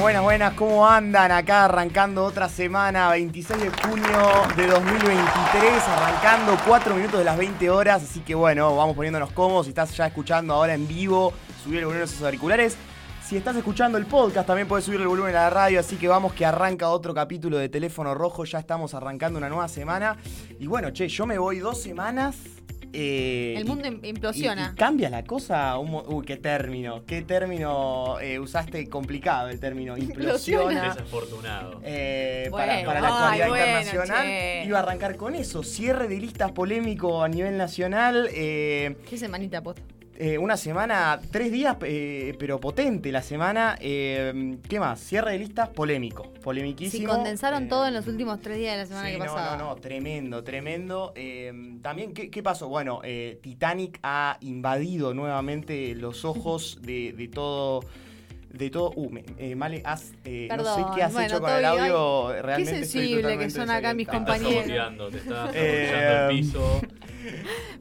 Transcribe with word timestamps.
Buenas, 0.00 0.22
buenas. 0.22 0.54
¿Cómo 0.54 0.88
andan 0.88 1.32
acá 1.32 1.64
arrancando 1.64 2.24
otra 2.24 2.48
semana, 2.48 3.10
26 3.10 3.60
de 3.60 3.70
junio 3.70 4.46
de 4.56 4.66
2023, 4.68 5.82
arrancando 5.88 6.56
4 6.66 6.94
minutos 6.94 7.18
de 7.18 7.24
las 7.24 7.36
20 7.36 7.68
horas. 7.68 8.04
Así 8.04 8.20
que 8.20 8.34
bueno, 8.34 8.76
vamos 8.76 8.94
poniéndonos 8.94 9.32
cómodos. 9.32 9.66
Si 9.66 9.70
estás 9.70 9.96
ya 9.96 10.06
escuchando 10.06 10.54
ahora 10.54 10.74
en 10.74 10.86
vivo, 10.86 11.32
subir 11.64 11.80
el 11.80 11.86
volumen 11.86 12.06
de 12.06 12.12
sus 12.12 12.22
auriculares. 12.22 12.76
Si 13.26 13.36
estás 13.36 13.56
escuchando 13.56 13.98
el 13.98 14.06
podcast, 14.06 14.46
también 14.46 14.68
puedes 14.68 14.84
subir 14.84 15.00
el 15.00 15.08
volumen 15.08 15.34
a 15.34 15.42
la 15.42 15.50
radio. 15.50 15.80
Así 15.80 15.96
que 15.96 16.06
vamos 16.06 16.32
que 16.32 16.46
arranca 16.46 16.88
otro 16.90 17.12
capítulo 17.12 17.58
de 17.58 17.68
Teléfono 17.68 18.14
Rojo. 18.14 18.44
Ya 18.44 18.60
estamos 18.60 18.94
arrancando 18.94 19.36
una 19.36 19.48
nueva 19.48 19.66
semana. 19.66 20.16
Y 20.60 20.68
bueno, 20.68 20.90
che, 20.90 21.08
yo 21.08 21.26
me 21.26 21.38
voy 21.38 21.58
dos 21.58 21.82
semanas 21.82 22.36
eh, 22.92 23.54
el 23.56 23.64
mundo 23.66 23.88
y- 24.02 24.08
implosiona. 24.08 24.68
y- 24.70 24.72
y 24.72 24.76
cambia 24.76 25.10
la 25.10 25.24
cosa. 25.24 25.76
un 25.78 26.02
Uy, 26.06 26.24
qué 26.24 26.36
término. 26.36 27.04
¿Qué 27.04 27.22
término 27.22 28.18
eh, 28.20 28.38
usaste 28.38 28.88
complicado? 28.88 29.48
El 29.48 29.60
término 29.60 29.96
implosiona. 29.96 30.94
Desafortunado. 30.94 31.80
Eh, 31.84 32.48
para, 32.50 32.74
Bueno, 32.74 32.86
para 32.88 33.00
la 33.00 33.08
ay, 33.08 33.14
actualidad 33.40 33.48
bueno, 33.48 33.66
internacional. 33.80 34.26
che. 34.26 34.62
Iba 34.66 34.78
a 34.78 34.82
arrancar 34.82 35.16
con 35.16 35.34
eso. 35.34 35.62
Cierre 35.62 36.08
de 36.08 36.18
listas 36.20 36.52
polémico 36.52 37.22
a 37.22 37.28
nivel 37.28 37.56
nacional. 37.56 38.28
eh, 38.32 38.96
Qué 39.08 39.16
semanita, 39.18 39.62
posta. 39.62 39.82
Eh, 40.18 40.36
una 40.38 40.56
semana, 40.56 41.20
tres 41.30 41.50
días, 41.52 41.76
eh, 41.82 42.34
pero 42.38 42.58
potente 42.60 43.10
la 43.12 43.22
semana. 43.22 43.76
eh, 43.80 44.58
¿Qué 44.68 44.80
más? 44.80 45.00
Cierre 45.00 45.32
de 45.32 45.38
listas 45.38 45.68
polémico. 45.68 46.32
Si 46.34 46.40
Polemiquísimo. 46.40 47.12
condensaron 47.14 47.64
Eh, 47.64 47.68
todo 47.68 47.86
en 47.86 47.94
los 47.94 48.06
últimos 48.08 48.40
tres 48.40 48.58
días 48.58 48.72
de 48.74 48.78
la 48.82 48.86
semana 48.86 49.06
Sí, 49.06 49.12
que 49.14 49.18
no, 49.18 49.24
pasaba. 49.26 49.56
no, 49.56 49.64
no, 49.68 49.76
tremendo, 49.76 50.42
tremendo. 50.44 51.14
También, 51.82 52.12
¿qué, 52.12 52.30
qué 52.30 52.42
pasó? 52.42 52.68
Bueno, 52.68 53.00
Titanic 53.42 53.98
ha 54.02 54.38
invadido 54.40 55.14
nuevamente 55.14 55.94
los 55.94 56.24
ojos 56.24 56.78
de, 56.82 57.12
de 57.12 57.28
todo. 57.28 57.80
De 58.52 58.70
todo. 58.70 58.92
Uh, 58.96 59.10
me- 59.10 59.24
eh, 59.38 59.54
Male, 59.54 59.82
has, 59.84 60.12
eh, 60.24 60.48
no 60.56 60.64
sé 60.64 60.82
qué 60.94 61.02
has 61.02 61.12
bueno, 61.12 61.26
hecho 61.28 61.40
con 61.40 61.50
el 61.50 61.64
audio. 61.64 62.28
Qué 62.34 62.42
realmente 62.42 62.80
estoy 62.80 63.00
sensible 63.02 63.38
que 63.38 63.50
son 63.50 63.70
acá 63.70 63.92
mis. 63.94 64.06
Te 64.08 64.16
compañeros. 64.16 64.66
estás 64.66 65.10
te 65.10 65.16
estás 65.18 65.50
Eh, 65.54 65.88
saboteando 65.90 66.30
el 66.30 66.38
piso. 66.38 66.80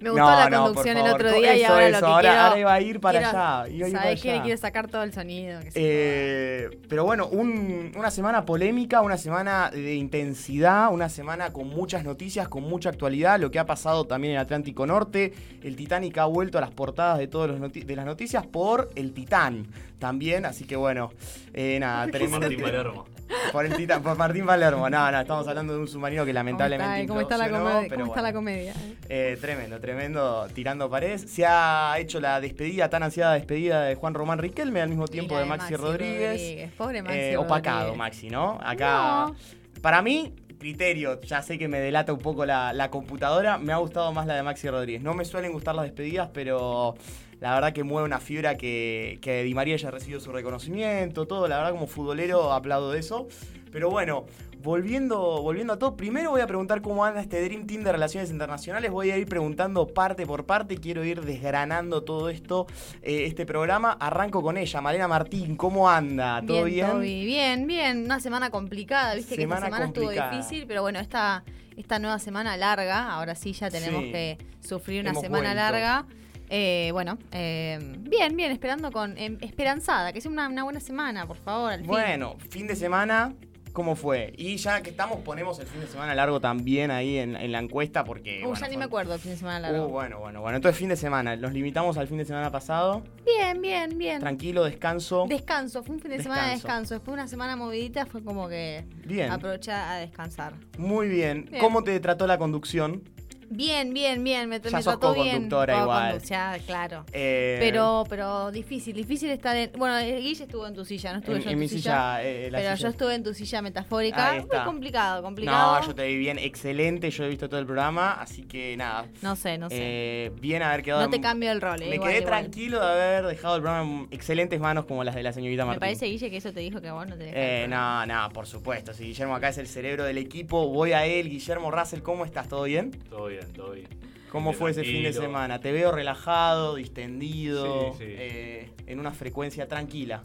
Me 0.02 0.10
gustó 0.10 0.26
No, 0.26 0.30
la 0.40 0.50
no, 0.50 0.64
conducción 0.66 0.98
el 0.98 1.08
otro 1.14 1.32
día 1.32 1.56
y 1.56 1.64
ahora 1.64 1.88
eso, 1.88 2.00
lo 2.02 2.06
que 2.08 2.12
ahora, 2.12 2.22
quiero... 2.30 2.42
ahora 2.44 2.60
iba 2.60 2.74
a 2.74 2.82
ir 2.82 3.00
para 3.00 3.20
quiero- 3.20 3.38
allá. 3.38 3.70
iba 3.70 3.90
¿Sabes 3.90 4.22
qué? 4.22 4.42
Quiero 4.44 4.58
sacar 4.60 4.88
todo 4.88 5.04
el 5.04 5.14
sonido. 5.14 5.60
que 5.62 5.72
se 5.72 5.80
Eh, 5.82 6.70
pero 6.90 7.06
bueno, 7.06 7.28
un- 7.28 7.94
una 7.96 8.12
semana 8.12 8.46
polémica, 8.46 9.02
una 9.02 9.18
semana 9.18 9.70
de 9.72 9.96
intensidad, 9.96 10.92
una 10.92 11.08
semana 11.08 11.54
con 11.54 11.70
muchas 11.70 12.04
noticias, 12.04 12.50
con 12.50 12.64
mucha 12.64 12.90
actualidad, 12.90 13.40
lo 13.40 13.50
que 13.50 13.60
ha 13.60 13.66
pasado 13.66 14.06
también 14.06 14.34
en 14.34 14.40
Atlántico 14.40 14.86
Norte. 14.86 15.34
El 15.64 15.76
Titanic 15.78 16.18
ha 16.18 16.26
vuelto 16.26 16.58
a 16.58 16.62
las 16.62 16.72
portadas 16.72 17.18
de 17.20 17.28
todas 17.28 17.58
de 17.72 17.96
las 17.96 18.06
noticias 18.06 18.46
por 18.46 18.90
el 18.96 19.14
Titán 19.14 19.68
también, 20.00 20.46
así 20.46 20.66
que 20.66 20.76
bueno, 20.76 21.12
eh, 21.54 21.78
nada, 21.80 22.08
tremendo. 22.08 22.40
Martín 22.40 22.62
Palermo. 22.62 23.06
Por 23.52 23.66
el 23.66 23.76
Titán, 23.76 24.02
por 24.02 24.18
Martín 24.18 24.46
Palermo. 24.46 24.90
No, 24.90 25.12
no, 25.12 25.20
estamos 25.20 25.46
hablando 25.48 25.74
de 25.74 25.80
un 25.80 25.88
submarino 25.88 26.24
que 26.24 26.32
¿Cómo 26.32 26.36
lamentablemente 26.40 27.02
está, 27.02 27.08
¿Cómo 27.08 27.22
está 27.22 27.38
la 27.38 27.50
comedia? 27.50 27.86
pero 27.90 28.02
¿Cómo 28.02 28.12
está 28.14 28.22
la 28.22 28.34
comedia? 28.34 28.74
Eh, 29.10 29.38
tremendo, 29.42 29.80
tremendo, 29.82 30.48
tirando 30.54 30.90
paredes. 30.90 31.30
Se 31.30 31.46
ha 31.46 31.96
hecho 32.00 32.22
la 32.22 32.40
despedida, 32.40 32.90
tan 32.90 33.04
ansiada 33.04 33.34
despedida 33.34 33.84
de 33.84 33.96
Juan 33.96 34.14
Román 34.14 34.40
Riquelme 34.40 34.82
al 34.82 34.88
mismo 34.90 35.08
tiempo 35.10 35.38
de 35.38 35.44
Maxi, 35.46 35.76
Rodríguez. 35.76 36.72
Pobre 36.78 37.02
Maxi 37.02 37.18
Eh, 37.20 37.38
opacado, 37.38 37.78
Rodríguez. 37.80 37.98
Maxi, 37.98 38.30
¿no? 38.30 38.60
Acá. 38.64 39.26
No. 39.28 39.36
Para 39.82 40.02
mí, 40.02 40.34
criterio, 40.58 41.20
ya 41.22 41.42
sé 41.42 41.58
que 41.58 41.68
me 41.68 41.80
delata 41.82 42.14
un 42.14 42.20
poco 42.20 42.46
la, 42.46 42.72
la 42.72 42.90
computadora. 42.90 43.58
Me 43.58 43.74
ha 43.74 43.78
gustado 43.78 44.12
más 44.14 44.26
la 44.26 44.36
de 44.36 44.44
Maxi 44.44 44.70
Rodríguez. 44.70 45.02
No 45.04 45.14
me 45.14 45.26
suelen 45.26 45.52
gustar 45.52 45.76
las 45.76 45.84
despedidas, 45.84 46.30
pero 46.34 46.96
la 47.40 47.54
verdad 47.56 47.74
que 47.74 47.84
mueve 47.84 48.06
una 48.06 48.20
fibra 48.20 48.56
que, 48.58 49.20
que 49.22 49.44
Di 49.44 49.54
María 49.54 49.76
haya 49.76 49.92
recibido 49.92 50.20
su 50.20 50.32
reconocimiento, 50.32 51.28
todo. 51.28 51.48
La 51.48 51.58
verdad, 51.58 51.72
como 51.72 51.88
futbolero, 51.88 52.52
aplaudo 52.54 52.92
de 52.92 53.00
eso. 53.00 53.28
Pero 53.72 53.90
bueno, 53.92 54.26
volviendo, 54.64 55.42
volviendo 55.42 55.74
a 55.74 55.78
todo, 55.80 55.96
primero 55.96 56.32
voy 56.32 56.42
a 56.42 56.48
preguntar 56.48 56.82
cómo 56.82 57.06
anda 57.06 57.22
este 57.22 57.44
Dream 57.44 57.68
Team 57.68 57.84
de 57.84 57.92
Relaciones 57.92 58.32
Internacionales. 58.32 58.90
Voy 58.92 59.12
a 59.12 59.18
ir 59.18 59.28
preguntando 59.28 59.88
parte 59.88 60.26
por 60.26 60.46
parte. 60.46 60.78
Quiero 60.78 61.04
ir 61.04 61.22
desgranando 61.22 62.04
todo 62.04 62.30
esto, 62.30 62.66
eh, 63.04 63.26
este 63.26 63.46
programa. 63.46 63.92
Arranco 64.00 64.42
con 64.42 64.58
ella, 64.58 64.82
Malena 64.82 65.08
Martín. 65.08 65.56
¿Cómo 65.58 65.90
anda? 65.90 66.42
¿Todo 66.46 66.64
bien? 66.64 66.88
Toby. 66.88 67.26
Bien, 67.26 67.68
bien. 67.68 68.06
Una 68.06 68.20
semana 68.20 68.50
complicada. 68.50 69.14
Viste 69.16 69.36
Semana 69.36 69.62
que 69.62 69.66
esta 69.68 69.78
semana 69.78 69.94
complicada. 69.94 70.26
estuvo 70.32 70.38
difícil, 70.42 70.68
pero 70.68 70.82
bueno, 70.82 71.00
esta, 71.00 71.44
esta 71.76 72.00
nueva 72.00 72.20
semana 72.20 72.58
larga, 72.58 73.12
ahora 73.12 73.36
sí 73.36 73.54
ya 73.54 73.70
tenemos 73.70 74.04
Sí. 74.06 74.12
que 74.12 74.38
sufrir 74.62 75.02
una 75.02 75.14
semana 75.14 75.54
vuelto. 75.54 75.56
larga. 75.56 76.06
Eh, 76.50 76.90
bueno, 76.94 77.18
eh, 77.32 77.78
bien, 78.00 78.36
bien, 78.36 78.52
esperando 78.52 78.92
con 78.92 79.18
em, 79.18 79.38
esperanzada, 79.42 80.14
que 80.14 80.22
sea 80.22 80.32
una, 80.32 80.48
una 80.48 80.64
buena 80.64 80.80
semana, 80.80 81.26
por 81.28 81.38
favor, 81.38 81.72
al. 81.74 81.84
Bueno, 81.84 82.38
fin 82.50 82.68
de 82.68 82.76
semana, 82.78 83.34
¿cómo 83.74 83.96
fue? 83.98 84.34
Y 84.38 84.56
ya 84.56 84.82
que 84.82 84.90
estamos, 84.92 85.20
ponemos 85.20 85.60
el 85.60 85.68
fin 85.68 85.82
de 85.82 85.88
semana 85.88 86.16
largo 86.16 86.40
también 86.40 86.90
ahí 86.90 87.18
en, 87.18 87.36
en 87.36 87.52
la 87.52 87.60
encuesta 87.60 88.04
porque... 88.06 88.40
Uh, 88.44 88.50
bueno, 88.50 88.60
ya 88.62 88.68
ni 88.68 88.74
fue- 88.74 88.78
me 88.80 88.86
acuerdo 88.86 89.14
el 89.16 89.20
fin 89.20 89.32
de 89.32 89.38
semana 89.38 89.60
largo. 89.60 89.86
Uh, 89.88 89.90
bueno, 89.90 90.20
bueno, 90.20 90.40
bueno. 90.42 90.56
Entonces 90.56 90.80
fin 90.80 90.88
de 90.90 90.96
semana. 90.96 91.36
Nos 91.36 91.52
limitamos 91.52 91.98
al 91.98 92.08
fin 92.08 92.18
de 92.18 92.26
semana 92.26 92.50
pasado. 92.50 93.04
Bien, 93.26 93.62
bien, 93.62 93.98
bien. 93.98 94.20
Tranquilo, 94.22 94.64
descanso. 94.64 95.26
Descanso, 95.28 95.84
fue 95.84 95.96
un 95.96 96.02
fin 96.02 96.12
de 96.12 96.24
semana 96.24 96.46
de 96.48 96.52
Descanso. 96.54 96.94
Después 96.96 97.08
de 97.18 97.22
una 97.22 97.28
semana 97.28 97.56
movidita 97.58 98.06
fue 98.06 98.24
como 98.24 98.48
que 98.48 98.86
Bien. 99.06 99.32
aproveché 99.32 99.74
a 99.74 99.96
descansar. 99.98 100.54
Muy 100.78 101.10
bien. 101.10 101.46
Bien. 101.52 101.62
¿Cómo 101.62 101.84
te 101.84 102.00
trató 102.00 102.26
la 102.26 102.38
conducción? 102.38 103.04
Bien, 103.50 103.94
bien, 103.94 104.24
bien, 104.24 104.50
me, 104.50 104.60
Ya 104.60 104.70
me 104.72 104.84
sos 104.84 105.00
trató 105.00 105.14
bien. 105.14 105.28
co-conductora 105.50 105.74
Co- 105.74 105.80
igual. 105.84 106.22
Ya, 106.24 106.60
claro. 106.66 107.06
Eh, 107.14 107.56
Pero, 107.60 108.04
pero 108.10 108.52
difícil, 108.52 108.94
difícil 108.96 109.30
estar 109.30 109.56
en. 109.56 109.72
Bueno, 109.78 109.98
eh, 110.00 110.20
Guille 110.20 110.44
estuvo 110.44 110.68
en 110.68 110.74
tu 110.76 110.84
silla, 110.84 111.14
no 111.14 111.20
estuve 111.20 111.38
en, 111.38 111.42
yo 111.44 111.50
en 111.50 111.54
en, 111.54 111.60
mi 111.60 111.68
tu 111.68 111.76
silla. 111.76 112.18
silla... 112.18 112.24
eh, 112.24 112.52
la 112.52 112.58
pero 112.58 112.76
silla- 112.76 112.82
yo 112.84 112.88
estuve 112.90 113.16
en 113.16 113.24
tu 113.24 113.34
silla 113.34 113.62
metafórica. 113.62 114.32
Ahí 114.32 114.40
Muy 114.42 114.50
complicado, 114.66 115.22
complicado. 115.24 115.80
No, 115.80 115.88
yo 115.88 115.96
te 115.96 116.06
vi 116.08 116.18
bien, 116.18 116.38
excelente. 116.40 117.10
Yo 117.10 117.24
he 117.24 117.30
visto 117.30 117.48
todo 117.48 117.60
el 117.62 117.66
programa, 117.66 118.14
así 118.14 118.44
que 118.44 118.76
nada. 118.76 119.06
No 119.22 119.36
sé, 119.38 119.58
no 119.58 119.70
sé. 119.70 119.76
Eh, 119.80 120.32
bien 120.42 120.62
haber 120.62 120.84
quedado. 120.84 121.04
no 121.04 121.10
te 121.10 121.22
cambio 121.22 121.52
el 121.52 121.62
rol, 121.62 121.82
eh, 121.82 121.88
Me 121.90 121.96
igual, 121.96 122.10
quedé 122.12 122.20
igual. 122.24 122.42
tranquilo 122.42 122.80
de 122.86 122.92
haber 122.92 123.26
dejado 123.28 123.56
el 123.56 123.62
programa 123.62 123.90
en 123.90 124.08
excelentes 124.12 124.60
manos 124.60 124.84
como 124.86 125.04
las 125.06 125.16
de 125.16 125.24
la 125.24 125.32
señorita 125.32 125.64
Me 125.64 125.68
Martín. 125.68 125.80
parece, 125.80 126.08
Guille, 126.08 126.30
que 126.30 126.38
eso 126.38 126.52
te 126.52 126.60
dijo 126.60 126.82
que 126.82 126.92
vos 126.92 127.08
no 127.08 127.16
tenés 127.18 127.34
que 127.34 127.40
Eh, 127.40 127.58
hacer. 127.60 127.70
no, 127.70 128.06
no, 128.06 128.30
por 128.32 128.46
supuesto. 128.46 128.94
Si 128.94 129.06
Guillermo 129.06 129.36
acá 129.36 129.50
es 129.50 129.58
el 129.58 129.68
cerebro 129.68 130.04
del 130.04 130.18
equipo, 130.18 130.68
voy 130.68 130.92
a 130.92 131.06
él. 131.06 131.30
Guillermo 131.30 131.72
Russell, 131.72 132.02
¿cómo 132.02 132.26
estás? 132.26 132.50
¿Todo 132.50 132.64
bien? 132.64 132.92
Todo 133.10 133.28
bien, 133.28 133.37
todo 133.54 133.72
bien. 133.72 133.88
¿Cómo 134.32 134.52
fue 134.54 134.72
ese 134.72 134.84
fin 134.84 135.04
de 135.04 135.14
semana? 135.14 135.60
Te 135.60 135.72
veo 135.72 135.92
relajado, 135.92 136.76
distendido, 136.76 137.94
Sí, 137.94 138.00
sí. 138.00 138.06
eh, 138.08 138.72
en 138.86 139.00
una 139.00 139.12
frecuencia 139.12 139.68
tranquila. 139.68 140.22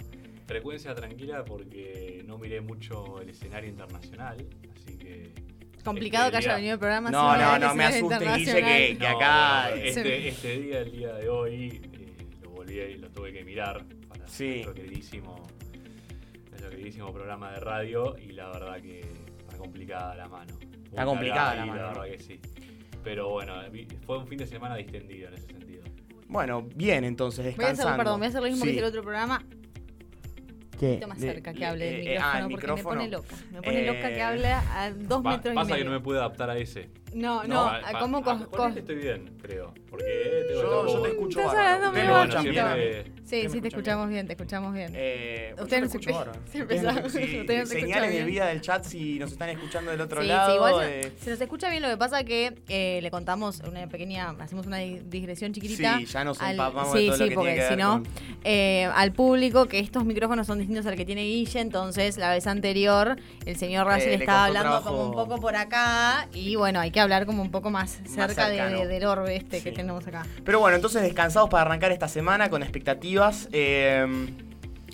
Frecuencia 0.46 0.94
tranquila 0.94 1.44
porque 1.44 2.22
no 2.26 2.36
miré 2.36 2.60
mucho 2.60 3.20
el 3.20 3.28
escenario 3.30 3.70
internacional, 3.70 4.36
así 4.74 4.98
que... 4.98 5.32
Complicado 5.84 6.26
este 6.26 6.38
que 6.38 6.44
haya 6.46 6.54
venido 6.56 6.74
el 6.74 6.78
programa 6.78 7.10
No, 7.10 7.36
no, 7.36 7.58
no 7.58 7.74
me 7.74 7.84
escenario 7.88 8.08
asuste, 8.08 8.18
Guille, 8.18 8.60
internacional. 8.60 8.88
que, 8.92 8.98
que 8.98 9.06
acá... 9.06 9.70
no, 9.70 9.76
este, 9.76 10.28
este 10.28 10.60
día, 10.60 10.78
el 10.80 10.92
día 10.92 11.12
de 11.14 11.28
hoy, 11.28 11.80
eh, 11.92 12.26
lo 12.42 12.50
volví 12.50 12.78
y 12.80 12.98
lo 12.98 13.08
tuve 13.10 13.32
que 13.32 13.44
mirar 13.44 13.84
para 14.08 14.26
Sí. 14.28 14.48
nuestro 14.48 14.74
queridísimo, 14.74 15.48
nuestro 16.50 16.70
queridísimo 16.70 17.12
programa 17.12 17.52
de 17.52 17.60
radio 17.60 18.16
y 18.18 18.32
la 18.32 18.48
verdad 18.50 18.80
que 18.80 19.00
está 19.00 19.56
complicada 19.58 20.14
la 20.14 20.28
mano. 20.28 20.54
Está 20.84 21.04
complicada 21.04 21.54
la 21.54 21.66
mano, 21.66 21.82
La 21.82 21.88
verdad 21.88 22.04
que 22.04 22.18
sí. 22.18 22.40
Pero 23.02 23.30
bueno, 23.30 23.54
vi- 23.70 23.86
fue 24.06 24.18
un 24.18 24.26
fin 24.26 24.38
de 24.38 24.46
semana 24.46 24.76
distendido 24.76 25.28
en 25.28 25.34
ese 25.34 25.46
sentido. 25.46 25.82
Bueno, 26.28 26.62
bien 26.74 27.04
entonces, 27.04 27.44
Voy 27.56 27.64
a 27.64 27.68
descansando. 27.68 27.88
hacer, 27.90 27.98
perdón, 27.98 28.20
voy 28.20 28.26
a 28.26 28.28
hacer 28.28 28.40
lo 28.42 28.48
mismo 28.48 28.62
Sí. 28.64 28.68
que 28.68 28.70
hice 28.70 28.78
el 28.80 28.84
otro 28.86 29.02
programa, 29.02 29.44
¿Qué? 30.78 30.86
un 30.86 30.92
poquito 30.92 31.08
más 31.08 31.20
Le- 31.20 31.32
cerca 31.32 31.52
que 31.52 31.58
le- 31.60 31.66
hable 31.66 31.84
del 31.84 31.94
eh, 31.94 31.98
eh, 32.00 32.08
micrófono, 32.14 32.24
ah, 32.32 32.38
el 32.38 32.42
porque 32.42 32.56
micrófono. 32.56 32.94
me 32.94 32.96
pone 32.96 33.08
loca. 33.10 33.36
Me 33.52 33.62
pone 33.62 33.86
loca 33.86 34.10
Eh, 34.10 34.14
que 34.14 34.22
hable 34.22 34.46
a 34.48 34.92
dos 34.96 35.22
Pa- 35.22 35.30
metros 35.36 35.52
y 35.52 35.56
pasa 35.56 35.70
medio. 35.70 35.78
que 35.78 35.84
no 35.84 35.90
me 35.90 36.00
pude 36.00 36.18
adaptar 36.18 36.50
a 36.50 36.56
ese. 36.58 36.88
No, 37.14 37.42
No, 37.42 37.48
no, 37.48 37.64
Pa- 37.64 37.76
a 37.88 37.92
pa- 37.92 37.98
cómo 38.00 38.18
ah, 38.18 38.22
cos- 38.22 38.46
con 38.48 38.72
cos- 38.72 38.76
estoy 38.78 38.94
bien, 38.96 39.36
creo. 39.42 39.74
Porque 39.90 40.44
tengo 40.48 40.86
Yo, 40.86 41.02
te 41.02 41.08
escucho 41.10 41.40
Estás 41.40 41.80
Sí, 43.24 43.46
¿Ustedes 43.46 43.52
sí, 43.52 43.60
te 43.60 43.68
escuchamos 43.68 44.08
bien, 44.08 44.26
te 44.26 44.32
escuchamos 44.32 44.74
bien. 44.74 44.92
Eh, 44.94 45.54
Ustedes 45.60 45.92
yo 45.92 45.98
no 46.12 47.08
se 47.10 47.66
señales 47.66 48.12
de 48.12 48.24
vida 48.24 48.46
del 48.46 48.60
chat 48.60 48.84
si 48.84 49.18
nos 49.18 49.32
están 49.32 49.50
escuchando 49.50 49.90
del 49.90 50.00
otro 50.00 50.20
Sí, 50.22 50.28
lado. 50.28 50.50
sí, 50.50 50.56
igual 50.56 50.74
eh, 50.88 51.12
se, 51.20 51.30
nos 51.30 51.40
escucha 51.40 51.68
bien, 51.70 51.82
lo 51.82 51.88
que 51.88 51.96
pasa 51.96 52.24
que 52.24 52.54
eh, 52.68 53.00
le 53.02 53.10
contamos 53.10 53.60
una 53.60 53.86
pequeña, 53.86 54.30
hacemos 54.38 54.66
una 54.66 54.78
di- 54.78 55.00
digresión 55.06 55.52
chiquitita. 55.52 55.98
Sí, 55.98 56.06
ya 56.06 56.24
nos 56.24 56.40
al- 56.40 56.52
empapamos 56.52 56.92
sí, 56.92 57.04
de 57.04 57.06
todo 57.16 57.16
sí, 57.28 57.34
porque 57.34 57.66
si 57.68 57.76
no, 57.76 57.92
con- 58.02 58.06
eh, 58.44 58.88
al 58.94 59.12
público 59.12 59.66
que 59.66 59.78
estos 59.78 60.04
micrófonos 60.04 60.46
son 60.46 60.58
distintos 60.58 60.86
al 60.86 60.96
que 60.96 61.04
tiene 61.04 61.22
Guille, 61.22 61.60
entonces 61.60 62.16
la 62.18 62.30
vez 62.30 62.46
anterior 62.46 63.16
el 63.46 63.56
señor 63.56 63.86
Russell 63.86 64.08
le 64.10 64.14
estaba 64.16 64.46
hablando 64.46 64.82
como 64.82 65.06
un 65.06 65.12
poco 65.12 65.38
por 65.40 65.54
acá 65.56 66.28
y 66.32 66.56
bueno, 66.56 66.80
hay 66.80 66.90
que 66.90 67.00
hablar 67.02 67.26
como 67.26 67.42
un 67.42 67.50
poco 67.50 67.70
más 67.70 68.00
cerca 68.06 68.48
de- 68.48 68.86
del 68.86 69.04
orbe 69.04 69.36
este 69.36 69.60
que 69.62 69.72
tenemos 69.72 70.06
acá. 70.06 70.24
Pero 70.44 70.60
bueno, 70.60 70.76
entonces 70.76 71.02
descansados 71.02 71.48
para 71.50 71.62
arrancar 71.62 71.92
esta 71.92 72.08
semana 72.08 72.48
con 72.50 72.62
expectativas. 72.62 73.48
eh, 73.52 74.06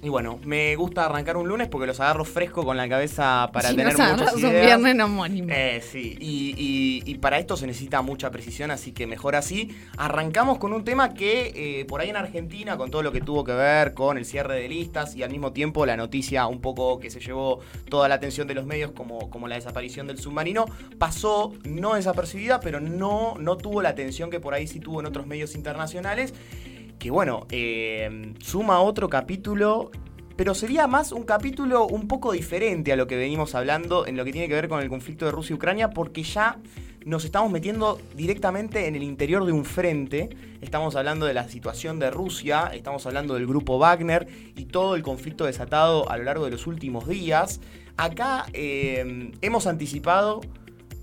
Y 0.00 0.10
bueno, 0.10 0.38
me 0.44 0.76
gusta 0.76 1.06
arrancar 1.06 1.36
un 1.36 1.48
lunes 1.48 1.66
porque 1.66 1.84
los 1.88 1.98
agarro 1.98 2.24
fresco 2.24 2.64
con 2.64 2.76
la 2.76 2.88
cabeza 2.88 3.50
para 3.52 3.70
Si 3.70 3.74
tener 3.76 3.94
nos 3.94 4.00
muchas 4.00 4.12
agarras 4.20 4.34
un 4.34 4.40
ideas. 4.50 4.64
viernes 4.66 4.94
no. 4.94 5.26
Eh, 5.52 5.82
sí, 5.82 6.16
y, 6.20 6.54
y- 6.56 7.02
y 7.10 7.14
para 7.16 7.40
esto 7.40 7.56
se 7.56 7.66
necesita 7.66 8.00
mucha 8.00 8.30
precisión, 8.30 8.70
así 8.70 8.92
que 8.92 9.08
mejor 9.08 9.34
así. 9.34 9.74
Arrancamos 9.96 10.58
con 10.58 10.72
un 10.72 10.84
tema 10.84 11.14
que 11.14 11.52
eh, 11.80 11.84
por 11.86 12.00
ahí 12.00 12.10
en 12.10 12.16
Argentina, 12.16 12.76
con 12.76 12.92
todo 12.92 13.02
lo 13.02 13.10
que 13.10 13.20
tuvo 13.20 13.42
que 13.42 13.50
ver 13.54 13.92
con 13.92 14.18
el 14.18 14.24
cierre 14.24 14.54
de 14.60 14.68
listas 14.68 15.16
y 15.16 15.24
al 15.24 15.30
mismo 15.30 15.52
tiempo 15.52 15.84
la 15.84 15.96
noticia 15.96 16.46
un 16.46 16.60
poco 16.60 17.00
que 17.00 17.10
se 17.10 17.18
llevó 17.18 17.58
toda 17.88 18.08
la 18.08 18.14
atención 18.14 18.46
de 18.46 18.54
los 18.54 18.66
medios, 18.66 18.92
como, 18.92 19.28
como 19.30 19.48
la 19.48 19.56
desaparición 19.56 20.06
del 20.06 20.18
submarino, 20.20 20.66
pasó 20.98 21.54
no 21.64 21.94
desapercibida, 21.94 22.60
pero 22.60 22.78
no, 22.78 23.34
no 23.40 23.56
tuvo 23.56 23.82
la 23.82 23.88
atención 23.88 24.30
que 24.30 24.38
por 24.38 24.54
ahí 24.54 24.68
sí 24.68 24.78
tuvo 24.78 25.00
en 25.00 25.06
otros 25.06 25.26
medios 25.26 25.56
internacionales. 25.56 26.32
Que 26.98 27.10
bueno, 27.10 27.46
eh, 27.50 28.34
suma 28.40 28.80
otro 28.80 29.08
capítulo 29.08 29.90
pero 30.38 30.54
sería 30.54 30.86
más 30.86 31.10
un 31.10 31.24
capítulo 31.24 31.88
un 31.88 32.06
poco 32.06 32.30
diferente 32.30 32.92
a 32.92 32.96
lo 32.96 33.08
que 33.08 33.16
venimos 33.16 33.56
hablando 33.56 34.06
en 34.06 34.16
lo 34.16 34.24
que 34.24 34.30
tiene 34.30 34.46
que 34.46 34.54
ver 34.54 34.68
con 34.68 34.80
el 34.80 34.88
conflicto 34.88 35.24
de 35.24 35.32
Rusia 35.32 35.54
y 35.54 35.56
Ucrania, 35.56 35.90
porque 35.90 36.22
ya 36.22 36.58
nos 37.04 37.24
estamos 37.24 37.50
metiendo 37.50 38.00
directamente 38.14 38.86
en 38.86 38.94
el 38.94 39.02
interior 39.02 39.44
de 39.44 39.50
un 39.50 39.64
frente. 39.64 40.30
Estamos 40.60 40.94
hablando 40.94 41.26
de 41.26 41.34
la 41.34 41.48
situación 41.48 41.98
de 41.98 42.12
Rusia, 42.12 42.70
estamos 42.72 43.04
hablando 43.04 43.34
del 43.34 43.48
grupo 43.48 43.80
Wagner 43.80 44.28
y 44.54 44.66
todo 44.66 44.94
el 44.94 45.02
conflicto 45.02 45.44
desatado 45.44 46.08
a 46.08 46.16
lo 46.16 46.22
largo 46.22 46.44
de 46.44 46.52
los 46.52 46.68
últimos 46.68 47.08
días. 47.08 47.60
Acá 47.96 48.46
eh, 48.52 49.32
hemos 49.40 49.66
anticipado 49.66 50.40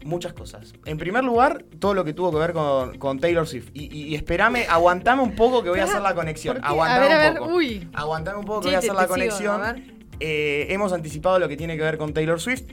muchas 0.06 0.32
cosas. 0.34 0.74
En 0.86 0.98
primer 0.98 1.24
lugar, 1.24 1.66
todo 1.80 1.94
lo 1.94 2.06
que 2.06 2.14
tuvo 2.14 2.32
que 2.32 2.38
ver 2.38 2.54
con, 2.54 2.98
con 2.98 3.20
Taylor 3.20 3.46
Swift. 3.48 3.70
Y, 3.74 3.84
y- 3.94 4.04
y 4.10 4.16
espérame, 4.16 4.66
aguantame 4.70 5.22
un 5.22 5.36
poco 5.36 5.62
que 5.64 5.70
voy 5.70 5.80
a 5.80 5.84
hacer 5.84 6.02
la 6.02 6.16
conexión. 6.16 6.60
Aguantame 6.64 7.14
a 7.14 7.18
un 7.18 7.24
ver, 7.34 7.40
poco. 7.42 7.56
uy. 7.56 7.90
Aguantame 7.94 8.40
un 8.40 8.46
poco 8.46 8.62
que 8.62 8.64
Sí, 8.64 8.70
voy 8.70 8.76
a 8.76 8.80
hacer 8.80 8.94
la 8.94 9.02
sigo, 9.02 9.10
conexión. 9.14 9.62
Eh, 10.20 10.68
hemos 10.70 10.94
anticipado 10.94 11.40
lo 11.40 11.50
que 11.50 11.58
tiene 11.58 11.76
que 11.76 11.84
ver 11.84 11.98
con 11.98 12.14
Taylor 12.14 12.40
Swift. 12.40 12.64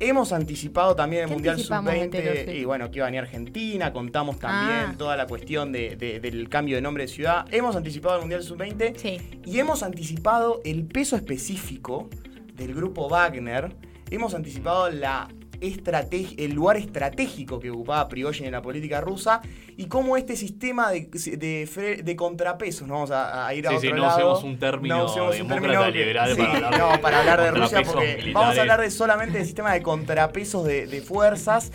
Hemos 0.00 0.32
anticipado 0.32 0.96
también 0.96 1.22
el 1.24 1.28
¿Qué 1.28 1.34
Mundial 1.34 1.52
anticipamos 1.54 1.92
de 1.92 2.08
Taylor 2.08 2.34
Sub-20 2.34 2.44
Swift? 2.44 2.56
y 2.56 2.64
bueno, 2.64 2.90
que 2.90 2.96
iba 2.98 3.06
a 3.06 3.08
venir 3.08 3.20
Argentina. 3.20 3.92
Contamos 3.92 4.38
también 4.38 4.78
Ah. 4.90 4.94
toda 4.98 5.16
la 5.16 5.26
cuestión 5.26 5.70
de- 5.72 5.96
de- 5.96 6.18
del 6.20 6.48
cambio 6.48 6.76
de 6.76 6.82
nombre 6.82 7.04
de 7.04 7.08
ciudad. 7.08 7.46
Hemos 7.52 7.76
anticipado 7.76 8.16
el 8.16 8.20
Mundial 8.22 8.42
Sub-20 8.42 8.94
Sí. 8.96 9.18
y 9.44 9.58
hemos 9.58 9.82
anticipado 9.82 10.60
el 10.64 10.84
peso 10.86 11.14
específico 11.16 12.08
del 12.54 12.74
grupo 12.74 13.08
Wagner. 13.08 13.76
Hemos 14.10 14.34
anticipado 14.34 14.90
la 14.90 15.28
el 15.62 16.52
lugar 16.52 16.76
estratégico 16.76 17.60
que 17.60 17.70
ocupaba 17.70 18.08
Prigozhin 18.08 18.46
en 18.46 18.52
la 18.52 18.62
política 18.62 19.00
rusa 19.00 19.40
y 19.76 19.86
cómo 19.86 20.16
este 20.16 20.36
sistema 20.36 20.90
de, 20.90 21.08
de, 21.36 22.02
de 22.02 22.16
contrapesos, 22.16 22.86
no 22.88 22.94
vamos 22.94 23.10
a, 23.12 23.46
a 23.46 23.54
ir 23.54 23.66
a 23.66 23.70
Sí, 23.70 23.76
otro 23.76 23.88
sí, 23.90 23.94
no 23.94 24.02
lado. 24.02 24.16
usemos 24.16 24.44
un 24.44 24.58
término 24.58 24.98
No 24.98 25.04
usemos 25.06 25.40
un 25.40 25.48
término 25.48 25.88
liberal 25.90 26.30
sí, 26.34 26.36
para 26.42 26.52
hablar 26.56 26.78
no, 26.78 26.92
de 26.92 26.98
para 26.98 27.20
hablar 27.20 27.40
de 27.42 27.50
Rusia 27.52 27.82
porque 27.84 28.06
militares. 28.06 28.34
vamos 28.34 28.58
a 28.58 28.60
hablar 28.60 28.80
de 28.80 28.90
solamente 28.90 29.38
del 29.38 29.46
sistema 29.46 29.72
de 29.72 29.82
contrapesos 29.82 30.64
de, 30.64 30.86
de 30.86 31.00
fuerzas. 31.00 31.70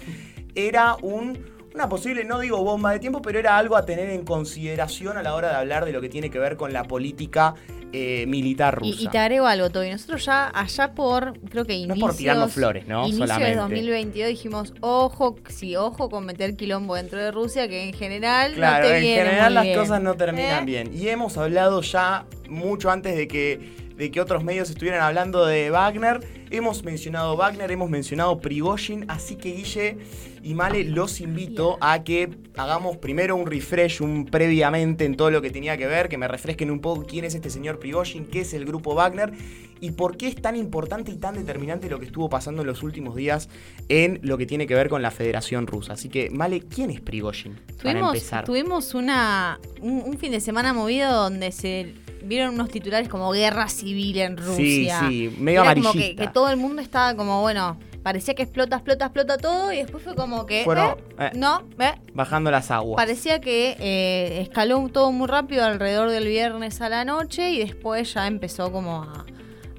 Era 0.56 0.96
un 1.02 1.57
una 1.78 1.88
posible, 1.90 2.24
no 2.26 2.40
digo 2.40 2.64
bomba 2.64 2.92
de 2.92 3.00
tiempo, 3.00 3.22
pero 3.22 3.38
era 3.40 3.58
algo 3.58 3.78
a 3.78 3.86
tener 3.86 4.10
en 4.10 4.24
consideración 4.26 5.18
a 5.18 5.24
la 5.24 5.36
hora 5.36 5.50
de 5.50 5.56
hablar 5.56 5.86
de 5.86 5.92
lo 5.92 6.02
que 6.02 6.10
tiene 6.10 6.30
que 6.30 6.40
ver 6.40 6.58
con 6.58 6.74
la 6.74 6.84
política 6.84 7.54
eh, 7.94 8.26
militar 8.28 8.76
rusa. 8.80 9.00
Y, 9.02 9.06
y 9.06 9.08
te 9.08 9.18
agrego 9.18 9.46
algo, 9.48 9.70
Toby. 9.70 9.92
Nosotros 9.92 10.26
ya 10.26 10.50
allá 10.54 10.94
por, 10.94 11.40
creo 11.50 11.64
que 11.66 11.74
No 11.74 11.80
inicios... 11.80 11.98
es 11.98 12.02
por 12.02 12.16
tirarnos 12.16 12.52
flores, 12.54 12.88
¿no? 12.88 13.04
Inicio 13.06 13.26
Solamente. 13.28 13.52
de 13.52 13.58
2022 13.62 14.30
dijimos, 14.30 14.74
ojo, 14.82 15.36
sí, 15.48 15.76
ojo 15.78 16.10
con 16.10 16.26
meter 16.26 16.56
quilombo 16.58 16.96
dentro 16.96 17.20
de 17.20 17.32
Rusia, 17.32 17.68
que 17.70 17.84
en 17.88 17.94
general 17.94 18.54
Claro, 18.56 18.84
no 18.84 18.90
te 18.90 18.96
en 18.98 19.02
viene 19.04 19.24
general 19.24 19.46
muy 19.46 19.54
las 19.54 19.64
bien. 19.64 19.80
cosas 19.80 20.02
no 20.02 20.16
terminan 20.16 20.64
¿Eh? 20.64 20.66
bien. 20.66 20.92
Y 20.94 21.08
hemos 21.08 21.38
hablado 21.38 21.82
ya 21.82 22.26
mucho 22.50 22.90
antes 22.92 23.16
de 23.16 23.28
que, 23.28 23.87
de 23.98 24.12
que 24.12 24.22
otros 24.22 24.44
medios 24.44 24.70
estuvieran 24.70 25.02
hablando 25.02 25.46
de 25.46 25.72
Wagner. 25.72 26.20
Hemos 26.52 26.84
mencionado 26.84 27.36
Wagner, 27.36 27.72
hemos 27.72 27.90
mencionado 27.90 28.40
Prigozhin, 28.40 29.06
así 29.10 29.36
que 29.36 29.54
Guille 29.54 29.98
y 30.44 30.54
Male 30.54 30.84
los 30.84 31.20
invito 31.20 31.78
a 31.82 32.04
que 32.04 32.30
hagamos 32.56 32.98
primero 32.98 33.36
un 33.36 33.48
refresh, 33.48 34.02
un 34.02 34.26
previamente 34.26 35.04
en 35.04 35.18
todo 35.18 35.32
lo 35.32 35.42
que 35.42 35.50
tenía 35.50 35.76
que 35.78 35.88
ver, 35.88 36.08
que 36.08 36.18
me 36.18 36.28
refresquen 36.28 36.72
un 36.72 36.80
poco 36.80 37.06
quién 37.06 37.26
es 37.26 37.36
este 37.36 37.50
señor 37.50 37.80
Prigozhin, 37.80 38.26
qué 38.28 38.42
es 38.42 38.54
el 38.54 38.66
grupo 38.66 38.94
Wagner 38.94 39.34
y 39.80 39.92
por 39.92 40.18
qué 40.18 40.28
es 40.28 40.36
tan 40.36 40.56
importante 40.56 41.12
y 41.12 41.16
tan 41.18 41.36
determinante 41.36 41.90
lo 41.90 42.00
que 42.00 42.06
estuvo 42.06 42.30
pasando 42.30 42.62
en 42.62 42.68
los 42.68 42.84
últimos 42.84 43.16
días 43.16 43.50
en 43.90 44.20
lo 44.24 44.38
que 44.38 44.46
tiene 44.46 44.68
que 44.68 44.76
ver 44.76 44.90
con 44.90 45.02
la 45.02 45.12
Federación 45.12 45.68
Rusa. 45.68 45.94
Así 45.94 46.10
que, 46.10 46.30
Male, 46.30 46.62
¿quién 46.62 46.90
es 46.90 47.02
Prigozhin? 47.02 47.56
Para 47.56 47.78
Tuvimos, 47.94 48.14
empezar. 48.14 48.46
tuvimos 48.46 48.94
una, 48.94 49.60
un, 49.82 50.04
un 50.06 50.18
fin 50.18 50.32
de 50.32 50.40
semana 50.40 50.74
movido 50.74 51.12
donde 51.14 51.52
se 51.52 51.94
vieron 52.24 52.56
unos 52.56 52.70
titulares 52.70 53.08
como 53.08 53.32
guerra 53.32 53.70
civil 53.70 54.18
en 54.18 54.38
Rusia. 54.38 55.00
Sí, 55.02 55.30
sí, 55.30 55.36
medio 55.40 55.62
Era 55.64 55.74
como 55.76 55.90
amarillista. 55.90 56.22
que, 56.24 56.28
que 56.28 56.34
todo 56.34 56.50
el 56.50 56.58
mundo 56.58 56.82
estaba 56.82 57.16
como, 57.16 57.42
bueno, 57.42 57.78
parecía 58.04 58.34
que 58.36 58.44
explota, 58.44 58.78
explota, 58.78 59.06
explota 59.06 59.38
todo 59.38 59.72
y 59.72 59.78
después 59.78 60.04
fue 60.04 60.16
como 60.16 60.46
que... 60.46 60.64
Fueron, 60.64 60.98
eh, 61.20 61.30
eh, 61.32 61.32
no, 61.36 61.64
eh, 61.80 61.94
bajando 62.14 62.50
las 62.52 62.72
aguas. 62.72 62.96
Parecía 62.98 63.40
que 63.40 63.76
eh, 63.80 64.42
escaló 64.42 64.88
todo 64.90 65.12
muy 65.12 65.28
rápido 65.28 65.64
alrededor 65.64 66.10
del 66.10 66.28
viernes 66.28 66.82
a 66.82 66.90
la 66.90 67.06
noche 67.06 67.52
y 67.52 67.60
después 67.60 68.14
ya 68.14 68.28
empezó 68.28 68.72
como 68.72 69.04
a, 69.04 69.26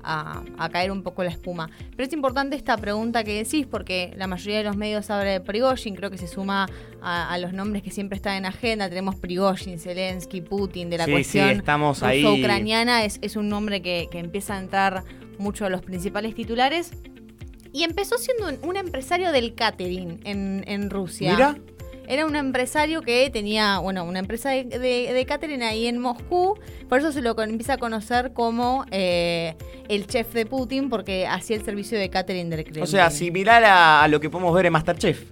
a- 0.02 0.42
a 0.58 0.68
caer 0.68 0.90
un 0.90 1.02
poco 1.02 1.22
la 1.24 1.30
espuma. 1.30 1.70
Pero 1.96 2.04
es 2.06 2.12
importante 2.12 2.56
esta 2.56 2.76
pregunta 2.76 3.24
que 3.24 3.42
decís 3.42 3.66
porque 3.66 4.12
la 4.16 4.26
mayoría 4.26 4.58
de 4.58 4.64
los 4.64 4.76
medios 4.76 5.10
habla 5.10 5.30
de 5.30 5.40
Prigozhin, 5.40 5.94
creo 5.94 6.10
que 6.10 6.18
se 6.18 6.28
suma 6.28 6.68
a, 7.00 7.32
a 7.32 7.38
los 7.38 7.52
nombres 7.52 7.82
que 7.82 7.90
siempre 7.90 8.16
están 8.16 8.36
en 8.36 8.46
agenda. 8.46 8.88
Tenemos 8.88 9.16
Prigozhin, 9.16 9.78
Zelensky, 9.78 10.40
Putin, 10.40 10.90
de 10.90 10.98
la 10.98 11.04
Sí, 11.04 11.10
sí, 11.10 11.14
cuestión 11.14 11.48
estamos 11.50 12.02
ahí. 12.02 12.22
ruso-ucraniana. 12.22 13.04
Es, 13.04 13.18
es 13.22 13.36
un 13.36 13.48
nombre 13.48 13.82
que, 13.82 14.08
que 14.10 14.18
empieza 14.18 14.56
a 14.56 14.60
entrar 14.60 15.04
mucho 15.38 15.64
a 15.66 15.70
los 15.70 15.82
principales 15.82 16.34
titulares. 16.34 16.92
Y 17.72 17.82
empezó 17.84 18.16
siendo 18.16 18.48
un, 18.48 18.58
un 18.70 18.76
empresario 18.76 19.30
del 19.30 19.54
catering 19.54 20.20
en, 20.24 20.64
en 20.66 20.88
Rusia. 20.90 21.32
Mira, 21.32 21.56
Era 22.08 22.24
un 22.26 22.34
empresario 22.36 23.02
que 23.02 23.28
tenía, 23.30 23.78
bueno, 23.78 24.04
una 24.04 24.18
empresa 24.18 24.50
de, 24.50 24.64
de, 24.64 25.12
de 25.12 25.26
catering 25.26 25.62
ahí 25.62 25.86
en 25.86 25.98
Moscú. 25.98 26.58
Por 26.88 26.98
eso 27.00 27.12
se 27.12 27.20
lo 27.20 27.36
con- 27.36 27.50
empieza 27.50 27.74
a 27.74 27.78
conocer 27.78 28.32
como 28.32 28.84
eh, 28.90 29.54
el 29.88 30.06
chef 30.06 30.32
de 30.32 30.46
Putin, 30.46 30.88
porque 30.88 31.26
hacía 31.26 31.56
el 31.56 31.64
servicio 31.64 31.98
de 31.98 32.08
catering 32.08 32.48
del 32.50 32.64
Kremlin. 32.64 32.82
o 32.82 32.86
sea, 32.86 33.10
similar 33.10 33.62
a, 33.64 34.02
a 34.02 34.08
lo 34.08 34.20
que 34.20 34.30
podemos 34.30 34.54
ver 34.54 34.66
en 34.66 34.72
Masterchef. 34.72 35.22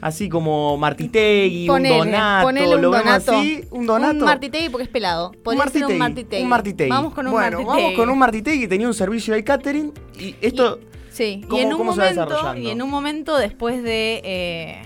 Así 0.00 0.28
como 0.28 0.76
Martitegui, 0.76 1.66
Ponele, 1.66 1.94
un 2.00 2.06
Donato, 2.10 2.46
ponele 2.46 2.74
un 2.76 2.82
lo 2.82 2.90
vemos 2.90 3.04
Donato. 3.06 3.32
así, 3.38 3.64
un 3.70 3.86
Donato. 3.86 4.18
Un 4.18 4.24
Martitegui 4.24 4.68
porque 4.68 4.82
es 4.84 4.90
pelado. 4.90 5.32
Podría 5.42 5.66
ser 5.68 5.86
un 5.86 5.96
Martitegui. 5.96 6.42
un 6.42 6.48
Martitegui. 6.50 6.90
Vamos 6.90 7.14
con 7.14 7.26
un 7.26 7.32
bueno, 7.32 7.58
Martitegui. 7.58 7.82
vamos 7.82 7.96
con 7.98 8.10
un 8.10 8.18
Martitegui 8.18 8.60
que 8.60 8.68
tenía 8.68 8.86
un 8.86 8.92
servicio 8.94 9.32
de 9.32 9.42
catering 9.44 9.92
y 10.18 10.34
esto... 10.42 10.78
Sí, 11.10 11.42
¿Cómo- 11.48 11.58
y 11.58 11.62
en 11.64 11.72
un 11.72 11.78
cómo 11.78 11.92
se 11.94 12.00
va 12.00 12.04
momento, 12.10 12.24
desarrollando? 12.28 12.60
y 12.68 12.70
en 12.72 12.82
un 12.82 12.90
momento 12.90 13.36
después 13.38 13.82
de, 13.84 14.20
eh, 14.24 14.82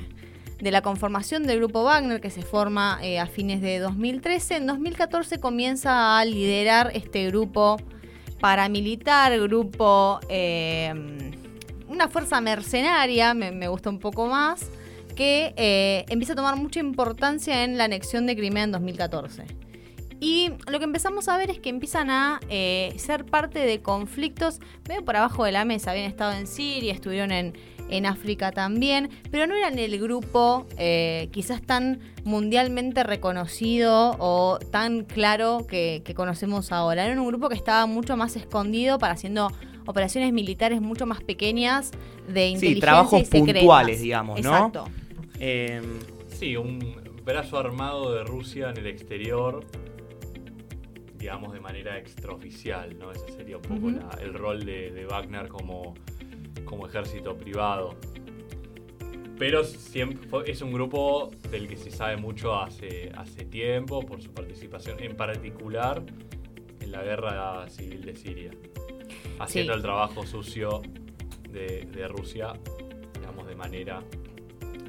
de 0.60 0.70
la 0.70 0.82
conformación 0.82 1.46
del 1.46 1.58
grupo 1.58 1.84
Wagner, 1.84 2.20
que 2.20 2.30
se 2.30 2.42
forma 2.42 2.98
eh, 3.02 3.18
a 3.18 3.26
fines 3.26 3.60
de 3.60 3.78
2013, 3.78 4.56
en 4.56 4.66
2014 4.66 5.38
comienza 5.38 6.18
a 6.18 6.24
liderar 6.24 6.90
este 6.94 7.26
grupo 7.28 7.76
paramilitar, 8.40 9.38
grupo, 9.40 10.20
eh, 10.28 10.92
una 11.88 12.08
fuerza 12.08 12.40
mercenaria, 12.40 13.34
me, 13.34 13.68
gusta 13.68 13.90
un 13.90 13.98
poco 13.98 14.26
más, 14.26 14.70
que 15.16 15.54
eh, 15.56 16.04
empieza 16.08 16.34
a 16.34 16.36
tomar 16.36 16.56
mucha 16.56 16.80
importancia 16.80 17.64
en 17.64 17.78
la 17.78 17.84
anexión 17.84 18.26
de 18.26 18.36
Crimea 18.36 18.64
en 18.64 18.72
2014. 18.72 19.44
Y 20.20 20.50
lo 20.68 20.78
que 20.78 20.84
empezamos 20.84 21.28
a 21.28 21.36
ver 21.36 21.50
es 21.50 21.60
que 21.60 21.68
empiezan 21.68 22.10
a 22.10 22.40
ser 22.96 23.24
parte 23.24 23.60
de 23.60 23.82
conflictos 23.82 24.58
medio 24.88 25.04
por 25.04 25.14
abajo 25.14 25.44
de 25.44 25.52
la 25.52 25.64
mesa. 25.64 25.92
Habían 25.92 26.06
estado 26.06 26.32
en 26.32 26.48
Siria, 26.48 26.92
estuvieron 26.92 27.30
en, 27.30 27.54
en 27.88 28.06
África 28.06 28.52
también, 28.52 29.08
pero 29.30 29.46
no 29.46 29.54
eran 29.54 29.78
el 29.78 29.98
grupo 29.98 30.66
eh, 30.76 31.28
quizás 31.32 31.62
tan 31.62 32.00
mundialmente 32.24 33.02
reconocido 33.02 34.16
o 34.18 34.58
tan 34.70 35.04
claro 35.04 35.66
que, 35.68 36.02
que 36.04 36.14
conocemos 36.14 36.70
ahora. 36.72 37.06
Era 37.06 37.20
un 37.20 37.26
grupo 37.26 37.48
que 37.48 37.54
estaba 37.54 37.86
mucho 37.86 38.16
más 38.16 38.36
escondido 38.36 38.98
para 38.98 39.14
haciendo 39.14 39.48
operaciones 39.86 40.32
militares 40.34 40.82
mucho 40.82 41.06
más 41.06 41.22
pequeñas 41.22 41.90
de 42.28 42.48
inteligencia 42.48 42.80
trabajos 42.80 43.20
y 43.22 43.24
secretas. 43.24 43.54
puntuales, 43.54 44.00
digamos, 44.02 44.42
¿no? 44.42 44.50
Exacto. 44.54 44.84
eh, 45.40 45.80
Sí, 46.38 46.56
un 46.56 46.78
brazo 47.24 47.58
armado 47.58 48.12
de 48.14 48.22
Rusia 48.24 48.70
en 48.70 48.76
el 48.76 48.86
exterior, 48.86 49.64
digamos 51.18 51.52
de 51.52 51.60
manera 51.60 51.98
extraoficial, 51.98 52.96
¿no? 52.98 53.10
Ese 53.12 53.32
sería 53.32 53.56
un 53.56 53.62
poco 53.62 53.90
la- 53.90 54.18
el 54.22 54.34
rol 54.34 54.64
de, 54.64 54.92
de 54.92 55.04
Wagner 55.06 55.48
como, 55.48 55.94
como 56.64 56.86
ejército 56.86 57.36
privado. 57.36 57.94
Pero 59.38 59.62
siempre 59.64 60.26
fue- 60.28 60.50
es 60.50 60.62
un 60.62 60.72
grupo 60.72 61.30
del 61.50 61.68
que 61.68 61.76
se 61.76 61.90
sabe 61.92 62.16
mucho 62.16 62.56
hace, 62.56 63.12
hace 63.16 63.44
tiempo 63.44 64.00
por 64.04 64.20
su 64.20 64.30
participación, 64.32 65.00
en 65.00 65.16
particular 65.16 66.02
en 66.80 66.90
la 66.92 67.02
guerra 67.04 67.68
civil 67.68 68.04
de 68.04 68.16
Siria, 68.16 68.50
haciendo 69.38 69.72
Sí. 69.72 69.76
el 69.76 69.82
trabajo 69.82 70.26
sucio 70.26 70.82
de, 71.50 71.86
de 71.92 72.08
Rusia, 72.08 72.52
digamos, 73.14 73.46
de 73.46 73.54
manera 73.54 74.02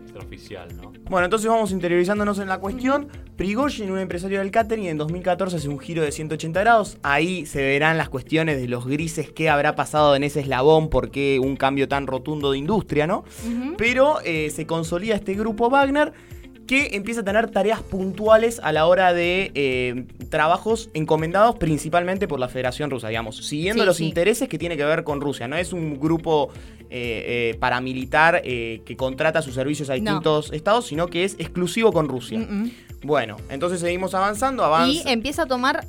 extraoficial, 0.01 0.75
¿no? 0.77 0.93
Bueno, 1.09 1.25
entonces 1.25 1.47
vamos 1.49 1.71
interiorizándonos 1.71 2.39
en 2.39 2.47
la 2.47 2.59
cuestión. 2.59 3.07
Prigozhin, 3.39 3.89
un 3.89 3.99
empresario 3.99 4.39
del 4.39 4.51
catering, 4.51 4.87
en 4.87 4.97
2014 4.97 5.55
hace 5.55 5.69
un 5.69 5.79
giro 5.79 6.03
de 6.03 6.11
180 6.11 6.59
grados. 6.59 6.97
Ahí 7.03 7.45
se 7.45 7.61
verán 7.61 7.97
las 7.97 8.09
cuestiones 8.09 8.59
de 8.59 8.67
los 8.67 8.85
grises, 8.85 9.31
qué 9.31 9.49
habrá 9.49 9.77
pasado 9.77 10.13
en 10.17 10.25
ese 10.25 10.41
eslabón, 10.41 10.89
por 10.89 11.09
qué 11.09 11.39
un 11.39 11.55
cambio 11.55 11.87
tan 11.87 12.05
rotundo 12.05 12.51
de 12.51 12.57
industria, 12.57 13.07
¿no? 13.07 13.23
Pero 13.77 14.19
eh, 14.25 14.49
se 14.49 14.67
consolida 14.67 15.15
este 15.15 15.35
grupo 15.35 15.69
Wagner 15.69 16.11
que 16.69 16.89
empieza 16.95 17.21
a 17.21 17.23
tener 17.23 17.49
tareas 17.49 17.81
puntuales 17.81 18.59
a 18.61 18.71
la 18.71 18.85
hora 18.85 19.11
de 19.11 19.51
eh, 19.55 20.05
trabajos 20.29 20.91
encomendados 20.93 21.55
principalmente 21.55 22.27
por 22.27 22.39
la 22.39 22.47
Federación 22.47 22.91
Rusa, 22.91 23.07
digamos, 23.07 23.37
siguiendo 23.37 23.81
Sí, 23.81 23.87
los 23.87 23.97
sí. 23.97 24.05
intereses 24.05 24.47
que 24.47 24.59
tiene 24.59 24.77
que 24.77 24.85
ver 24.85 25.03
con 25.03 25.19
Rusia. 25.19 25.47
No 25.47 25.55
es 25.55 25.73
un 25.73 25.99
grupo 25.99 26.51
eh, 26.91 27.53
eh, 27.53 27.57
paramilitar 27.59 28.43
que 28.43 28.95
contrata 28.95 29.41
sus 29.41 29.55
servicios 29.55 29.89
a 29.89 29.93
No. 29.93 29.99
distintos 29.99 30.53
estados, 30.53 30.85
sino 30.85 31.07
que 31.07 31.23
es 31.23 31.37
exclusivo 31.39 31.91
con 31.91 32.07
Rusia. 32.07 32.37
Mm, 32.37 32.61
mm. 32.65 32.71
Bueno, 33.01 33.37
entonces 33.49 33.79
seguimos 33.79 34.13
avanzando, 34.13 34.63
avanza. 34.63 34.91
Y 35.09 35.11
empieza 35.11 35.43
a 35.43 35.45
tomar 35.47 35.87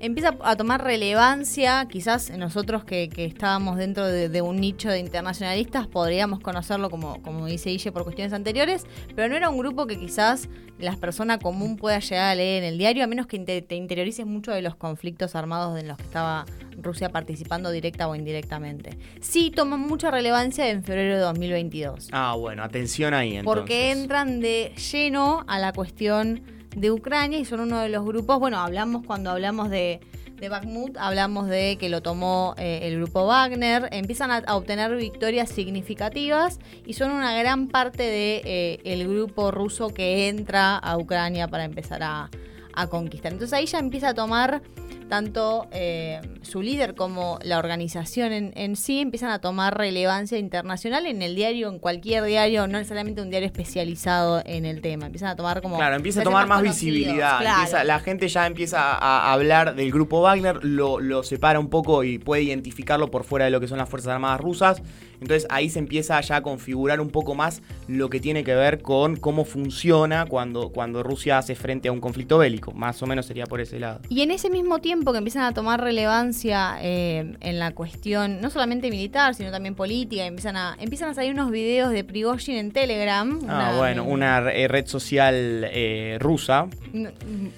empieza 0.00 0.36
a 0.42 0.56
tomar 0.56 0.82
relevancia, 0.84 1.86
quizás 1.90 2.30
nosotros 2.30 2.84
que, 2.84 3.08
que 3.08 3.24
estábamos 3.24 3.76
dentro 3.76 4.06
de, 4.06 4.28
de 4.28 4.42
un 4.42 4.56
nicho 4.60 4.88
de 4.88 4.98
internacionalistas 5.00 5.86
podríamos 5.86 6.40
conocerlo 6.40 6.90
como, 6.90 7.20
como 7.22 7.46
dice 7.46 7.70
Ille 7.70 7.92
por 7.92 8.04
cuestiones 8.04 8.32
anteriores, 8.32 8.86
pero 9.16 9.28
no 9.28 9.36
era 9.36 9.50
un 9.50 9.58
grupo 9.58 9.86
que 9.86 9.98
quizás 9.98 10.48
la 10.78 10.94
persona 10.96 11.38
común 11.38 11.76
pueda 11.76 11.98
llegar 11.98 12.30
a 12.30 12.34
leer 12.36 12.62
en 12.62 12.72
el 12.72 12.78
diario, 12.78 13.02
a 13.02 13.06
menos 13.08 13.26
que 13.26 13.36
inte- 13.36 13.62
te 13.62 13.74
interiorices 13.74 14.24
mucho 14.26 14.52
de 14.52 14.62
los 14.62 14.76
conflictos 14.76 15.34
armados 15.34 15.78
en 15.80 15.88
los 15.88 15.96
que 15.96 16.04
estaba 16.04 16.46
Rusia 16.80 17.08
participando 17.08 17.70
directa 17.72 18.06
o 18.06 18.14
indirectamente. 18.14 18.96
Sí 19.20 19.50
toma 19.50 19.76
mucha 19.76 20.12
relevancia 20.12 20.68
en 20.70 20.84
febrero 20.84 21.14
de 21.16 21.20
2022 21.22 22.08
Ah, 22.12 22.36
bueno, 22.38 22.62
atención 22.62 23.14
ahí 23.14 23.36
entonces. 23.36 23.60
porque 23.60 23.90
entran 23.90 24.38
de 24.38 24.72
lleno 24.92 25.44
a 25.48 25.58
la 25.58 25.72
cuestión 25.72 26.42
de 26.80 26.90
Ucrania 26.90 27.38
y 27.38 27.44
son 27.44 27.60
uno 27.60 27.80
de 27.80 27.88
los 27.88 28.04
grupos, 28.04 28.38
bueno, 28.38 28.58
hablamos 28.58 29.04
cuando 29.04 29.30
hablamos 29.30 29.70
de, 29.70 30.00
de 30.36 30.48
Bakhmut, 30.48 30.96
hablamos 30.96 31.48
de 31.48 31.76
que 31.78 31.88
lo 31.88 32.02
tomó 32.02 32.54
eh, 32.56 32.80
el 32.82 32.96
grupo 32.96 33.26
Wagner, 33.26 33.88
empiezan 33.90 34.30
a, 34.30 34.54
obtener 34.54 34.96
victorias 34.96 35.48
significativas 35.48 36.58
y 36.86 36.94
son 36.94 37.10
una 37.10 37.36
gran 37.38 37.68
parte 37.68 38.02
de 38.02 38.42
eh, 38.44 38.80
el 38.84 39.08
grupo 39.08 39.50
ruso 39.50 39.88
que 39.88 40.28
entra 40.28 40.76
a 40.76 40.96
Ucrania 40.96 41.48
para 41.48 41.64
empezar 41.64 42.02
a, 42.02 42.30
a 42.74 42.86
conquistar. 42.86 43.32
Entonces 43.32 43.58
ahí 43.58 43.66
ya 43.66 43.78
empieza 43.78 44.10
a 44.10 44.14
tomar 44.14 44.62
tanto 45.08 45.66
eh, 45.72 46.20
su 46.42 46.62
líder 46.62 46.94
como 46.94 47.38
la 47.42 47.58
organización 47.58 48.32
en, 48.32 48.52
en 48.56 48.76
sí 48.76 49.00
empiezan 49.00 49.30
a 49.30 49.40
tomar 49.40 49.76
relevancia 49.76 50.38
internacional 50.38 51.06
en 51.06 51.22
el 51.22 51.34
diario, 51.34 51.68
en 51.68 51.78
cualquier 51.78 52.24
diario, 52.24 52.66
no 52.66 52.78
necesariamente 52.78 53.22
un 53.22 53.30
diario 53.30 53.46
especializado 53.46 54.42
en 54.44 54.64
el 54.66 54.80
tema. 54.80 55.06
Empiezan 55.06 55.30
a 55.30 55.36
tomar 55.36 55.62
como. 55.62 55.76
Claro, 55.76 55.96
empieza 55.96 56.20
a 56.20 56.24
tomar 56.24 56.46
más 56.46 56.62
visibilidad. 56.62 57.38
claro. 57.40 57.60
empieza- 57.62 57.84
la 57.84 58.00
gente 58.00 58.28
ya 58.28 58.46
empieza 58.46 58.92
a, 58.92 58.96
a 59.28 59.32
hablar 59.32 59.74
del 59.74 59.90
grupo 59.90 60.20
Wagner, 60.22 60.64
lo, 60.64 61.00
lo 61.00 61.22
separa 61.22 61.58
un 61.58 61.68
poco 61.70 62.04
y 62.04 62.18
puede 62.18 62.42
identificarlo 62.42 63.10
por 63.10 63.24
fuera 63.24 63.46
de 63.46 63.50
lo 63.50 63.60
que 63.60 63.68
son 63.68 63.78
las 63.78 63.88
Fuerzas 63.88 64.12
Armadas 64.12 64.40
rusas. 64.40 64.82
Entonces 65.20 65.46
ahí 65.50 65.68
se 65.70 65.78
empieza 65.78 66.20
ya 66.20 66.36
a 66.36 66.42
configurar 66.42 67.00
un 67.00 67.10
poco 67.10 67.34
más 67.34 67.62
lo 67.88 68.08
que 68.10 68.20
tiene 68.20 68.44
que 68.44 68.54
ver 68.54 68.82
con 68.82 69.16
cómo 69.16 69.44
funciona 69.44 70.26
cuando, 70.26 70.70
cuando 70.70 71.02
Rusia 71.02 71.38
hace 71.38 71.54
frente 71.54 71.88
a 71.88 71.92
un 71.92 72.00
conflicto 72.00 72.38
bélico. 72.38 72.72
Más 72.72 73.02
o 73.02 73.06
menos 73.06 73.26
sería 73.26 73.46
por 73.46 73.60
ese 73.60 73.78
lado. 73.80 74.00
Y 74.08 74.22
en 74.22 74.30
ese 74.30 74.48
mismo 74.50 74.78
tiempo 74.78 75.12
que 75.12 75.18
empiezan 75.18 75.42
a 75.42 75.52
tomar 75.54 75.80
relevancia 75.80 76.78
eh, 76.80 77.34
en 77.40 77.58
la 77.58 77.72
cuestión, 77.74 78.40
no 78.40 78.50
solamente 78.50 78.90
militar, 78.90 79.34
sino 79.34 79.50
también 79.50 79.74
política, 79.74 80.24
empiezan 80.26 80.56
a, 80.56 80.76
empiezan 80.80 81.10
a 81.10 81.14
salir 81.14 81.32
unos 81.32 81.50
videos 81.50 81.90
de 81.90 82.04
Prigozhin 82.04 82.56
en 82.56 82.70
Telegram. 82.70 83.38
Ah, 83.48 83.70
una- 83.70 83.76
bueno, 83.78 84.04
una 84.04 84.38
eh, 84.52 84.68
red 84.68 84.86
social 84.86 85.34
eh, 85.70 86.16
rusa. 86.20 86.66
Mm, 86.92 87.06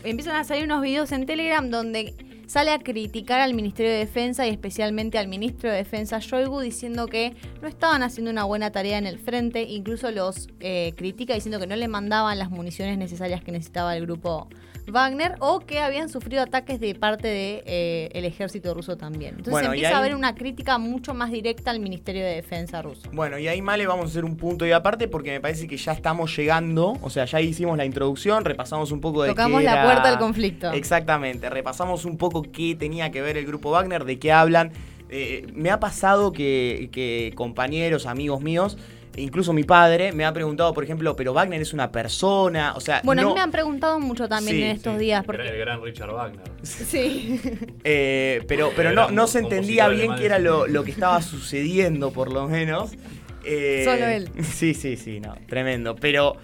empiezan 0.04 0.36
a 0.36 0.44
salir 0.44 0.64
unos 0.64 0.82
videos 0.82 1.12
en 1.12 1.26
Telegram 1.26 1.68
donde 1.70 2.14
sale 2.50 2.72
a 2.72 2.80
criticar 2.80 3.40
al 3.40 3.54
Ministerio 3.54 3.92
de 3.92 3.98
Defensa 3.98 4.44
y 4.44 4.50
especialmente 4.50 5.18
al 5.18 5.28
ministro 5.28 5.70
de 5.70 5.76
Defensa 5.76 6.18
Shoigu 6.18 6.58
diciendo 6.58 7.06
que 7.06 7.36
no 7.62 7.68
estaban 7.68 8.02
haciendo 8.02 8.32
una 8.32 8.42
buena 8.42 8.72
tarea 8.72 8.98
en 8.98 9.06
el 9.06 9.20
frente, 9.20 9.62
incluso 9.62 10.10
los 10.10 10.48
eh, 10.58 10.92
critica 10.96 11.32
diciendo 11.32 11.60
que 11.60 11.68
no 11.68 11.76
le 11.76 11.86
mandaban 11.86 12.40
las 12.40 12.50
municiones 12.50 12.98
necesarias 12.98 13.40
que 13.44 13.52
necesitaba 13.52 13.96
el 13.96 14.04
grupo 14.04 14.48
Wagner 14.90 15.34
o 15.40 15.60
que 15.60 15.80
habían 15.80 16.08
sufrido 16.08 16.42
ataques 16.42 16.80
de 16.80 16.94
parte 16.94 17.28
del 17.28 17.36
de, 17.58 17.62
eh, 17.66 18.10
el 18.12 18.24
ejército 18.24 18.74
ruso 18.74 18.96
también. 18.96 19.30
Entonces 19.30 19.52
Bueno, 19.52 19.68
empieza 19.72 19.96
a 19.96 19.98
haber 19.98 20.14
una 20.14 20.34
crítica 20.34 20.78
mucho 20.78 21.14
más 21.14 21.30
directa 21.30 21.70
al 21.70 21.80
Ministerio 21.80 22.24
de 22.24 22.34
Defensa 22.34 22.82
ruso. 22.82 23.02
Bueno, 23.12 23.38
y 23.38 23.48
ahí, 23.48 23.62
Male, 23.62 23.86
vamos 23.86 24.06
a 24.06 24.08
hacer 24.08 24.24
un 24.24 24.36
punto 24.36 24.66
y 24.66 24.72
aparte 24.72 25.08
porque 25.08 25.30
me 25.30 25.40
parece 25.40 25.66
que 25.66 25.76
ya 25.76 25.92
estamos 25.92 26.36
llegando. 26.36 26.94
O 27.02 27.10
sea, 27.10 27.24
ya 27.24 27.40
hicimos 27.40 27.76
la 27.76 27.84
introducción, 27.84 28.44
repasamos 28.44 28.90
un 28.92 29.00
poco 29.00 29.22
de 29.22 29.30
Tocamos 29.30 29.60
qué 29.60 29.64
la 29.66 29.72
era- 29.72 29.84
puerta 29.84 30.10
del 30.10 30.18
conflicto. 30.18 30.72
Exactamente, 30.72 31.48
repasamos 31.50 32.04
un 32.04 32.16
poco 32.16 32.42
qué 32.42 32.74
tenía 32.74 33.10
que 33.10 33.22
ver 33.22 33.36
el 33.36 33.46
grupo 33.46 33.70
Wagner, 33.70 34.04
de 34.04 34.18
qué 34.18 34.32
hablan. 34.32 34.72
Eh, 35.08 35.46
me 35.54 35.70
ha 35.70 35.80
pasado 35.80 36.32
que, 36.32 36.88
que 36.92 37.32
compañeros, 37.34 38.06
amigos 38.06 38.40
míos, 38.42 38.78
incluso 39.20 39.52
mi 39.52 39.64
padre, 39.64 40.12
me 40.12 40.24
ha 40.24 40.32
preguntado, 40.32 40.72
por 40.74 40.84
ejemplo, 40.84 41.14
pero 41.16 41.32
Wagner 41.32 41.60
es 41.60 41.72
una 41.72 41.90
persona. 41.92 42.74
O 42.76 42.80
sea, 42.80 43.00
Bueno, 43.04 43.22
a 43.22 43.24
mí 43.26 43.34
me 43.34 43.40
han 43.40 43.50
preguntado 43.50 44.00
mucho 44.00 44.28
también 44.28 44.56
Sí, 44.56 44.62
en 44.62 44.70
estos 44.70 44.94
sí. 44.94 45.00
días 45.00 45.20
El 45.20 45.26
porque... 45.26 45.58
gran 45.58 45.82
Richard 45.82 46.10
Wagner. 46.12 46.42
Sí. 46.62 47.40
Eh, 47.84 48.42
pero 48.48 48.70
pero 48.74 48.92
no, 48.92 49.10
no 49.10 49.26
se 49.26 49.38
entendía 49.40 49.88
bien 49.88 50.14
qué 50.16 50.26
era 50.26 50.38
lo, 50.38 50.66
lo 50.66 50.84
que 50.84 50.90
estaba 50.90 51.20
sucediendo, 51.22 52.10
por 52.12 52.32
lo 52.32 52.48
menos. 52.48 52.92
Eh, 53.42 53.84
Solo 53.86 54.06
él. 54.06 54.28
Sí, 54.44 54.74
sí, 54.74 54.98
sí, 54.98 55.18
no, 55.18 55.34
tremendo. 55.48 55.96
Pero 55.96 56.36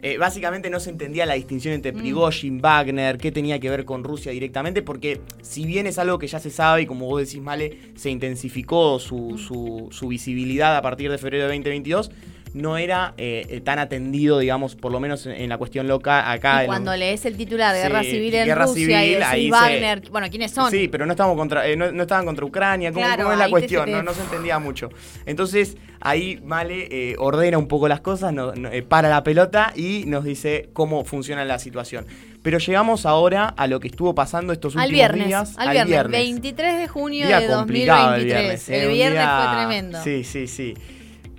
eh, 0.00 0.16
básicamente 0.18 0.70
no 0.70 0.78
se 0.80 0.90
entendía 0.90 1.26
la 1.26 1.34
distinción 1.34 1.74
entre 1.74 1.92
Mm. 1.92 1.98
Prigozhin, 1.98 2.60
Wagner, 2.60 3.18
qué 3.18 3.32
tenía 3.32 3.58
que 3.58 3.68
ver 3.70 3.84
con 3.84 4.04
Rusia 4.04 4.30
directamente, 4.32 4.82
porque 4.82 5.20
si 5.42 5.64
bien 5.66 5.86
es 5.86 5.98
algo 5.98 6.18
que 6.18 6.26
ya 6.28 6.38
se 6.38 6.50
sabe 6.50 6.82
y 6.82 6.86
como 6.86 7.06
vos 7.06 7.20
decís, 7.26 7.40
Male, 7.42 7.78
se 7.96 8.10
intensificó 8.10 8.98
su, 8.98 9.16
Mm. 9.32 9.38
su, 9.38 9.88
su 9.90 10.08
visibilidad 10.08 10.76
a 10.76 10.82
partir 10.82 11.10
de 11.10 11.18
febrero 11.18 11.44
de 11.44 11.48
2022, 11.48 12.10
no 12.58 12.76
era 12.76 13.14
eh, 13.16 13.46
eh, 13.48 13.60
tan 13.60 13.78
atendido, 13.78 14.38
digamos, 14.38 14.74
por 14.76 14.92
lo 14.92 15.00
menos 15.00 15.24
en, 15.26 15.32
en 15.32 15.48
la 15.48 15.56
cuestión 15.58 15.88
loca 15.88 16.30
acá. 16.30 16.58
Y 16.58 16.60
en- 16.60 16.66
cuando 16.66 16.94
lees 16.96 17.24
el 17.24 17.36
titular 17.36 17.74
de 17.74 17.82
Guerra 17.82 18.02
Sí, 18.02 18.10
Civil 18.10 18.34
en 18.34 18.46
Guerra 18.46 18.64
Rusia 18.66 18.82
y 18.82 18.84
Civil, 18.84 19.14
decís 19.18 19.26
ahí 19.26 19.44
se- 19.46 19.50
Wagner, 19.50 20.10
bueno, 20.10 20.26
¿quiénes 20.30 20.50
son? 20.50 20.70
Sí, 20.70 20.88
pero 20.88 21.06
no 21.06 21.12
estamos 21.12 21.36
contra, 21.36 21.66
eh, 21.66 21.76
no, 21.76 21.90
no 21.92 22.02
estaban 22.02 22.24
contra 22.26 22.44
Ucrania, 22.44 22.92
¿cómo, 22.92 23.04
Claro, 23.04 23.22
cómo 23.22 23.32
es 23.32 23.38
la 23.38 23.44
te- 23.46 23.50
cuestión? 23.50 23.84
te- 23.86 23.92
No, 23.92 24.02
no 24.02 24.12
se 24.14 24.22
entendía 24.22 24.58
mucho. 24.58 24.90
Entonces, 25.26 25.76
ahí 26.00 26.40
Male 26.44 26.88
eh, 26.90 27.16
ordena 27.18 27.58
un 27.58 27.68
poco 27.68 27.88
las 27.88 28.00
cosas, 28.00 28.32
no- 28.32 28.52
para 28.88 29.08
la 29.08 29.22
pelota 29.22 29.72
y 29.74 30.04
nos 30.06 30.24
dice 30.24 30.68
cómo 30.72 31.04
funciona 31.04 31.44
la 31.44 31.58
situación. 31.58 32.06
Pero 32.42 32.58
llegamos 32.58 33.04
ahora 33.04 33.46
a 33.48 33.66
lo 33.66 33.80
que 33.80 33.88
estuvo 33.88 34.14
pasando 34.14 34.52
estos 34.52 34.74
al 34.76 34.82
últimos 34.82 34.94
viernes, 34.96 35.26
días. 35.26 35.54
al 35.58 35.84
viernes, 35.86 36.10
23 36.20 36.78
de 36.78 36.88
junio 36.88 37.26
Día 37.26 37.40
de 37.40 37.46
complicado 37.48 38.10
2023. 38.10 38.18
el 38.18 38.24
viernes. 38.44 38.68
El 38.68 38.86
un 38.88 38.94
viernes 38.94 39.18
día- 39.20 39.40
fue 39.44 39.56
tremendo. 39.56 40.02
Sí, 40.04 40.24
sí, 40.24 40.46
sí. 40.46 40.74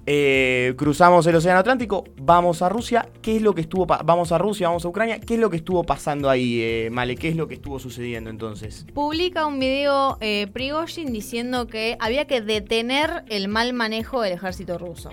Eh, 0.06 0.74
cruzamos 0.78 1.26
el 1.28 1.36
Océano 1.36 1.60
Atlántico, 1.60 2.04
vamos 2.18 2.62
a 2.62 2.70
Rusia. 2.70 3.08
¿Qué 3.22 3.36
es 3.36 3.42
lo 3.42 3.54
que 3.54 3.62
estuvo 3.62 3.86
Vamos 3.86 4.32
a 4.32 4.38
Rusia, 4.38 4.68
vamos 4.68 4.86
a 4.86 4.88
Ucrania. 4.88 5.20
¿Qué 5.20 5.36
es 5.36 5.40
lo 5.40 5.50
que 5.50 5.58
estuvo 5.58 5.84
pasando 5.84 6.30
ahí, 6.30 6.62
eh, 6.62 6.90
Male? 6.92 7.16
¿Qué 7.16 7.30
es 7.30 7.36
lo 7.36 7.48
que 7.48 7.56
estuvo 7.56 7.80
sucediendo 7.80 8.30
entonces? 8.30 8.86
Publica 8.94 9.46
un 9.46 9.60
video 9.60 10.18
eh, 10.22 10.48
Prigozhin 10.52 11.12
diciendo 11.12 11.68
que 11.68 11.98
había 12.00 12.26
que 12.26 12.42
detener 12.42 13.24
el 13.30 13.48
mal 13.48 13.74
manejo 13.74 14.22
del 14.22 14.34
ejército 14.34 14.78
ruso. 14.78 15.12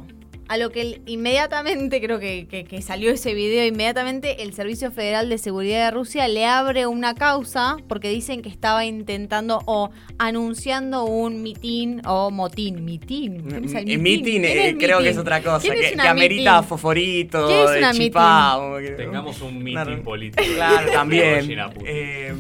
A 0.48 0.58
lo 0.58 0.70
que 0.70 1.00
inmediatamente, 1.06 2.00
creo 2.00 2.20
que, 2.20 2.46
que- 2.48 2.64
que 2.64 2.80
salió 2.80 3.10
ese 3.10 3.34
video, 3.34 3.66
inmediatamente 3.66 4.44
el 4.44 4.54
Servicio 4.54 4.92
Federal 4.92 5.28
de 5.28 5.38
Seguridad 5.38 5.86
de 5.86 5.90
Rusia 5.90 6.28
le 6.28 6.46
abre 6.46 6.86
una 6.86 7.14
causa 7.16 7.76
porque 7.88 8.10
dicen 8.10 8.42
que 8.42 8.48
estaba 8.48 8.84
intentando 8.84 9.60
o 9.66 9.90
anunciando 10.18 11.04
un 11.04 11.42
mitin 11.42 12.00
o 12.06 12.30
motín. 12.30 12.84
Mitin. 12.84 13.42
¿Qué 13.48 13.56
es 13.66 13.74
el 13.74 13.90
Eh, 13.90 13.98
meeting, 13.98 14.42
¿Quién 14.42 14.44
eh, 14.44 14.68
es 14.68 14.74
creo 14.76 14.98
que 14.98 15.04
mitin? 15.04 15.12
es 15.12 15.18
otra 15.18 15.42
cosa, 15.42 15.60
¿Quién 15.60 15.74
es 15.74 15.88
que, 15.88 15.94
una 15.94 16.02
que 16.04 16.08
amerita 16.10 16.52
mitin? 16.56 16.68
fosforito, 16.68 17.48
¿Qué 17.48 17.64
es 17.64 17.70
una 17.78 17.92
chipá, 17.92 18.54
mitin? 18.56 18.62
como 18.64 18.76
que- 18.78 18.90
Tengamos 19.04 19.40
un 19.42 19.64
re- 19.66 19.96
político. 19.98 20.44
Claro, 20.54 20.92
también. 20.92 21.50
Eh, 21.84 22.34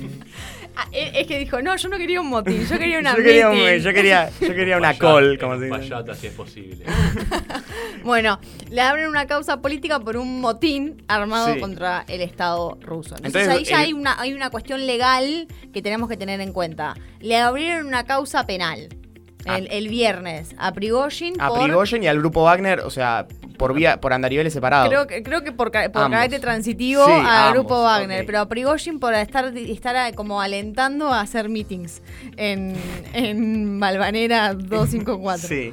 Ah, 0.78 0.86
es 0.92 1.10
es 1.14 1.26
que 1.26 1.38
dijo, 1.38 1.62
no, 1.62 1.74
yo 1.76 1.88
no 1.88 1.96
quería 1.96 2.20
un 2.20 2.28
motín, 2.28 2.66
yo 2.66 2.78
quería 2.78 2.98
una 3.00 3.16
yo, 3.16 3.22
quería 3.22 3.48
un- 3.50 3.56
yo 3.78 3.92
quería, 3.94 4.30
yo 4.40 4.54
quería 4.54 4.76
una 4.76 4.88
Payat, 4.88 5.00
call, 5.00 5.38
como 5.38 5.54
se 5.58 5.64
dice. 5.64 5.78
Payata, 5.78 6.14
si 6.14 6.26
es 6.26 6.32
posible. 6.34 6.84
Bueno, 8.04 8.38
le 8.70 8.80
abren 8.82 9.08
una 9.08 9.26
causa 9.26 9.60
política 9.60 9.98
por 9.98 10.16
un 10.16 10.40
motín 10.40 11.02
armado 11.08 11.54
Sí. 11.54 11.60
contra 11.60 12.04
el 12.08 12.20
Estado 12.20 12.78
ruso. 12.80 13.16
Entonces, 13.16 13.42
Entonces, 13.42 13.48
ahí 13.48 13.64
ya 13.64 13.78
hay, 13.80 13.92
una, 13.92 14.20
hay 14.20 14.32
una 14.32 14.50
cuestión 14.50 14.86
legal 14.86 15.48
que 15.72 15.82
tenemos 15.82 16.08
que 16.08 16.16
tener 16.16 16.40
en 16.40 16.52
cuenta. 16.52 16.94
Le 17.20 17.36
abrieron 17.36 17.86
una 17.86 18.04
causa 18.04 18.46
penal 18.46 18.88
el, 19.44 19.68
el 19.72 19.88
viernes 19.88 20.54
a 20.58 20.72
Prigozhin 20.72 21.34
A 21.40 21.48
por... 21.48 21.64
Prigozhin 21.64 22.02
y 22.04 22.06
al 22.06 22.18
grupo 22.18 22.44
Wagner, 22.44 22.80
o 22.80 22.90
sea, 22.90 23.26
por 23.58 23.74
vía, 23.74 24.00
por 24.00 24.12
andariveles 24.12 24.52
separados. 24.52 24.88
Creo 24.88 25.06
que, 25.06 25.22
creo 25.22 25.42
que 25.42 25.52
por, 25.52 25.70
ca- 25.70 25.90
por 25.90 26.10
carácter 26.10 26.40
transitivo 26.40 27.04
Sí, 27.06 27.12
al 27.12 27.52
grupo 27.54 27.82
Wagner, 27.82 28.24
pero 28.26 28.40
a 28.40 28.48
Prigozhin 28.48 28.98
por 29.00 29.14
estar, 29.14 29.56
estar 29.56 30.14
como 30.14 30.40
alentando 30.40 31.12
a 31.12 31.20
hacer 31.20 31.48
meetings 31.48 32.02
en, 32.36 32.74
en 33.12 33.78
Malvanera 33.78 34.54
254. 34.54 35.48
Sí. 35.48 35.72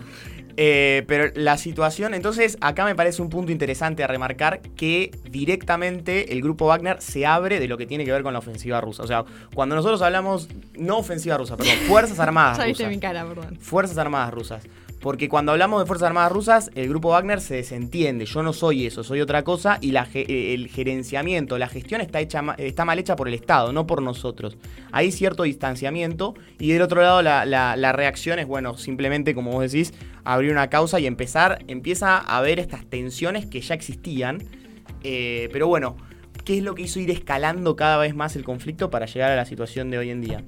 Eh, 0.55 1.03
pero 1.07 1.31
la 1.33 1.57
situación, 1.57 2.13
entonces 2.13 2.59
acá 2.61 2.85
me 2.85 2.93
parece 2.93 3.23
un 3.23 3.29
punto 3.31 3.51
interesante 3.51 4.03
a 4.03 4.07
remarcar 4.07 4.61
que 4.75 5.09
directamente 5.27 6.31
el 6.31 6.43
grupo 6.43 6.67
Wagner 6.67 7.01
se 7.01 7.25
abre 7.25 7.59
de 7.59 7.67
lo 7.67 7.75
que 7.77 7.87
tiene 7.87 8.05
que 8.05 8.11
ver 8.11 8.21
con 8.21 8.33
la 8.33 8.39
ofensiva 8.39 8.79
rusa. 8.79 9.01
O 9.01 9.07
sea, 9.07 9.25
cuando 9.55 9.75
nosotros 9.75 10.01
hablamos, 10.03 10.47
no 10.77 10.97
ofensiva 10.99 11.37
rusa, 11.37 11.57
perdón, 11.57 11.73
Fuerzas 11.87 12.19
Armadas 12.19 12.59
Ya 12.59 12.65
viste 12.65 12.83
rusas. 12.83 12.95
mi 12.95 13.01
cara, 13.01 13.25
perdón. 13.25 13.57
Fuerzas 13.59 13.97
Armadas 13.97 14.31
rusas. 14.31 14.63
Porque 15.03 15.27
cuando 15.27 15.51
hablamos 15.51 15.81
de 15.81 15.85
Fuerzas 15.85 16.07
Armadas 16.07 16.31
rusas, 16.31 16.71
el 16.75 16.87
grupo 16.87 17.09
Wagner 17.09 17.41
se 17.41 17.55
desentiende. 17.55 18.25
Yo 18.25 18.41
no 18.41 18.53
soy 18.53 18.85
eso, 18.85 19.03
soy 19.03 19.19
otra 19.19 19.43
cosa. 19.43 19.77
Y 19.81 19.93
eh, 19.93 20.53
el 20.53 20.69
gerenciamiento, 20.69 21.57
la 21.57 21.67
gestión 21.67 21.99
está, 21.99 22.21
hecha, 22.21 22.41
está 22.57 22.85
mal 22.85 22.97
hecha 22.99 23.17
por 23.17 23.27
el 23.27 23.33
Estado, 23.33 23.73
no 23.73 23.85
por 23.85 24.01
nosotros. 24.01 24.55
Hay 24.93 25.11
cierto 25.11 25.43
distanciamiento. 25.43 26.35
Y 26.57 26.71
del 26.71 26.81
otro 26.81 27.01
lado, 27.01 27.21
la, 27.21 27.43
la- 27.45 27.75
la 27.75 27.91
reacción 27.91 28.39
es, 28.39 28.47
bueno, 28.47 28.77
simplemente, 28.77 29.35
como 29.35 29.51
vos 29.51 29.69
decís, 29.69 29.93
abrir 30.23 30.51
una 30.53 30.69
causa 30.69 31.01
y 31.01 31.05
empezar. 31.05 31.59
Empieza 31.67 32.17
a 32.17 32.37
haber 32.37 32.59
estas 32.59 32.85
tensiones 32.85 33.45
que 33.45 33.59
ya 33.59 33.75
existían. 33.75 34.37
Eh, 35.03 35.49
pero 35.51 35.67
bueno, 35.67 35.97
¿qué 36.45 36.59
es 36.59 36.63
lo 36.63 36.75
que 36.75 36.83
hizo 36.83 37.01
ir 37.01 37.11
escalando 37.11 37.75
cada 37.75 37.97
vez 37.97 38.15
más 38.15 38.37
el 38.37 38.45
conflicto 38.45 38.89
para 38.89 39.05
llegar 39.05 39.31
a 39.31 39.35
la 39.35 39.43
situación 39.45 39.91
de 39.91 39.97
hoy 39.97 40.11
en 40.11 40.21
día? 40.21 40.43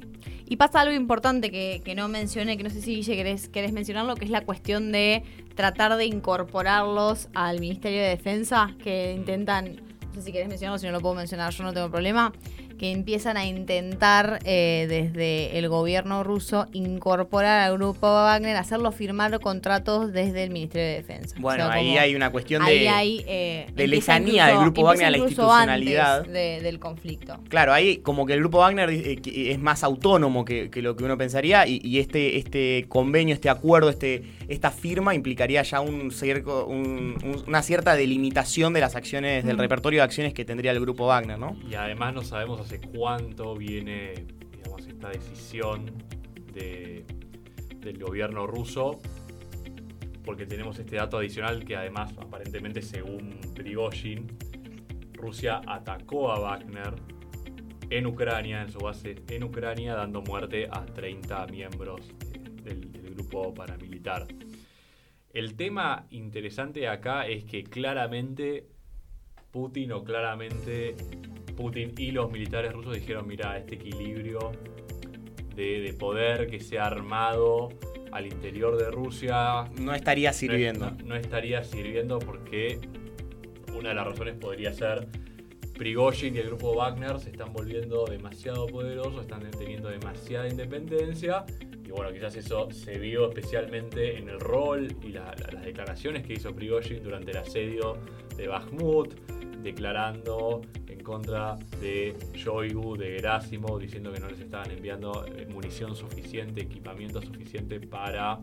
Y 0.47 0.57
pasa 0.57 0.81
algo 0.81 0.93
importante 0.93 1.49
que, 1.49 1.81
que 1.83 1.95
no 1.95 2.07
mencioné, 2.07 2.57
que 2.57 2.63
no 2.63 2.69
sé 2.69 2.81
si 2.81 2.95
Guille 2.95 3.15
querés, 3.15 3.49
querés 3.49 3.73
mencionarlo, 3.73 4.15
que 4.15 4.25
es 4.25 4.31
la 4.31 4.41
cuestión 4.41 4.91
de 4.91 5.23
tratar 5.55 5.95
de 5.97 6.05
incorporarlos 6.05 7.29
al 7.33 7.59
Ministerio 7.59 8.01
de 8.01 8.09
Defensa, 8.09 8.75
que 8.83 9.13
intentan, 9.13 9.77
no 10.13 10.13
sé 10.13 10.21
si 10.21 10.31
querés 10.31 10.47
mencionarlo, 10.47 10.77
si 10.77 10.85
no 10.85 10.91
lo 10.91 11.01
puedo 11.01 11.15
mencionar, 11.15 11.51
yo 11.51 11.63
no 11.63 11.73
tengo 11.73 11.89
problema, 11.89 12.31
que 12.77 12.91
empiezan 12.91 13.37
a 13.37 13.45
intentar 13.45 14.39
eh, 14.45 14.85
desde 14.89 15.57
el 15.57 15.69
gobierno 15.69 16.23
ruso 16.23 16.67
incorporar 16.73 17.61
al 17.61 17.77
grupo 17.77 18.07
Wagner, 18.07 18.55
hacerlo 18.57 18.91
firmar 18.91 19.39
contratos 19.39 20.11
desde 20.13 20.43
el 20.43 20.49
Ministerio 20.51 20.87
de 20.87 20.93
Defensa. 20.95 21.35
Bueno, 21.39 21.65
O 21.65 21.67
sea, 21.67 21.75
ahí 21.75 21.97
hay 21.97 22.15
una 22.15 22.29
cuestión 22.31 22.65
de... 22.65 22.89
hay, 22.89 23.23
eh, 23.27 23.67
de 23.75 23.87
del 23.87 24.57
grupo 24.59 24.83
Wagner 24.83 25.05
a 25.07 25.11
la 25.11 25.17
institucionalidad. 25.17 26.17
antes 26.19 26.33
de- 26.33 26.61
del 26.61 26.79
conflicto. 26.79 27.37
Claro, 27.49 27.73
ahí 27.73 27.97
como 27.97 28.25
que 28.25 28.33
el 28.33 28.39
grupo 28.39 28.59
Wagner 28.59 28.89
eh, 28.89 29.19
es 29.25 29.59
más 29.59 29.83
autónomo 29.83 30.45
que, 30.45 30.69
que 30.69 30.81
lo 30.81 30.95
que 30.95 31.03
uno 31.03 31.17
pensaría 31.17 31.67
y, 31.67 31.79
y 31.83 31.99
este, 31.99 32.37
este 32.37 32.85
convenio, 32.89 33.33
este 33.33 33.49
acuerdo, 33.49 33.89
este, 33.89 34.23
esta 34.47 34.71
firma 34.71 35.15
implicaría 35.15 35.61
ya 35.63 35.79
un, 35.81 36.11
cerco- 36.11 36.65
un- 36.65 37.15
un- 37.23 37.43
una 37.47 37.61
cierta 37.61 37.95
delimitación 37.95 38.73
de 38.73 38.81
las 38.81 38.95
acciones, 38.95 39.45
del 39.45 39.57
repertorio 39.57 39.99
de 39.99 40.03
acciones 40.03 40.33
que 40.33 40.45
tendría 40.45 40.71
el 40.71 40.79
grupo 40.79 41.07
Wagner, 41.07 41.37
¿no? 41.39 41.55
Y 41.69 41.75
además 41.75 42.13
no 42.13 42.23
sabemos 42.23 42.64
hace 42.65 42.81
cuánto 42.81 43.55
viene, 43.55 44.25
esta 44.87 45.09
decisión 45.09 45.85
de- 46.53 47.05
del 47.79 47.99
gobierno 47.99 48.45
ruso, 48.47 48.99
porque 50.23 50.45
tenemos 50.45 50.79
este 50.79 50.95
dato 50.95 51.17
adicional 51.17 51.63
que 51.63 51.75
además, 51.75 52.13
aparentemente, 52.17 52.81
según 52.81 53.39
Prigozhin, 53.53 54.27
Rusia 55.13 55.61
atacó 55.67 56.31
a 56.31 56.39
Wagner 56.39 56.95
en 57.89 58.05
Ucrania, 58.07 58.61
en 58.63 58.69
su 58.69 58.79
base 58.79 59.15
en 59.29 59.43
Ucrania, 59.43 59.93
dando 59.93 60.21
muerte 60.21 60.67
a 60.71 60.85
30 60.85 61.45
miembros 61.47 62.01
del, 62.63 62.91
del 62.91 63.13
grupo 63.13 63.53
paramilitar. 63.53 64.27
El 65.33 65.55
tema 65.55 66.07
interesante 66.09 66.87
acá 66.87 67.27
es 67.27 67.43
que 67.45 67.63
claramente 67.63 68.67
Putin 69.51 69.91
o 69.93 70.03
claramente 70.03 70.95
Putin 71.55 71.93
y 71.97 72.11
los 72.11 72.31
militares 72.31 72.73
rusos 72.73 72.95
dijeron, 72.95 73.27
mira, 73.27 73.57
este 73.57 73.75
equilibrio 73.75 74.51
de, 75.55 75.81
de 75.81 75.93
poder 75.93 76.47
que 76.49 76.59
se 76.59 76.77
ha 76.79 76.85
armado 76.85 77.69
al 78.11 78.25
interior 78.27 78.77
de 78.77 78.91
Rusia 78.91 79.65
No 79.79 79.93
estaría 79.93 80.31
sirviendo. 80.33 80.91
No, 80.91 81.05
no 81.05 81.15
estaría 81.15 81.63
sirviendo 81.63 82.19
porque 82.19 82.79
una 83.77 83.89
de 83.89 83.95
las 83.95 84.05
razones 84.07 84.35
podría 84.35 84.73
ser 84.73 85.07
Prigozhin 85.77 86.35
y 86.35 86.39
el 86.39 86.47
grupo 86.47 86.73
Wagner 86.73 87.19
se 87.19 87.31
están 87.31 87.51
volviendo 87.51 88.05
demasiado 88.05 88.65
poderosos, 88.67 89.21
están 89.21 89.49
teniendo 89.51 89.89
demasiada 89.89 90.47
independencia 90.47 91.43
y 91.85 91.91
bueno, 91.91 92.13
quizás 92.13 92.35
eso 92.37 92.71
se 92.71 92.97
vio 92.97 93.27
especialmente 93.27 94.17
en 94.17 94.29
el 94.29 94.39
rol 94.39 94.87
y 95.03 95.09
la- 95.09 95.35
la- 95.37 95.51
las 95.53 95.65
declaraciones 95.65 96.25
que 96.25 96.33
hizo 96.33 96.55
Prigozhin 96.55 97.03
durante 97.03 97.31
el 97.31 97.37
asedio 97.37 97.97
de 98.37 98.47
Bakhmut, 98.47 99.13
declarando 99.65 100.61
en 100.87 101.01
contra 101.01 101.55
de 101.81 102.15
Shoigu, 102.33 102.95
de 102.95 103.15
Gerasimov, 103.15 103.79
diciendo 103.79 104.13
que 104.13 104.19
no 104.19 104.29
les 104.29 104.39
estaban 104.39 104.69
enviando 104.69 105.25
eh, 105.25 105.47
munición 105.51 105.95
suficiente, 105.95 106.61
equipamiento 106.61 107.19
suficiente 107.19 107.79
para 107.79 108.39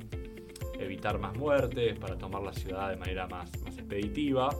evitar 0.80 1.20
más 1.20 1.36
muertes, 1.36 1.96
para 1.96 2.18
tomar 2.18 2.42
la 2.42 2.52
ciudad 2.52 2.90
de 2.90 2.96
manera 2.96 3.28
más, 3.28 3.50
más 3.62 3.78
expeditiva. 3.78 4.50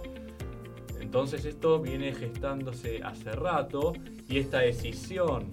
Entonces 1.00 1.44
esto 1.44 1.80
viene 1.80 2.14
gestándose 2.14 3.00
hace 3.02 3.32
rato 3.32 3.92
y 4.28 4.38
esta 4.38 4.60
decisión 4.60 5.50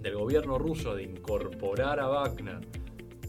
del 0.00 0.16
gobierno 0.16 0.58
ruso 0.58 0.96
de 0.96 1.04
incorporar 1.04 2.00
a 2.00 2.08
Wagner 2.08 2.58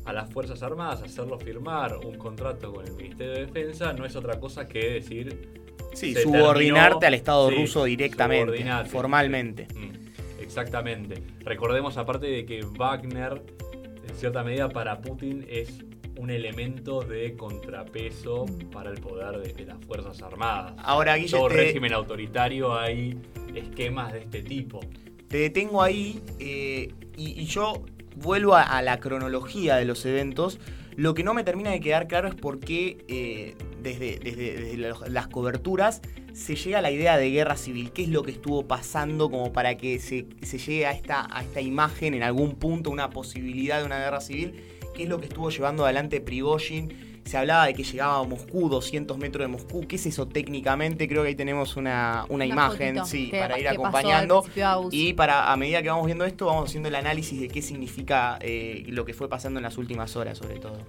a 0.06 0.14
las 0.14 0.34
Fuerzas 0.34 0.64
Armadas, 0.64 1.04
hacerlo 1.04 1.38
firmar 1.38 1.98
un 2.04 2.18
contrato 2.18 2.74
con 2.74 2.88
el 2.88 2.94
Ministerio 2.94 3.34
de 3.34 3.46
Defensa, 3.46 3.94
no 3.94 4.06
es 4.06 4.16
otra 4.16 4.40
cosa 4.40 4.68
que 4.68 4.94
decir 4.94 5.59
Sí, 5.94 6.14
subordinarte 6.16 6.90
terminó- 7.00 7.08
al 7.08 7.14
Estado 7.14 7.50
sí, 7.50 7.56
ruso 7.56 7.84
directamente, 7.86 8.64
formalmente. 8.86 9.68
Mm, 9.76 10.42
exactamente. 10.42 11.22
Recordemos 11.44 11.98
aparte 11.98 12.28
de 12.28 12.46
que 12.46 12.62
Wagner, 12.64 13.42
en 14.08 14.16
cierta 14.16 14.44
medida 14.44 14.70
para 14.70 15.02
Putin, 15.02 15.46
es 15.50 15.84
un 16.18 16.30
elemento 16.30 17.02
de 17.02 17.36
contrapeso 17.38 18.46
para 18.72 18.90
el 18.90 19.00
poder 19.00 19.38
de, 19.40 19.54
de 19.54 19.66
las 19.66 19.78
Fuerzas 19.86 20.22
Armadas. 20.22 20.74
Ahora, 20.80 21.16
Guille, 21.16 21.32
todo 21.38 21.48
te- 21.48 21.56
régimen 21.56 21.94
autoritario 21.94 22.78
hay 22.78 23.18
esquemas 23.56 24.12
de 24.14 24.20
este 24.20 24.42
tipo. 24.42 24.80
Te 25.28 25.38
detengo 25.38 25.82
ahí 25.82 26.22
eh, 26.40 26.92
y, 27.16 27.40
y 27.42 27.46
yo 27.46 27.84
vuelvo 28.16 28.56
a, 28.56 28.64
a 28.64 28.82
la 28.82 29.00
cronología 29.00 29.78
de 29.78 29.86
los 29.86 30.06
eventos. 30.06 30.60
Lo 31.00 31.14
que 31.14 31.24
no 31.24 31.34
me 31.34 31.46
termina 31.46 31.72
de 31.72 31.80
quedar 31.80 32.10
claro 32.10 32.28
es 32.28 32.36
por 32.36 32.60
qué 32.60 32.98
eh, 33.08 33.56
desde, 33.82 34.20
desde- 34.20 35.10
las 35.10 35.28
coberturas 35.30 36.02
se 36.34 36.56
llega 36.58 36.80
a 36.80 36.82
la 36.82 36.92
idea 36.92 37.16
de 37.16 37.32
guerra 37.32 37.56
civil. 37.56 37.94
¿Qué 37.94 38.04
es 38.04 38.10
lo 38.10 38.22
que 38.22 38.32
estuvo 38.32 38.68
pasando 38.68 39.32
como 39.32 39.54
para 39.54 39.78
que 39.78 40.00
se, 40.00 40.26
se 40.42 40.58
llegue 40.58 40.86
a 40.88 40.92
esta, 40.92 41.26
a 41.34 41.42
esta 41.42 41.62
imagen 41.62 42.16
en 42.16 42.24
algún 42.24 42.56
punto, 42.56 42.90
una 42.92 43.12
posibilidad 43.12 43.80
de 43.80 43.86
una 43.86 43.98
guerra 43.98 44.20
civil? 44.20 44.56
¿Qué 44.94 45.04
es 45.04 45.10
lo 45.10 45.22
que 45.22 45.28
estuvo 45.28 45.50
llevando 45.50 45.86
adelante 45.86 46.20
Prigozhin? 46.20 47.09
Se 47.30 47.38
hablaba 47.38 47.68
de 47.68 47.76
que 47.76 47.84
llegaba 47.84 48.18
a 48.18 48.24
Moscú, 48.24 48.70
200 48.70 49.16
metros 49.20 49.44
de 49.44 49.48
Moscú. 49.50 49.86
¿Qué 49.88 49.98
es 49.98 50.06
eso 50.08 50.28
técnicamente? 50.28 51.08
Creo 51.08 51.22
que 51.22 51.28
ahí 51.28 51.36
tenemos 51.36 51.76
una, 51.78 52.26
una, 52.28 52.34
Una 52.44 52.46
imagen 52.48 52.96
fotito 52.96 53.06
sí, 53.06 53.30
que- 53.30 53.40
para 53.40 53.60
ir 53.60 53.68
acompañando. 53.68 54.44
Y 54.90 55.14
para 55.14 55.52
a 55.52 55.56
medida 55.56 55.84
que 55.84 55.90
vamos 55.90 56.08
viendo 56.08 56.26
esto, 56.26 56.48
vamos 56.48 56.70
haciendo 56.70 56.90
el 56.90 56.96
análisis 56.96 57.40
de 57.40 57.48
qué 57.48 57.62
significa 57.62 58.40
eh, 58.42 58.84
lo 58.88 59.06
que 59.06 59.14
fue 59.14 59.30
pasando 59.30 59.60
en 59.60 59.64
las 59.64 59.78
últimas 59.78 60.16
horas, 60.16 60.40
sobre 60.40 60.58
todo. 60.58 60.80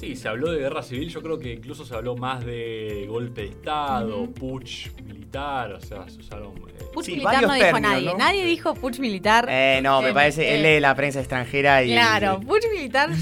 Sí, 0.00 0.16
se 0.16 0.26
habló 0.26 0.50
de 0.50 0.58
guerra 0.58 0.82
civil, 0.82 1.08
yo 1.08 1.22
creo 1.22 1.38
que 1.38 1.52
incluso 1.52 1.84
se 1.84 1.94
habló 1.94 2.16
más 2.16 2.44
de 2.44 3.06
golpe 3.08 3.42
de 3.42 3.46
Estado, 3.50 4.22
Ujú. 4.22 4.34
putsch 4.34 4.88
militar, 5.04 5.72
o 5.72 5.80
sea, 5.80 6.08
se 6.08 6.18
usaron... 6.18 6.48
eh, 6.68 6.84
Putsch 6.92 7.06
Sí, 7.06 7.12
militar 7.12 7.32
varios 7.34 7.48
no 7.48 7.54
dijo 7.54 7.64
términos, 7.66 7.90
nadie. 7.92 8.06
¿no? 8.10 8.18
Nadie 8.18 8.44
dijo 8.44 8.74
putsch 8.74 8.98
militar. 8.98 9.46
Eh, 9.48 9.80
no, 9.84 10.02
me 10.02 10.10
Eh, 10.10 10.12
parece, 10.12 10.42
eh, 10.50 10.56
él 10.56 10.62
lee 10.64 10.80
la 10.80 10.94
prensa 10.96 11.20
extranjera 11.20 11.82
y... 11.84 11.92
claro, 11.92 12.40
putsch 12.40 12.66
militar. 12.74 13.10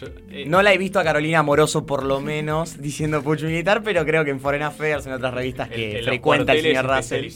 yo- 0.00 0.06
eh, 0.30 0.44
No 0.46 0.62
la 0.62 0.72
he 0.72 0.78
visto 0.78 0.98
a 0.98 1.04
Carolina 1.04 1.42
Moroso, 1.42 1.84
por 1.86 2.04
lo 2.04 2.20
menos, 2.20 2.78
diciendo 2.80 3.22
pucho 3.22 3.46
militar, 3.46 3.82
pero 3.84 4.04
creo 4.04 4.24
que 4.24 4.30
en 4.30 4.40
Foreign 4.40 4.62
Affairs, 4.64 5.06
en 5.06 5.12
otras 5.12 5.34
revistas 5.34 5.68
que 5.68 6.00
frecuenta 6.04 6.52
el 6.52 6.62
señor 6.62 6.86
Russell, 6.86 7.30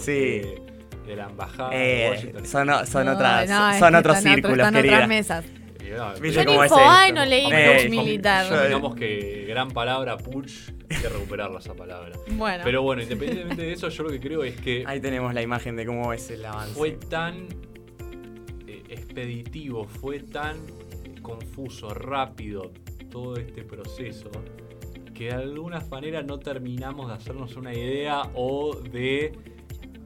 Sí. 0.00 0.12
de, 0.12 0.62
de 1.06 1.16
la 1.16 1.24
embajada 1.24 1.70
eh, 1.74 1.78
de 2.04 2.10
Washington. 2.10 2.46
son, 2.46 2.86
son 2.86 3.06
No, 3.06 3.12
otras, 3.12 3.48
no, 3.48 3.78
son 3.78 3.94
otros 3.94 4.16
están 4.18 4.34
círculos, 4.34 4.58
están 4.58 4.74
querida. 4.74 4.94
otras 4.94 5.08
mesas. 5.08 5.44
Y, 5.80 5.90
no, 5.96 6.12
¿Viste 6.20 6.44
Yo 6.44 6.50
ni 6.50 6.56
es 6.56 6.62
esto? 6.64 6.80
no 7.14 7.24
leí 7.24 7.46
Eh, 7.50 7.76
putsch 7.80 7.90
militar. 7.90 8.46
yo- 8.50 8.62
Digamos 8.64 8.94
que 8.94 9.46
gran 9.48 9.70
palabra, 9.70 10.18
putsch, 10.18 10.68
hay 10.90 10.96
que 10.98 11.08
recuperarla 11.08 11.60
esa 11.60 11.72
palabra. 11.74 12.12
Bueno. 12.32 12.62
Pero 12.62 12.82
bueno, 12.82 13.00
independientemente 13.00 13.62
de 13.62 13.72
eso, 13.72 13.88
yo 13.88 14.02
lo 14.02 14.10
que 14.10 14.20
creo 14.20 14.44
es 14.44 14.60
que 14.60 14.84
Ahí 14.86 15.00
tenemos 15.00 15.32
la 15.32 15.40
imagen 15.40 15.76
de 15.76 15.86
cómo 15.86 16.12
es 16.12 16.28
el 16.30 16.44
avance. 16.44 16.74
fue 16.74 16.90
tan 16.90 17.46
eh, 18.66 18.82
expeditivo, 18.90 19.84
fue 19.84 20.20
tan 20.20 20.56
confuso, 21.28 21.90
rápido 21.90 22.72
todo 23.10 23.36
este 23.36 23.62
proceso, 23.62 24.30
que 25.14 25.24
de 25.26 25.32
alguna 25.32 25.80
manera 25.90 26.22
no 26.22 26.38
terminamos 26.38 27.08
de 27.08 27.14
hacernos 27.14 27.56
una 27.56 27.72
idea 27.74 28.22
o 28.34 28.74
de 28.76 29.32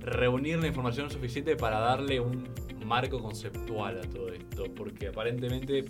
reunir 0.00 0.58
la 0.58 0.66
información 0.66 1.10
suficiente 1.10 1.54
para 1.56 1.78
darle 1.78 2.18
un 2.20 2.48
marco 2.84 3.20
conceptual 3.22 3.98
a 3.98 4.08
todo 4.08 4.28
esto, 4.32 4.64
porque 4.74 5.08
aparentemente 5.08 5.78
eh, 5.78 5.84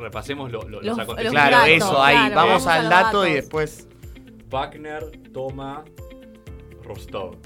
repasemos 0.00 0.50
lo- 0.52 0.62
lo- 0.62 0.80
los, 0.80 0.84
Los- 0.86 0.98
acontecimientos. 0.98 1.48
Claro, 1.48 1.56
datos, 1.56 1.68
eso, 1.88 2.02
ahí, 2.02 2.16
claro, 2.16 2.34
vamos 2.34 2.66
al 2.66 2.88
dato 2.88 3.26
y 3.26 3.32
después... 3.34 3.86
Wagner 4.50 5.10
toma 5.32 5.84
Rostov, 6.82 7.36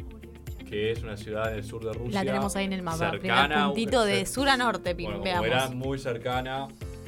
que 0.75 0.91
es 0.91 1.05
una 1.05 1.17
ciudad 1.17 1.53
en 1.53 1.59
el 1.59 1.65
sur 1.65 1.85
de 1.85 1.93
Rusia. 1.93 2.25
La 2.25 2.25
tenemos 2.33 2.57
ahí 2.57 2.65
en 2.65 2.73
el 2.73 2.83
mapa. 2.83 3.11
cercana 3.13 3.67
puntito 3.67 4.05
de 4.05 4.23
cer- 4.23 4.27
sur 4.27 4.49
a 4.49 4.57
norte, 4.57 4.95
Bueno, 4.95 5.13
como 5.13 5.23
veamos. 5.23 5.47
era 5.47 5.69
muy 5.71 5.99
cercana 6.01 6.67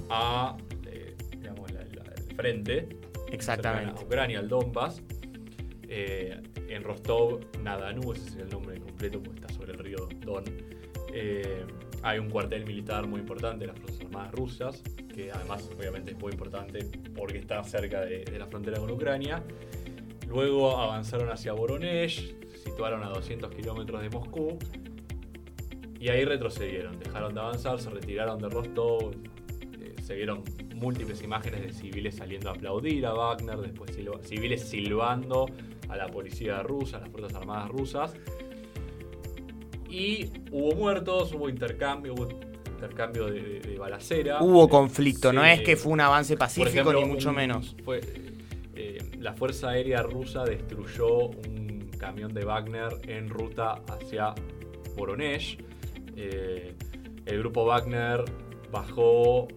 a 0.08 0.56
eh, 0.86 1.16
digamos, 1.32 1.72
la, 1.72 1.80
frente. 2.36 2.88
Exactamente. 3.32 4.00
A 4.00 4.04
Ucrania, 4.04 4.38
al 4.38 4.48
Donbass. 4.48 5.02
Eh, 5.88 6.40
en 6.68 6.82
Rostov, 6.84 7.40
Nadanú, 7.62 8.12
ese 8.12 8.28
es 8.28 8.36
el 8.36 8.48
nombre 8.50 8.78
completo 8.78 9.20
porque 9.20 9.40
está 9.40 9.52
sobre 9.52 9.72
el 9.72 9.78
río 9.78 10.08
Don. 10.20 10.44
eh, 11.12 11.64
hay 12.02 12.18
un 12.20 12.28
cuartel 12.30 12.64
militar 12.66 13.06
muy 13.08 13.18
importante 13.20 13.66
de 13.66 13.72
las 13.72 13.80
Fuerzas 13.80 14.00
Armadas 14.02 14.32
rusas, 14.32 14.82
que 15.12 15.32
además 15.32 15.68
obviamente 15.76 16.12
es 16.12 16.18
muy 16.18 16.30
importante 16.32 16.86
porque 17.16 17.38
está 17.38 17.64
cerca 17.64 18.02
de, 18.02 18.24
de 18.24 18.38
la 18.38 18.46
frontera 18.46 18.78
con 18.78 18.90
Ucrania. 18.92 19.42
Luego 20.28 20.78
avanzaron 20.78 21.30
hacia 21.30 21.52
Voronezh, 21.52 22.34
situaron 22.66 23.02
a 23.04 23.08
200 23.08 23.50
kilómetros 23.54 24.02
de 24.02 24.10
Moscú 24.10 24.58
y 26.00 26.08
ahí 26.08 26.24
retrocedieron, 26.24 26.98
dejaron 26.98 27.32
de 27.34 27.40
avanzar, 27.40 27.78
se 27.80 27.88
retiraron 27.90 28.38
de 28.38 28.48
Rostov, 28.48 29.12
eh, 29.80 29.94
se 30.02 30.14
vieron 30.14 30.42
múltiples 30.74 31.22
imágenes 31.22 31.62
de 31.62 31.72
civiles 31.72 32.16
saliendo 32.16 32.50
a 32.50 32.52
aplaudir 32.52 33.06
a 33.06 33.14
Wagner, 33.14 33.56
después 33.58 33.96
silba- 33.96 34.20
civiles 34.22 34.62
silbando 34.68 35.46
a 35.88 35.96
la 35.96 36.08
policía 36.08 36.62
rusa, 36.62 36.98
a 36.98 37.00
las 37.00 37.08
Fuerzas 37.10 37.34
Armadas 37.34 37.70
rusas. 37.70 38.14
Y 39.88 40.30
hubo 40.50 40.74
muertos, 40.74 41.32
hubo 41.32 41.48
intercambio, 41.48 42.12
hubo 42.14 42.28
intercambio 42.74 43.26
de, 43.26 43.40
de- 43.40 43.60
de 43.60 43.78
balacera. 43.78 44.42
Hubo 44.42 44.68
conflicto, 44.68 45.32
no 45.32 45.44
es 45.44 45.62
que 45.62 45.76
fue 45.76 45.92
un 45.92 46.00
avance 46.00 46.36
pacífico 46.36 46.68
ejemplo, 46.68 47.00
ni 47.00 47.06
mucho 47.06 47.30
un- 47.30 47.36
menos. 47.36 47.76
fue, 47.84 48.00
eh, 48.74 48.98
la 49.18 49.32
Fuerza 49.32 49.70
Aérea 49.70 50.02
Rusa 50.02 50.44
destruyó 50.44 51.28
un 51.28 51.65
camión 51.98 52.32
de 52.34 52.44
Wagner 52.44 52.88
en 53.08 53.28
ruta 53.28 53.80
hacia 53.88 54.34
Voronezh. 54.96 55.56
Eh, 56.16 56.74
el 57.26 57.38
grupo 57.40 57.64
Wagner 57.64 58.24
bajó, 58.70 59.48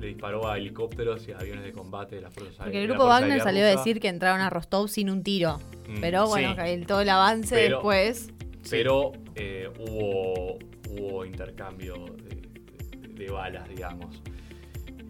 le 0.00 0.06
disparó 0.08 0.46
a 0.48 0.56
helicópteros 0.58 1.26
y 1.28 1.32
a 1.32 1.38
aviones 1.38 1.64
de 1.64 1.72
combate 1.72 2.16
de 2.16 2.22
las 2.22 2.34
Fuerzas 2.34 2.56
Porque 2.58 2.80
el 2.82 2.88
grupo 2.88 3.06
Wagner 3.06 3.40
salió 3.40 3.64
a 3.64 3.68
decir 3.68 4.00
que 4.00 4.08
entraron 4.08 4.40
a 4.40 4.50
Rostov 4.50 4.88
sin 4.88 5.10
un 5.10 5.22
tiro. 5.22 5.58
Mm, 5.88 6.00
Pero 6.00 6.26
bueno, 6.26 6.54
sí. 6.64 6.84
todo 6.86 7.00
el 7.00 7.08
avance 7.08 7.54
Pero- 7.54 7.76
después. 7.78 8.30
Pero 8.70 9.12
eh, 9.34 9.70
hubo, 9.78 10.58
hubo 10.90 11.24
intercambio 11.24 11.94
de, 12.22 12.98
de- 13.08 13.08
de 13.24 13.30
balas, 13.30 13.66
digamos. 13.68 14.22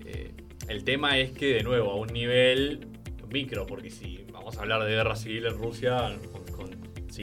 Eh, 0.07 0.33
el 0.69 0.85
tema 0.85 1.19
es 1.19 1.33
que, 1.33 1.55
de 1.55 1.63
nuevo, 1.63 1.91
a 1.91 1.97
un 1.97 2.09
nivel 2.09 2.87
micro, 3.31 3.67
porque 3.67 3.91
si 3.91 4.25
vamos 4.33 4.57
a 4.59 4.61
hablar 4.61 4.83
de 4.85 4.91
guerra 4.91 5.17
civil 5.17 5.47
en 5.47 5.59
Rusia, 5.59 6.17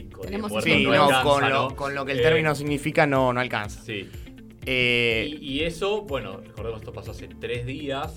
Tenemos 0.04 0.50
muertos 0.50 0.72
Sí, 0.72 0.84
no 0.84 0.94
no, 0.94 1.02
alcanza, 1.04 1.22
con, 1.22 1.40
¿no? 1.42 1.48
lo, 1.48 1.76
con 1.76 1.94
lo 1.94 2.04
que 2.04 2.12
el 2.12 2.18
Eh, 2.20 2.22
término 2.22 2.54
significa 2.54 3.06
no, 3.06 3.32
no 3.32 3.40
alcanza. 3.40 3.80
Sí. 3.82 4.08
Eh, 4.66 5.28
Y, 5.40 5.46
y 5.54 5.60
eso, 5.64 6.02
bueno, 6.02 6.40
recordemos 6.44 6.80
esto 6.80 6.92
pasó 6.92 7.12
hace 7.12 7.28
tres 7.28 7.66
días. 7.66 8.14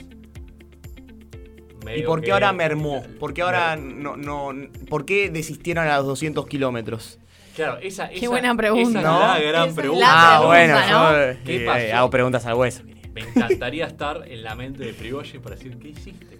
¿Y 1.95 2.03
por 2.03 2.19
qué 2.19 2.27
que- 2.27 2.31
ahora 2.33 2.51
mermó? 2.53 3.03
¿Por 3.19 3.33
qué 3.33 3.41
ahora 3.41 3.75
no, 3.75 4.15
no, 4.17 4.51
por 4.89 5.05
qué 5.05 5.29
desistieron 5.29 5.87
a 5.87 5.97
los 5.97 6.05
200 6.05 6.45
kilómetros? 6.47 7.19
Claro, 7.55 7.77
esa, 7.81 8.09
Qué 8.09 8.27
buena 8.27 8.55
pregunta. 8.55 8.99
esa 8.99 8.99
es 8.99 9.05
¿No? 9.05 9.19
la 9.19 9.39
gran 9.39 9.49
Esa 9.49 9.63
es 9.63 9.75
la 9.75 9.81
pregunta. 9.81 10.05
ah, 10.07 10.37
pregunta, 10.39 10.47
bueno, 10.47 10.73
¿no? 10.75 11.33
yo 11.33 11.39
¿Qué 11.45 11.55
eh, 11.55 11.65
pasó? 11.65 11.95
hago 11.97 12.09
preguntas 12.09 12.45
al 12.45 12.53
hueso. 12.55 12.83
Me 13.13 13.21
encantaría 13.21 13.85
estar 13.85 14.23
en 14.27 14.43
la 14.43 14.55
mente 14.55 14.83
de 14.85 14.93
Prigozhin 14.93 15.41
para 15.41 15.55
decir, 15.55 15.77
¿qué 15.77 15.89
hiciste? 15.89 16.39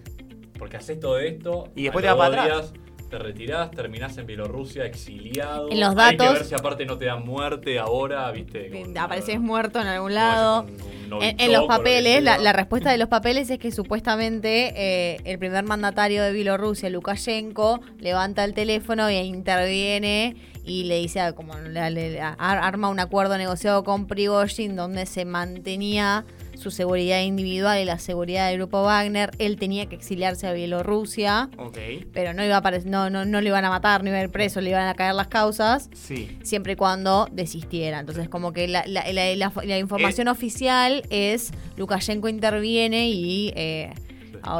Porque 0.58 0.76
haces 0.76 1.00
todo 1.00 1.18
esto 1.18 1.68
Y 1.74 1.84
después 1.84 2.02
te 2.04 2.10
vas 2.12 2.16
para 2.30 2.42
atrás. 2.44 2.72
días 2.72 2.82
Te 3.10 3.18
retirás, 3.18 3.72
terminás 3.72 4.16
en 4.18 4.26
Bielorrusia 4.26 4.84
exiliado. 4.84 5.68
En 5.68 5.80
los 5.80 5.96
Hay 5.96 6.16
que 6.16 6.22
datos- 6.22 6.34
ver 6.38 6.44
si 6.44 6.54
aparte 6.54 6.86
no 6.86 6.96
te 6.96 7.06
dan 7.06 7.24
muerte 7.26 7.76
ahora, 7.80 8.30
¿viste? 8.30 8.70
Con- 8.70 8.96
Apareces 8.96 9.40
muerto 9.40 9.80
en 9.80 9.88
algún 9.88 10.10
no, 10.10 10.14
lado. 10.14 10.66
con 11.10 11.20
En, 11.20 11.52
los 11.52 11.66
papeles, 11.66 12.22
la, 12.22 12.52
respuesta 12.52 12.92
de 12.92 12.98
los 12.98 13.08
papeles 13.08 13.50
es 13.50 13.58
que 13.58 13.72
supuestamente 13.72 14.72
eh, 14.76 15.16
el 15.24 15.40
primer 15.40 15.64
mandatario 15.64 16.22
de 16.22 16.30
Bielorrusia, 16.30 16.88
Lukashenko, 16.88 17.80
levanta 17.98 18.44
el 18.44 18.54
teléfono 18.54 19.08
e 19.08 19.24
interviene 19.24 20.36
y 20.64 20.84
le 20.84 20.98
dice, 20.98 21.18
ah, 21.20 21.32
como 21.32 21.56
le- 21.58 21.90
le- 21.90 22.20
ar- 22.20 22.36
arma 22.38 22.88
un 22.90 23.00
acuerdo 23.00 23.36
negociado 23.38 23.82
con 23.82 24.06
Prigozhin 24.06 24.76
donde 24.76 25.04
se 25.06 25.24
mantenía 25.24 26.24
su 26.60 26.70
seguridad 26.70 27.22
individual 27.22 27.80
y 27.80 27.84
la 27.84 27.98
seguridad 27.98 28.48
del 28.48 28.58
grupo 28.58 28.82
Wagner. 28.82 29.30
Él 29.38 29.56
tenía 29.58 29.86
que 29.86 29.96
exiliarse 29.96 30.46
a 30.46 30.52
Bielorrusia, 30.52 31.48
Ok. 31.56 31.78
pero 32.12 32.34
no 32.34 32.44
iba 32.44 32.58
a 32.58 32.70
no, 32.84 33.08
no, 33.10 33.24
no 33.24 33.40
le 33.40 33.48
iban 33.48 33.64
a 33.64 33.70
matar, 33.70 34.04
no 34.04 34.10
iba 34.10 34.18
a 34.18 34.22
ir 34.22 34.30
preso, 34.30 34.60
le 34.60 34.70
iban 34.70 34.86
a 34.86 34.94
caer 34.94 35.14
las 35.14 35.28
causas 35.28 35.88
Sí. 35.94 36.36
siempre 36.42 36.74
y 36.74 36.76
cuando 36.76 37.26
desistiera. 37.32 37.98
Entonces, 38.00 38.28
como 38.28 38.52
que 38.52 38.68
la, 38.68 38.84
la- 38.86 39.10
la- 39.12 39.34
la- 39.36 39.52
la 39.64 39.78
información 39.78 40.28
oficial 40.28 41.02
es 41.10 41.50
Lukashenko 41.76 42.28
interviene 42.28 43.08
y, 43.08 43.52
eh, 43.56 43.92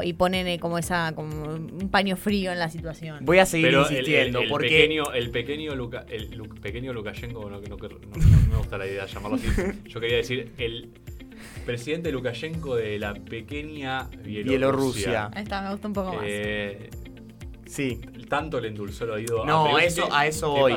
y 0.02 0.12
ponen 0.14 0.46
eh, 0.46 0.58
como 0.58 0.76
esa 0.78 1.12
como 1.14 1.54
un 1.54 1.88
paño 1.90 2.16
frío 2.16 2.52
en 2.52 2.58
la 2.58 2.68
situación. 2.68 3.24
Voy 3.24 3.38
a 3.38 3.46
seguir 3.46 3.68
Pero 3.68 3.82
insistiendo 3.82 4.38
el, 4.40 4.44
el 4.44 4.50
porque 4.50 4.68
pequeño, 4.68 5.12
el 5.14 5.30
pequeño, 5.30 5.74
Luka- 5.74 6.04
el 6.10 6.30
Lu- 6.32 6.48
pequeño 6.60 6.92
Lukashenko, 6.92 7.48
no, 7.48 7.60
no- 7.60 7.60
no- 7.60 7.76
no 7.76 8.48
me 8.50 8.56
gusta 8.56 8.76
la 8.78 8.86
idea 8.86 9.06
de 9.06 9.12
llamarlo 9.12 9.36
así. 9.36 9.46
Yo 9.88 10.00
quería 10.00 10.16
decir 10.18 10.52
el 10.58 10.90
presidente 11.64 12.10
Lukashenko 12.12 12.76
de 12.76 12.98
la 12.98 13.14
pequeña 13.14 14.04
Bielorrusia. 14.22 14.42
Bielorrusia. 14.50 15.30
Ahí 15.34 15.42
está, 15.42 15.62
me 15.62 15.70
gusta 15.70 15.88
un 15.88 15.94
poco 15.94 16.14
más. 16.14 16.24
Eh, 16.26 16.90
sí. 17.66 18.00
tanto 18.28 18.60
le 18.60 18.68
endulzó 18.68 19.04
el 19.04 19.10
oído. 19.10 19.44
No, 19.44 19.76
a 19.76 19.82
es 19.84 19.94
eso- 19.98 20.08
a 20.12 20.26
eso 20.26 20.54
¿qué 20.54 20.60
voy. 20.60 20.76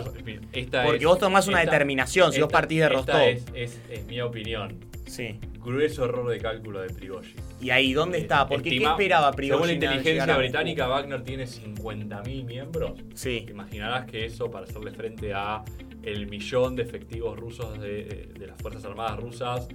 esta 0.54 0.84
Porque 0.84 0.98
es- 1.00 1.06
vos 1.06 1.20
tomás 1.20 1.48
una 1.48 1.60
esta- 1.62 1.72
determinación, 1.72 2.34
si 2.34 2.42
vos 2.42 2.52
partís 2.52 2.80
de 2.80 2.86
esta 2.86 2.96
Rostov. 2.98 3.22
Es, 3.22 3.46
es- 3.54 3.80
es 3.90 4.06
mi 4.08 4.20
opinión. 4.22 4.80
Sí. 5.06 5.40
Grueso 5.64 6.06
error 6.06 6.28
de 6.30 6.40
cálculo 6.40 6.82
de 6.82 6.90
Prigozhin. 6.90 7.36
¿Y 7.62 7.70
ahí 7.70 7.94
dónde 7.94 8.18
está? 8.18 8.48
Porque 8.48 8.70
¿qué 8.72 8.84
esperaba 8.84 9.32
Prigozhin? 9.32 9.66
Según 9.66 9.68
la 9.68 9.74
inteligencia 9.96 10.38
británica? 10.38 10.88
Wagner 10.88 11.24
tiene 11.24 11.46
50.000 11.46 12.44
miembros. 12.46 12.94
Sí. 13.14 13.44
Te 13.46 13.52
imaginarás 13.52 14.06
que 14.06 14.26
eso, 14.26 14.50
para 14.50 14.66
hacerle 14.66 14.92
frente 14.92 15.34
a 15.34 15.64
el 16.02 16.28
millón 16.28 16.76
de 16.76 16.84
efectivos 16.84 17.38
rusos 17.40 17.80
de, 17.80 18.32
de 18.38 18.48
las 18.48 18.62
Fuerzas 18.62 18.84
Armadas 18.84 19.18
rusas, 19.20 19.68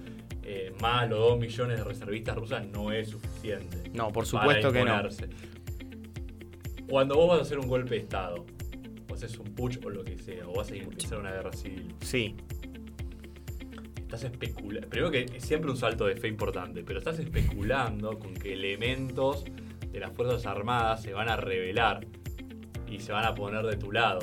eh, 0.51 0.73
más 0.81 1.09
los 1.11 1.19
2 1.19 1.39
millones 1.41 1.77
de 1.79 1.85
reservistas 1.85 2.35
rusas, 2.37 2.67
no 2.67 2.91
es 2.91 3.11
suficiente. 3.11 3.91
No, 3.93 4.09
por 4.11 4.25
supuesto 4.25 4.73
que 4.73 4.83
no. 4.83 5.03
Cuando 6.89 7.17
vos 7.17 7.29
vas 7.29 7.39
a 7.41 7.43
hacer 7.43 7.59
un 7.59 7.69
golpe 7.69 7.91
de 7.97 8.01
Estado, 8.01 8.47
o 9.11 9.15
haces 9.15 9.39
un 9.39 9.55
putsch 9.55 9.85
o 9.85 9.91
lo 9.91 10.03
que 10.05 10.17
sea, 10.17 10.49
o 10.49 10.55
vas 10.55 10.71
a 10.71 10.77
empezar 10.77 11.19
una 11.19 11.33
guerra 11.33 11.53
civil, 11.53 11.95
Sí. 12.01 12.35
estás 14.01 14.25
especulando. 14.25 14.89
Primero 14.89 15.11
que 15.11 15.27
es 15.37 15.45
siempre 15.45 15.71
un 15.71 15.77
salto 15.77 16.07
de 16.07 16.17
fe 16.17 16.29
importante, 16.29 16.83
pero 16.83 16.99
estás 16.99 17.19
especulando 17.19 18.19
con 18.19 18.33
que 18.33 18.55
elementos 18.55 19.45
de 19.93 20.01
las 20.01 20.13
Fuerzas 20.13 20.47
Armadas 20.47 21.03
se 21.03 21.13
van 21.13 21.29
a 21.29 21.37
rebelar 21.37 22.07
y 22.91 23.01
se 23.01 23.13
van 23.13 23.27
a 23.27 23.35
poner 23.35 23.67
de 23.67 23.77
tu 23.77 23.93
lado. 23.93 24.21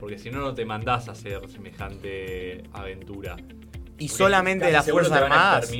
Porque 0.00 0.18
si 0.18 0.28
no, 0.30 0.40
no 0.40 0.54
te 0.54 0.64
mandás 0.64 1.08
a 1.08 1.12
hacer 1.12 1.48
semejante 1.48 2.64
aventura. 2.72 3.36
Y 3.98 4.08
Porque 4.08 4.24
solamente 4.24 4.66
de 4.66 4.72
las 4.72 4.90
Fuerzas 4.90 5.12
Armadas. 5.12 5.72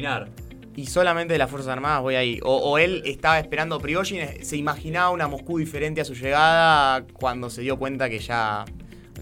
Y 0.75 0.87
solamente 0.87 1.35
de 1.35 1.39
las 1.39 1.51
Fuerzas 1.51 1.73
Armadas 1.73 2.03
voy 2.03 2.15
ahí. 2.15 2.41
O, 2.43 2.57
o 2.57 2.79
él 2.79 3.03
estaba 3.05 3.39
esperando 3.39 3.79
Prigozhin, 3.79 4.43
se 4.43 4.57
imaginaba 4.57 5.11
una 5.11 5.29
Moscú 5.29 5.59
diferente 5.59 6.01
a 6.01 6.05
su 6.05 6.15
llegada 6.15 7.05
cuando 7.13 7.51
se 7.51 7.63
dio 7.63 7.79
cuenta 7.79 8.09
que 8.09 8.19
ya 8.19 8.65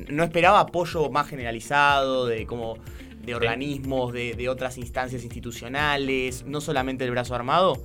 no 0.08 0.22
esperaba 0.22 0.60
apoyo 0.60 1.10
más 1.10 1.28
generalizado 1.28 2.26
de 2.26 2.46
como 2.46 2.76
de 3.22 3.34
organismos, 3.34 4.12
de, 4.12 4.34
de 4.34 4.48
otras 4.48 4.78
instancias 4.78 5.22
institucionales, 5.22 6.44
no 6.46 6.60
solamente 6.60 7.04
el 7.04 7.10
brazo 7.10 7.34
armado. 7.34 7.82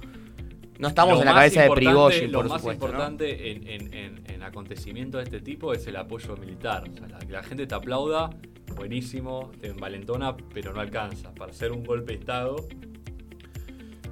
No 0.77 0.89
estamos 0.89 1.13
Lo 1.15 1.19
en 1.21 1.25
la 1.25 1.31
más 1.33 1.39
cabeza 1.41 1.63
de 1.63 1.69
Prigozhin, 1.71 2.31
Lo 2.31 2.39
por 2.39 2.49
más 2.49 2.61
supuesto. 2.61 2.87
¿no? 2.87 2.93
importante 2.93 3.51
en, 3.51 3.67
en, 3.67 3.93
en, 3.93 4.23
en 4.29 4.43
acontecimientos 4.43 5.19
de 5.19 5.23
este 5.23 5.39
tipo 5.39 5.73
es 5.73 5.87
el 5.87 5.95
apoyo 5.95 6.35
militar. 6.37 6.83
O 6.89 6.93
sea, 6.97 7.07
la, 7.07 7.19
que 7.19 7.31
la 7.31 7.43
gente 7.43 7.65
te 7.65 7.75
aplauda, 7.75 8.29
buenísimo, 8.75 9.51
te 9.61 9.67
envalentona, 9.67 10.35
pero 10.53 10.73
no 10.73 10.81
alcanza. 10.81 11.33
Para 11.33 11.51
hacer 11.51 11.71
un 11.71 11.83
golpe 11.83 12.13
de 12.13 12.19
Estado, 12.19 12.55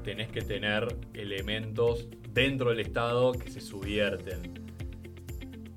tenés 0.03 0.29
que 0.29 0.41
tener 0.41 0.87
elementos 1.13 2.07
dentro 2.31 2.69
del 2.69 2.79
Estado 2.79 3.33
que 3.33 3.49
se 3.49 3.59
subvierten. 3.59 4.63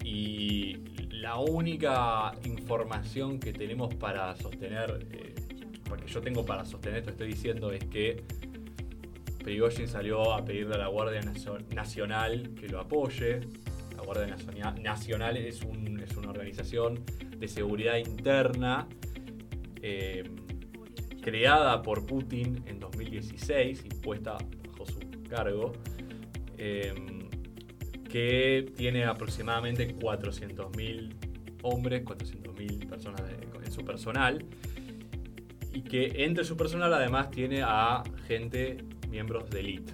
Y 0.05 0.77
la 1.11 1.39
única 1.39 2.33
información 2.45 3.41
que 3.41 3.53
tenemos 3.53 3.93
para 3.95 4.37
sostener, 4.37 5.07
eh, 5.11 5.35
porque 5.89 6.07
yo 6.07 6.21
tengo 6.21 6.47
para 6.47 6.65
sostener 6.65 6.99
esto 7.01 7.11
estoy 7.11 7.29
diciendo, 7.29 7.73
es 7.73 7.85
que 7.85 8.23
Prigozhin 9.47 9.87
salió 9.87 10.33
a 10.35 10.45
pedirle 10.45 10.75
a 10.75 10.79
la 10.79 10.89
Guardia 10.89 11.21
Nacio- 11.21 11.61
Nacional 11.73 12.51
que 12.61 12.67
lo 12.69 12.81
apoye. 12.81 13.39
La 13.97 14.03
Guardia 14.03 14.27
Nacional- 14.27 15.37
es, 15.37 15.61
es 15.63 16.17
una 16.17 16.31
organización 16.31 17.05
de 17.39 17.47
seguridad 17.47 17.97
interna 17.97 18.89
eh, 19.83 20.25
creada 21.23 21.81
por 21.83 22.05
Putin 22.07 22.65
en 22.67 22.81
2016 22.81 23.85
y 23.85 23.89
puesta 24.01 24.37
bajo 24.67 24.85
su 24.85 24.99
cargo, 25.31 25.75
eh, 26.59 26.93
que 28.11 28.73
tiene 28.77 29.05
aproximadamente 29.05 29.95
400.000 29.97 31.15
hombres, 31.63 32.03
400.000 32.05 32.89
personas 32.89 33.23
en 33.65 33.71
su 33.71 33.85
personal 33.85 34.45
y 35.73 35.83
que 35.83 36.25
entre 36.25 36.43
su 36.43 36.57
personal 36.57 36.93
además 36.95 37.31
tiene 37.31 37.63
a 37.63 38.03
gente, 38.27 38.79
miembros 39.09 39.49
de 39.51 39.61
elite. 39.61 39.93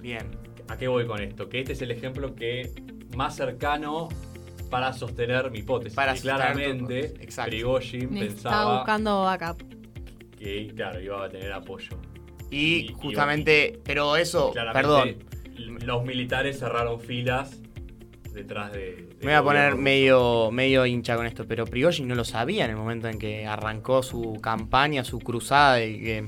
Bien. 0.00 0.26
¿A 0.68 0.76
qué 0.76 0.86
voy 0.88 1.06
con 1.06 1.20
esto? 1.22 1.48
Que 1.48 1.60
este 1.60 1.72
es 1.72 1.82
el 1.82 1.90
ejemplo 1.90 2.34
que 2.34 2.70
más 3.16 3.36
cercano 3.36 4.08
para 4.70 4.92
sostener 4.92 5.50
mi 5.50 5.60
hipótesis. 5.60 5.94
Para 5.94 6.14
que 6.14 6.20
claramente 6.20 7.06
exacto. 7.22 7.50
Prigozhin 7.50 8.02
Estaba 8.16 8.20
pensaba 8.26 8.76
buscando 8.76 9.22
backup. 9.22 9.62
que, 10.38 10.70
claro, 10.76 11.00
iba 11.00 11.24
a 11.24 11.28
tener 11.30 11.52
apoyo. 11.52 11.88
Y 12.50 12.86
Y- 12.86 12.88
justamente, 12.92 13.80
pero 13.84 14.16
eso, 14.16 14.52
perdón, 14.72 15.16
Los 15.56 16.04
militares 16.04 16.58
cerraron 16.60 17.00
filas 17.00 17.60
detrás 18.32 18.70
de. 18.72 18.78
de 18.78 19.16
me 19.20 19.26
voy 19.26 19.32
a 19.32 19.42
poner 19.42 19.74
medio, 19.74 20.50
medio 20.52 20.86
hincha 20.86 21.16
con 21.16 21.26
esto, 21.26 21.46
pero 21.48 21.64
Prigozhin 21.66 22.06
no 22.06 22.14
lo 22.14 22.24
sabía 22.24 22.64
en 22.66 22.70
el 22.72 22.76
momento 22.76 23.08
en 23.08 23.18
que 23.18 23.46
arrancó 23.46 24.02
su 24.04 24.38
campaña, 24.40 25.02
su 25.02 25.18
cruzada 25.18 25.82
y 25.84 25.98
que 26.00 26.26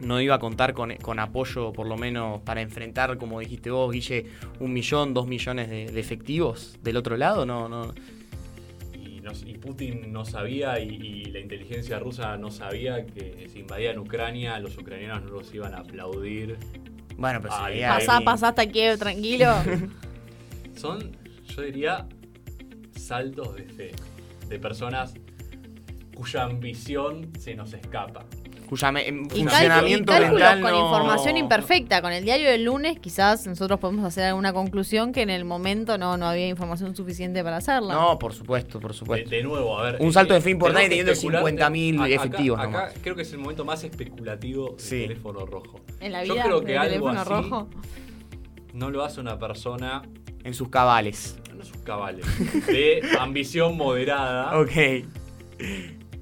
no 0.00 0.20
iba 0.20 0.34
a 0.36 0.38
contar 0.38 0.74
con, 0.74 0.94
con 0.96 1.18
apoyo 1.18 1.72
por 1.72 1.86
lo 1.86 1.96
menos 1.96 2.40
para 2.42 2.60
enfrentar, 2.60 3.18
como 3.18 3.40
dijiste 3.40 3.70
vos, 3.70 3.92
Guille, 3.92 4.26
un 4.60 4.72
millón, 4.72 5.12
dos 5.14 5.26
millones 5.26 5.68
de, 5.68 5.86
de 5.86 6.00
efectivos 6.00 6.78
del 6.82 6.96
otro 6.96 7.16
lado, 7.16 7.44
no, 7.46 7.68
no. 7.68 7.92
Y, 8.94 9.20
no- 9.20 9.32
y 9.46 9.58
Putin 9.58 10.12
no 10.12 10.24
sabía 10.24 10.78
y, 10.80 10.88
y 10.88 11.24
la 11.26 11.40
inteligencia 11.40 11.98
rusa 11.98 12.36
no 12.36 12.50
sabía 12.50 13.04
que 13.06 13.48
si 13.52 13.60
invadían 13.60 13.98
Ucrania, 13.98 14.58
los 14.60 14.78
ucranianos 14.78 15.24
no 15.24 15.30
los 15.30 15.52
iban 15.54 15.74
a 15.74 15.78
aplaudir. 15.78 16.56
Bueno, 17.16 17.40
pero 17.42 17.54
Ay, 17.56 17.72
sería- 17.74 17.88
Pasá, 17.94 18.20
pasá 18.20 18.48
hasta 18.50 18.66
Kiev, 18.66 18.98
tranquilo. 18.98 19.52
Son, 20.76 21.10
yo 21.56 21.62
diría, 21.62 22.06
saltos 22.94 23.56
de 23.56 23.64
fe. 23.64 23.90
De 24.48 24.58
personas 24.60 25.14
cuya 26.14 26.44
ambición 26.44 27.30
se 27.38 27.54
nos 27.54 27.72
escapa. 27.74 28.24
Cuya 28.68 28.92
me- 28.92 29.08
em, 29.08 29.24
Y, 29.34 29.40
y 29.40 29.42
funcionamiento 29.44 30.12
cálculos 30.12 30.32
mental 30.40 30.60
con 30.60 30.70
no- 30.72 30.84
información 30.84 31.36
imperfecta. 31.36 32.02
Con 32.02 32.12
el 32.12 32.24
diario 32.24 32.48
del 32.50 32.64
lunes 32.64 32.98
quizás 33.00 33.46
nosotros 33.46 33.80
podemos 33.80 34.04
hacer 34.04 34.24
alguna 34.24 34.52
conclusión 34.52 35.12
que 35.12 35.22
en 35.22 35.30
el 35.30 35.44
momento 35.44 35.96
no, 35.98 36.16
no 36.16 36.26
había 36.28 36.48
información 36.48 36.94
suficiente 36.94 37.42
para 37.42 37.56
hacerla. 37.58 37.94
No, 37.94 38.18
por 38.18 38.32
supuesto, 38.34 38.78
por 38.80 38.94
supuesto. 38.94 39.30
de 39.30 39.42
nuevo, 39.42 39.78
a 39.78 39.84
ver. 39.92 39.96
Un 40.00 40.12
salto 40.12 40.34
eh, 40.34 40.36
de 40.36 40.42
fe 40.42 40.50
importante 40.50 40.88
tenemos 40.88 41.18
teniendo 41.18 41.42
que 41.42 41.52
especular- 41.52 41.72
50.000 41.72 41.96
acá- 42.02 42.08
efectivos 42.14 42.58
Acá, 42.58 42.66
nomás. 42.70 42.94
creo 43.02 43.14
que 43.16 43.22
es 43.22 43.32
el 43.32 43.38
momento 43.38 43.64
más 43.64 43.82
especulativo 43.84 44.70
del 44.70 44.80
Sí. 44.80 45.00
teléfono 45.02 45.46
rojo. 45.46 45.80
En 46.00 46.12
la 46.12 46.24
Yo 46.24 46.34
vida 46.34 46.44
creo 46.44 46.60
que 46.60 46.66
del 46.72 46.78
algo 46.78 47.10
teléfono 47.10 47.20
así 47.20 47.30
rojo. 47.30 47.68
no 48.74 48.90
lo 48.90 49.02
hace 49.04 49.20
una 49.20 49.38
persona, 49.38 50.02
En 50.44 50.54
sus 50.54 50.68
cabales. 50.68 51.36
no 51.56 51.64
sus 51.64 51.78
cabales, 51.78 52.24
de 52.68 53.02
ambición 53.18 53.76
moderada. 53.76 54.58
Ok. 54.60 54.70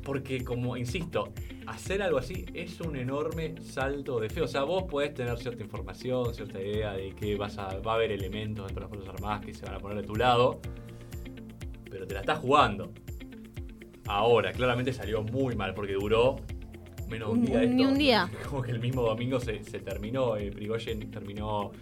Porque, 0.02 0.44
como 0.44 0.76
insisto, 0.76 1.32
hacer 1.66 2.02
algo 2.02 2.18
así 2.18 2.44
es 2.54 2.80
un 2.80 2.96
enorme 2.96 3.54
salto 3.62 4.20
de 4.20 4.28
fe. 4.30 4.40
O 4.42 4.48
sea, 4.48 4.62
vos 4.64 4.84
podés 4.84 5.14
tener 5.14 5.36
cierta 5.38 5.62
información, 5.62 6.34
cierta 6.34 6.60
idea 6.60 6.92
de 6.92 7.10
que 7.10 7.36
vas 7.36 7.58
a, 7.58 7.78
va 7.80 7.92
a 7.92 7.94
haber 7.96 8.12
elementos 8.12 8.66
dentro 8.66 8.80
de 8.86 8.88
las 8.88 8.88
Fuerzas 8.90 9.14
Armadas 9.14 9.44
que 9.44 9.54
se 9.54 9.64
van 9.64 9.74
a 9.74 9.78
poner 9.78 9.98
de 9.98 10.04
tu 10.04 10.14
lado, 10.16 10.60
pero 11.90 12.06
te 12.06 12.14
la 12.14 12.20
estás 12.20 12.38
jugando. 12.38 12.92
Ahora, 14.06 14.52
claramente 14.52 14.92
salió 14.92 15.22
muy 15.22 15.56
mal 15.56 15.74
porque 15.74 15.94
duró 15.94 16.36
menos 17.08 17.28
de 17.28 17.34
un 17.34 17.44
día. 17.44 17.60
ni 17.62 17.84
un 17.84 17.98
día. 17.98 18.30
Como 18.48 18.62
que 18.62 18.70
el 18.70 18.78
mismo 18.80 19.02
domingo 19.02 19.40
se, 19.40 19.62
se 19.64 19.80
terminó, 19.80 20.36
eh, 20.36 20.50
Prigozhin 20.52 21.10
terminó 21.10 21.72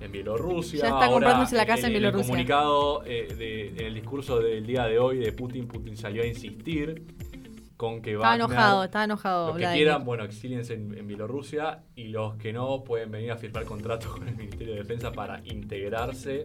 en 0.00 0.10
Bielorrusia. 0.12 0.80
Ya 0.80 0.86
está 0.86 0.96
Ahora, 1.04 1.10
comprándose 1.12 1.56
la 1.56 1.66
casa 1.66 1.80
en 1.80 1.86
el 1.88 1.92
Bielorrusia. 2.00 2.26
comunicado, 2.28 3.02
eh, 3.04 3.34
de- 3.36 3.68
en 3.68 3.80
el 3.86 3.94
discurso 3.94 4.40
del 4.40 4.64
día 4.66 4.84
de 4.86 4.98
hoy 4.98 5.18
de 5.18 5.32
Putin, 5.32 5.66
Putin 5.66 5.96
salió 5.96 6.22
a 6.22 6.26
insistir 6.26 7.02
con 7.80 8.02
que 8.02 8.12
Estaba 8.12 8.36
Wagner- 8.36 8.44
enojado, 8.50 8.84
estaba 8.84 9.04
enojado. 9.04 9.46
los 9.46 9.56
que 9.56 9.62
Vladimir. 9.62 9.84
quieran, 9.86 10.04
bueno, 10.04 10.24
exíliense 10.24 10.74
en, 10.74 10.98
en 10.98 11.06
Bielorrusia 11.06 11.82
y 11.96 12.08
los 12.08 12.36
que 12.36 12.52
no 12.52 12.84
pueden 12.84 13.10
venir 13.10 13.32
a 13.32 13.38
firmar 13.38 13.64
contratos 13.64 14.12
con 14.12 14.28
el 14.28 14.36
Ministerio 14.36 14.74
de 14.74 14.80
Defensa 14.80 15.10
para 15.12 15.40
integrarse 15.46 16.44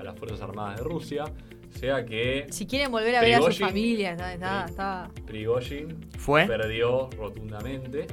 a 0.00 0.02
las 0.02 0.18
Fuerzas 0.18 0.40
Armadas 0.40 0.78
de 0.78 0.84
Rusia. 0.84 1.24
O 1.24 1.78
sea 1.78 2.06
que 2.06 2.46
Si 2.48 2.66
quieren 2.66 2.90
volver 2.90 3.14
a 3.14 3.20
ver 3.20 3.34
a 3.34 3.42
su 3.42 3.48
Prigozhin- 3.48 3.66
familia, 3.66 4.12
está, 4.12 4.32
está, 4.32 4.64
está- 4.64 5.10
Prigozhin 5.26 6.00
¿Fue? 6.16 6.46
perdió 6.46 7.10
rotundamente. 7.10 8.06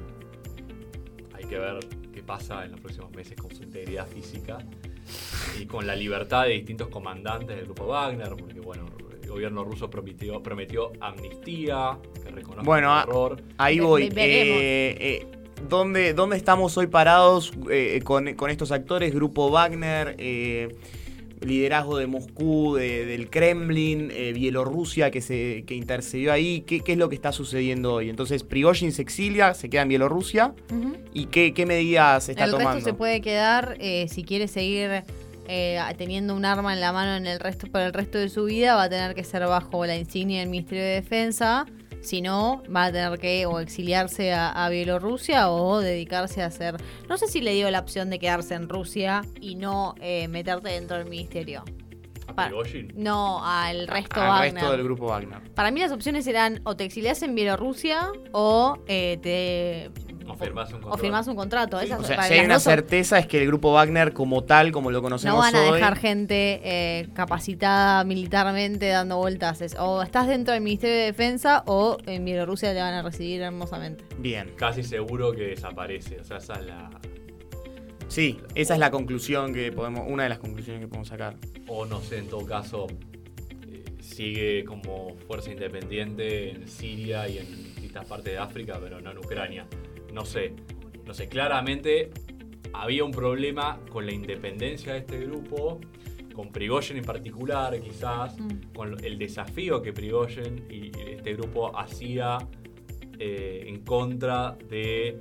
Hay 1.33 1.45
que 1.45 1.57
ver 1.57 1.79
qué 2.13 2.21
pasa 2.21 2.65
en 2.65 2.71
los 2.71 2.81
próximos 2.81 3.11
meses 3.11 3.37
con 3.37 3.55
su 3.55 3.63
integridad 3.63 4.05
física 4.07 4.57
y 5.57 5.65
con 5.67 5.87
la 5.87 5.95
libertad 5.95 6.43
de 6.43 6.49
distintos 6.49 6.89
comandantes 6.89 7.55
del 7.55 7.63
grupo 7.63 7.85
Wagner, 7.87 8.35
porque 8.37 8.59
bueno, 8.59 8.85
gobierno 9.31 9.63
ruso 9.63 9.89
prometió, 9.89 10.41
prometió 10.43 10.91
amnistía, 10.99 11.97
que 12.23 12.29
reconozca 12.31 12.63
Bueno, 12.63 12.91
el 12.93 12.99
a- 12.99 13.03
error. 13.03 13.41
Ahí 13.57 13.79
voy. 13.79 14.03
Eh, 14.03 14.09
eh, 14.99 15.27
¿dónde, 15.67 16.13
dónde 16.13 16.37
estamos 16.37 16.77
hoy 16.77 16.87
parados 16.87 17.51
eh, 17.69 18.01
con, 18.03 18.33
con 18.35 18.49
estos 18.49 18.71
actores? 18.71 19.13
Grupo 19.13 19.49
Wagner, 19.49 20.15
eh, 20.19 20.75
liderazgo 21.41 21.97
de 21.97 22.05
Moscú, 22.05 22.75
de- 22.75 23.05
del 23.05 23.29
Kremlin, 23.29 24.11
eh, 24.13 24.31
Bielorrusia 24.33 25.09
que, 25.09 25.21
se, 25.21 25.63
que 25.65 25.73
intercedió 25.75 26.31
ahí. 26.31 26.61
¿Qué, 26.61 26.81
qué 26.81 26.91
es 26.91 26.97
lo 26.99 27.09
que 27.09 27.15
está 27.15 27.31
sucediendo 27.31 27.95
hoy? 27.95 28.09
Entonces, 28.11 28.43
Prigozhin 28.43 28.91
se 28.91 29.01
exilia, 29.01 29.53
se 29.55 29.67
queda 29.69 29.81
en 29.81 29.87
Bielorrusia. 29.89 30.53
¿Y 31.13 31.25
qué, 31.27 31.53
qué 31.53 31.65
medidas 31.65 32.29
está 32.29 32.45
el 32.45 32.51
tomando? 32.51 32.73
resto 32.75 32.89
se 32.91 32.93
puede 32.93 33.21
quedar 33.21 33.75
eh, 33.79 34.07
si 34.09 34.23
quiere 34.23 34.47
seguir 34.47 35.03
eh, 35.53 35.79
teniendo 35.97 36.33
un 36.33 36.45
arma 36.45 36.73
en 36.73 36.79
la 36.79 36.93
mano 36.93 37.13
en 37.15 37.27
el 37.27 37.39
resto 37.41 37.67
para 37.67 37.85
el 37.85 37.93
resto 37.93 38.17
de 38.17 38.29
su 38.29 38.45
vida 38.45 38.73
va 38.75 38.83
a 38.83 38.89
tener 38.89 39.13
que 39.13 39.25
ser 39.25 39.45
bajo 39.45 39.85
la 39.85 39.97
insignia 39.97 40.39
del 40.39 40.49
Ministerio 40.49 40.81
de 40.83 40.91
Defensa 40.91 41.65
si 42.01 42.21
no 42.21 42.63
va 42.73 42.85
a 42.85 42.91
tener 42.93 43.19
que 43.19 43.45
o 43.45 43.59
exiliarse 43.59 44.31
a, 44.31 44.49
a 44.49 44.69
Bielorrusia 44.69 45.51
o 45.51 45.79
dedicarse 45.81 46.41
a 46.41 46.45
hacer 46.45 46.77
no 47.09 47.17
sé 47.17 47.27
si 47.27 47.41
le 47.41 47.53
dio 47.53 47.69
la 47.69 47.79
opción 47.79 48.09
de 48.09 48.17
quedarse 48.17 48.53
en 48.55 48.69
Rusia 48.69 49.23
y 49.41 49.55
no 49.55 49.93
eh, 49.99 50.29
meterte 50.29 50.69
dentro 50.69 50.97
del 50.97 51.07
ministerio 51.09 51.65
A 52.37 52.49
no 52.95 53.45
al 53.45 53.87
resto 53.89 54.21
Al 54.21 54.29
Wagner. 54.29 54.53
resto 54.53 54.71
del 54.71 54.83
grupo 54.83 55.07
Wagner. 55.07 55.41
para 55.53 55.69
mí 55.69 55.81
las 55.81 55.91
opciones 55.91 56.25
eran 56.27 56.61
o 56.63 56.77
te 56.77 56.85
exilias 56.85 57.21
en 57.23 57.35
Bielorrusia 57.35 58.07
o 58.31 58.77
eh, 58.87 59.19
te 59.21 59.91
O 60.31 60.35
firmás 60.35 60.69
un 60.69 60.75
o 60.75 60.81
contrato. 60.81 61.01
firmás 61.01 61.27
un 61.27 61.35
contrato 61.35 61.79
Esas- 61.79 61.99
O 61.99 62.03
sea, 62.03 62.23
si 62.23 62.33
hay 62.33 62.45
una 62.45 62.59
certeza 62.59 63.19
es 63.19 63.27
que 63.27 63.39
el 63.41 63.47
grupo 63.47 63.73
Wagner 63.73 64.13
como 64.13 64.43
tal, 64.43 64.71
como 64.71 64.91
lo 64.91 65.01
conocemos 65.01 65.35
No 65.35 65.41
van 65.41 65.55
a 65.55 65.69
hoy, 65.69 65.79
dejar 65.79 65.97
gente 65.97 66.61
eh, 66.63 67.07
capacitada 67.13 68.03
militarmente 68.03 68.87
dando 68.87 69.17
vueltas. 69.17 69.61
Es, 69.61 69.75
o 69.79 70.01
estás 70.01 70.27
dentro 70.27 70.53
del 70.53 70.61
Ministerio 70.63 70.95
de 70.97 71.03
Defensa 71.05 71.63
o 71.65 71.97
en 72.05 72.25
Bielorrusia 72.25 72.73
te 72.73 72.79
van 72.79 72.93
a 72.93 73.01
recibir 73.01 73.41
hermosamente. 73.41 74.03
Bien. 74.17 74.51
Casi 74.55 74.83
seguro 74.83 75.31
que 75.33 75.43
desaparece. 75.47 76.19
O 76.19 76.23
sea, 76.23 76.37
esa 76.37 76.53
es 76.53 76.65
la. 76.65 76.89
Sí, 78.07 78.39
esa 78.55 78.73
es 78.73 78.79
la 78.79 78.91
conclusión 78.91 79.53
que 79.53 79.71
podemos, 79.71 80.05
una 80.07 80.23
de 80.23 80.29
las 80.29 80.39
conclusiones 80.39 80.81
que 80.81 80.87
podemos 80.87 81.07
sacar. 81.07 81.37
O 81.67 81.85
no 81.85 82.01
sé, 82.01 82.17
en 82.17 82.27
todo 82.27 82.45
caso, 82.45 82.87
eh, 83.69 83.83
sigue 84.01 84.65
como 84.65 85.15
fuerza 85.27 85.49
independiente 85.51 86.51
en 86.51 86.67
Siria 86.67 87.29
y 87.29 87.37
en 87.37 87.45
distintas 87.47 88.05
partes 88.05 88.33
de 88.33 88.39
África, 88.39 88.77
pero 88.83 88.99
no 88.99 89.11
en 89.11 89.17
Ucrania. 89.17 89.65
No 90.13 90.25
sé. 90.25 90.53
No 91.05 91.13
sé, 91.13 91.27
claramente 91.27 92.11
había 92.73 93.03
un 93.03 93.11
problema 93.11 93.79
con 93.89 94.05
la 94.05 94.13
independencia 94.13 94.93
de 94.93 94.99
este 94.99 95.19
grupo, 95.25 95.79
con 96.33 96.51
Prigozhin 96.51 96.97
en 96.97 97.03
particular, 97.03 97.77
quizás, 97.81 98.39
Mm. 98.39 98.73
con 98.73 99.03
el 99.03 99.17
desafío 99.17 99.81
que 99.81 99.91
Prigozhin 99.91 100.65
y 100.69 100.91
este 101.09 101.33
grupo 101.33 101.77
hacía 101.77 102.37
eh, 103.19 103.65
en 103.67 103.81
contra 103.81 104.57
de 104.69 105.19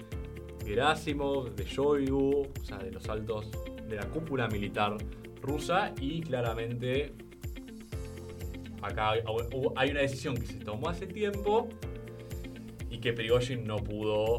Gerasimov, 0.65 1.55
de 1.55 1.65
Shoigu, 1.65 2.43
o 2.61 2.65
sea, 2.65 2.79
de 2.79 2.91
los 2.93 3.07
altos 3.09 3.51
de 3.89 3.97
la 3.97 4.07
cúpula 4.07 4.47
militar 4.49 4.97
rusa 5.43 5.93
y 6.01 6.21
claramente 6.23 7.13
acá 8.81 9.11
hay 9.77 9.91
una 9.91 10.01
decisión 10.01 10.35
que 10.37 10.47
se 10.47 10.59
tomó 10.61 10.89
hace 10.89 11.07
tiempo 11.07 11.69
y 12.89 12.99
que 12.99 13.13
Prigozhin 13.13 13.65
no 13.65 13.77
pudo 13.77 14.39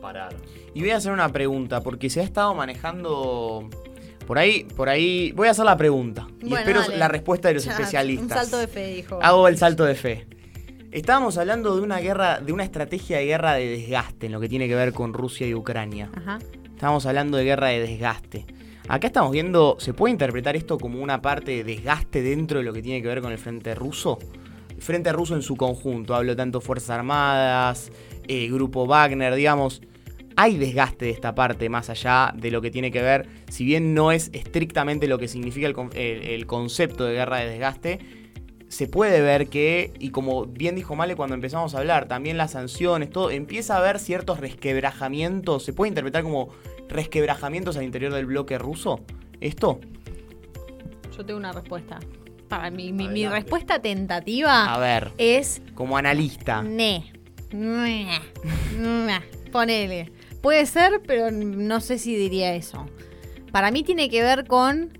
parar. 0.00 0.34
Y 0.74 0.80
voy 0.80 0.90
a 0.90 0.96
hacer 0.96 1.12
una 1.12 1.30
pregunta, 1.32 1.80
porque 1.82 2.10
se 2.10 2.20
ha 2.20 2.24
estado 2.24 2.54
manejando. 2.54 3.68
Por 4.26 4.38
ahí, 4.38 4.64
por 4.76 4.88
ahí. 4.88 5.32
Voy 5.32 5.48
a 5.48 5.52
hacer 5.52 5.64
la 5.64 5.76
pregunta. 5.76 6.26
Y 6.40 6.50
Bueno, 6.50 6.58
espero 6.58 6.80
dale. 6.82 6.96
la 6.98 7.08
respuesta 7.08 7.48
de 7.48 7.54
los 7.54 7.64
Ya, 7.64 7.72
especialistas. 7.72 8.24
Un 8.30 8.30
salto 8.44 8.58
de 8.58 8.66
fe, 8.68 8.94
dijo. 8.94 9.18
Hago 9.22 9.48
el 9.48 9.56
salto 9.56 9.84
de 9.84 9.94
fe. 9.94 10.26
Estábamos 10.90 11.36
hablando 11.38 11.76
de 11.76 11.82
una 11.82 11.98
guerra, 11.98 12.40
de 12.40 12.52
una 12.52 12.64
estrategia 12.64 13.18
de 13.18 13.26
guerra 13.26 13.54
de 13.54 13.68
desgaste 13.68 14.26
en 14.26 14.32
lo 14.32 14.40
que 14.40 14.48
tiene 14.48 14.68
que 14.68 14.74
ver 14.74 14.92
con 14.92 15.12
Rusia 15.12 15.46
y 15.46 15.54
Ucrania. 15.54 16.10
Ajá. 16.14 16.38
Estábamos 16.74 17.04
hablando 17.06 17.36
de 17.36 17.44
guerra 17.44 17.68
de 17.68 17.80
desgaste. 17.80 18.46
Acá 18.88 19.08
estamos 19.08 19.32
viendo, 19.32 19.76
¿se 19.80 19.92
puede 19.92 20.12
interpretar 20.12 20.56
esto 20.56 20.78
como 20.78 21.02
una 21.02 21.20
parte 21.20 21.50
de 21.50 21.64
desgaste 21.64 22.22
dentro 22.22 22.58
de 22.60 22.64
lo 22.64 22.72
que 22.72 22.80
tiene 22.80 23.02
que 23.02 23.08
ver 23.08 23.20
con 23.20 23.32
el 23.32 23.38
frente 23.38 23.74
ruso? 23.74 24.18
El 24.70 24.80
frente 24.80 25.12
ruso 25.12 25.34
en 25.34 25.42
su 25.42 25.56
conjunto, 25.56 26.14
hablo 26.14 26.34
tanto 26.36 26.60
Fuerzas 26.62 26.90
Armadas, 26.90 27.90
eh, 28.26 28.48
Grupo 28.50 28.86
Wagner, 28.86 29.34
digamos. 29.34 29.82
Hay 30.40 30.56
desgaste 30.56 31.06
de 31.06 31.10
esta 31.10 31.34
parte 31.34 31.68
más 31.68 31.90
allá 31.90 32.32
de 32.36 32.52
lo 32.52 32.62
que 32.62 32.70
tiene 32.70 32.92
que 32.92 33.02
ver, 33.02 33.28
si 33.50 33.64
bien 33.64 33.92
no 33.92 34.12
es 34.12 34.30
estrictamente 34.32 35.08
lo 35.08 35.18
que 35.18 35.26
significa 35.26 35.66
el, 35.66 35.72
con- 35.72 35.90
el- 35.96 36.22
el 36.28 36.46
concepto 36.46 37.04
de 37.04 37.14
guerra 37.14 37.38
de 37.38 37.50
desgaste, 37.50 37.98
se 38.68 38.86
puede 38.86 39.20
ver 39.20 39.48
que, 39.48 39.92
y 39.98 40.10
como 40.10 40.44
bien 40.46 40.76
dijo 40.76 40.94
Male 40.94 41.16
cuando 41.16 41.34
empezamos 41.34 41.74
a 41.74 41.78
hablar, 41.78 42.06
también 42.06 42.36
las 42.36 42.52
sanciones, 42.52 43.10
todo, 43.10 43.32
empieza 43.32 43.74
a 43.74 43.78
haber 43.78 43.98
ciertos 43.98 44.38
resquebrajamientos, 44.38 45.64
se 45.64 45.72
puede 45.72 45.88
interpretar 45.88 46.22
como 46.22 46.50
resquebrajamientos 46.88 47.76
al 47.76 47.82
interior 47.82 48.12
del 48.12 48.26
bloque 48.26 48.58
ruso? 48.58 49.00
¿Esto? 49.40 49.80
Yo 51.16 51.24
tengo 51.26 51.38
una 51.40 51.50
respuesta. 51.50 51.98
Para 52.48 52.70
mí, 52.70 52.92
mi, 52.92 53.26
respuesta 53.26 53.80
tentativa 53.82 54.72
A 54.72 54.78
ver, 54.78 55.10
es 55.18 55.60
como 55.74 55.96
analista. 55.98 56.62
ne. 56.62 57.12
Ne. 57.52 58.20
Ne. 58.78 59.20
Ponele. 59.50 60.12
Puede 60.40 60.66
ser, 60.66 61.02
pero 61.06 61.30
no 61.30 61.80
sé 61.80 61.98
si 61.98 62.14
diría 62.14 62.54
eso. 62.54 62.86
Para 63.52 63.70
mí 63.70 63.82
tiene 63.82 64.08
que 64.08 64.22
ver 64.22 64.46
con 64.46 64.96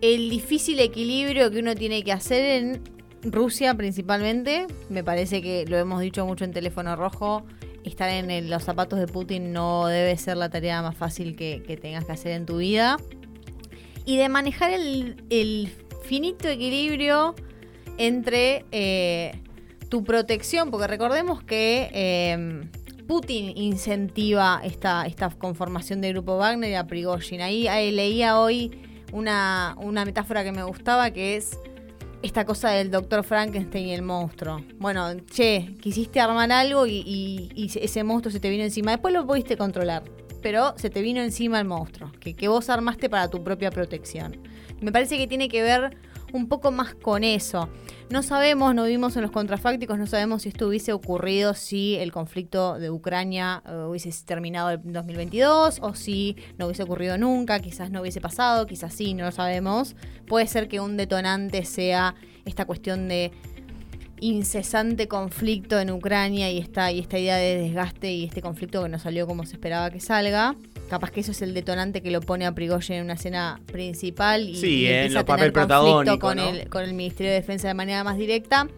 el 0.00 0.30
difícil 0.30 0.80
equilibrio 0.80 1.50
que 1.50 1.60
uno 1.60 1.74
tiene 1.74 2.02
que 2.02 2.12
hacer 2.12 2.44
en 2.44 2.82
Rusia 3.22 3.74
principalmente. 3.74 4.66
Me 4.88 5.04
parece 5.04 5.40
que 5.40 5.64
lo 5.66 5.78
hemos 5.78 6.00
dicho 6.00 6.26
mucho 6.26 6.44
en 6.44 6.52
teléfono 6.52 6.96
rojo. 6.96 7.44
Estar 7.84 8.10
en 8.10 8.50
los 8.50 8.62
zapatos 8.62 8.98
de 8.98 9.06
Putin 9.06 9.52
no 9.52 9.86
debe 9.86 10.16
ser 10.16 10.36
la 10.36 10.50
tarea 10.50 10.82
más 10.82 10.96
fácil 10.96 11.34
que, 11.34 11.78
tengas 11.80 12.04
que 12.04 12.12
hacer 12.12 12.32
en 12.32 12.46
tu 12.46 12.58
vida. 12.58 12.96
Y 14.04 14.16
de 14.16 14.28
manejar 14.28 14.72
el, 14.72 15.24
el 15.30 15.72
finito 16.04 16.48
equilibrio 16.48 17.34
entre 17.98 18.64
eh, 18.72 19.40
tu 19.88 20.04
protección, 20.04 20.70
porque 20.70 20.86
recordemos 20.86 21.42
que 21.42 21.90
eh, 21.92 22.68
Putin 23.06 23.56
incentiva 23.56 24.60
esta, 24.64 25.06
esta 25.06 25.30
conformación 25.30 26.00
del 26.00 26.14
grupo 26.14 26.36
Wagner 26.38 26.70
y 26.70 26.74
a 26.74 26.86
Prigozhin. 26.86 27.40
Ahí, 27.40 27.68
ahí 27.68 27.90
leía 27.90 28.38
hoy 28.38 28.70
una, 29.12 29.76
una 29.80 30.04
metáfora 30.04 30.44
que 30.44 30.52
me 30.52 30.62
gustaba 30.62 31.10
que 31.10 31.36
es 31.36 31.58
esta 32.22 32.44
cosa 32.44 32.70
del 32.70 32.90
doctor 32.90 33.24
Frankenstein 33.24 33.88
y 33.88 33.94
el 33.94 34.02
monstruo. 34.02 34.64
Bueno, 34.78 35.08
che, 35.30 35.74
quisiste 35.80 36.20
armar 36.20 36.50
algo 36.52 36.86
y, 36.86 37.50
ese 37.74 38.04
monstruo 38.04 38.32
se 38.32 38.40
te 38.40 38.48
vino 38.48 38.62
encima. 38.62 38.92
Después 38.92 39.12
lo 39.12 39.26
pudiste 39.26 39.56
controlar, 39.56 40.04
pero 40.40 40.74
se 40.76 40.88
te 40.88 41.02
vino 41.02 41.20
encima 41.20 41.58
el 41.58 41.66
monstruo, 41.66 42.12
que, 42.20 42.34
que 42.34 42.48
vos 42.48 42.70
armaste 42.70 43.10
para 43.10 43.28
tu 43.28 43.42
propia 43.42 43.70
protección. 43.70 44.38
Me 44.80 44.92
parece 44.92 45.18
que 45.18 45.26
tiene 45.26 45.48
que 45.48 45.62
ver 45.62 45.96
un 46.32 46.48
poco 46.48 46.70
más 46.70 46.94
con 46.94 47.24
eso. 47.24 47.68
No 48.12 48.22
sabemos, 48.22 48.74
no 48.74 48.84
vimos 48.84 49.16
en 49.16 49.22
los 49.22 49.30
contrafácticos, 49.30 49.98
no 49.98 50.06
sabemos 50.06 50.42
si 50.42 50.50
esto 50.50 50.68
hubiese 50.68 50.92
ocurrido 50.92 51.54
si 51.54 51.96
el 51.96 52.12
conflicto 52.12 52.78
de 52.78 52.90
Ucrania 52.90 53.62
eh, 53.66 53.86
hubiese 53.88 54.12
terminado 54.26 54.70
en 54.70 54.92
2022 54.92 55.78
o 55.80 55.94
si 55.94 56.36
no 56.58 56.66
hubiese 56.66 56.82
ocurrido 56.82 57.16
nunca, 57.16 57.58
quizás 57.60 57.90
no 57.90 58.02
hubiese 58.02 58.20
pasado, 58.20 58.66
quizás 58.66 58.92
sí, 58.92 59.14
no 59.14 59.24
lo 59.24 59.32
sabemos. 59.32 59.96
Puede 60.26 60.46
ser 60.46 60.68
que 60.68 60.78
un 60.78 60.98
detonante 60.98 61.64
sea 61.64 62.14
esta 62.44 62.66
cuestión 62.66 63.08
de 63.08 63.32
incesante 64.20 65.08
conflicto 65.08 65.80
en 65.80 65.90
Ucrania 65.90 66.52
y 66.52 66.58
esta, 66.58 66.92
y 66.92 66.98
esta 66.98 67.18
idea 67.18 67.36
de 67.36 67.56
desgaste 67.62 68.12
y 68.12 68.24
este 68.24 68.42
conflicto 68.42 68.82
que 68.82 68.90
no 68.90 68.98
salió 68.98 69.26
como 69.26 69.46
se 69.46 69.54
esperaba 69.54 69.90
que 69.90 70.00
salga. 70.00 70.54
Capaz 70.92 71.10
que 71.10 71.20
eso 71.20 71.30
es 71.30 71.40
el 71.40 71.54
detonante 71.54 72.02
que 72.02 72.10
lo 72.10 72.20
pone 72.20 72.44
a 72.44 72.52
Prigozhin 72.54 72.96
en 72.96 73.04
una 73.04 73.14
escena 73.14 73.58
principal 73.64 74.46
y, 74.46 74.56
Sí, 74.56 74.80
y 74.82 74.86
empieza 74.88 75.20
a 75.20 75.24
tener 75.24 75.50
papel 75.50 75.52
conflicto 75.54 75.66
protagónico, 75.66 76.18
con, 76.18 76.36
¿no? 76.36 76.48
el, 76.50 76.68
con 76.68 76.84
el 76.84 76.92
Ministerio 76.92 77.32
de 77.32 77.40
Defensa 77.40 77.66
de 77.68 77.72
manera 77.72 78.04
más 78.04 78.18
directa. 78.18 78.68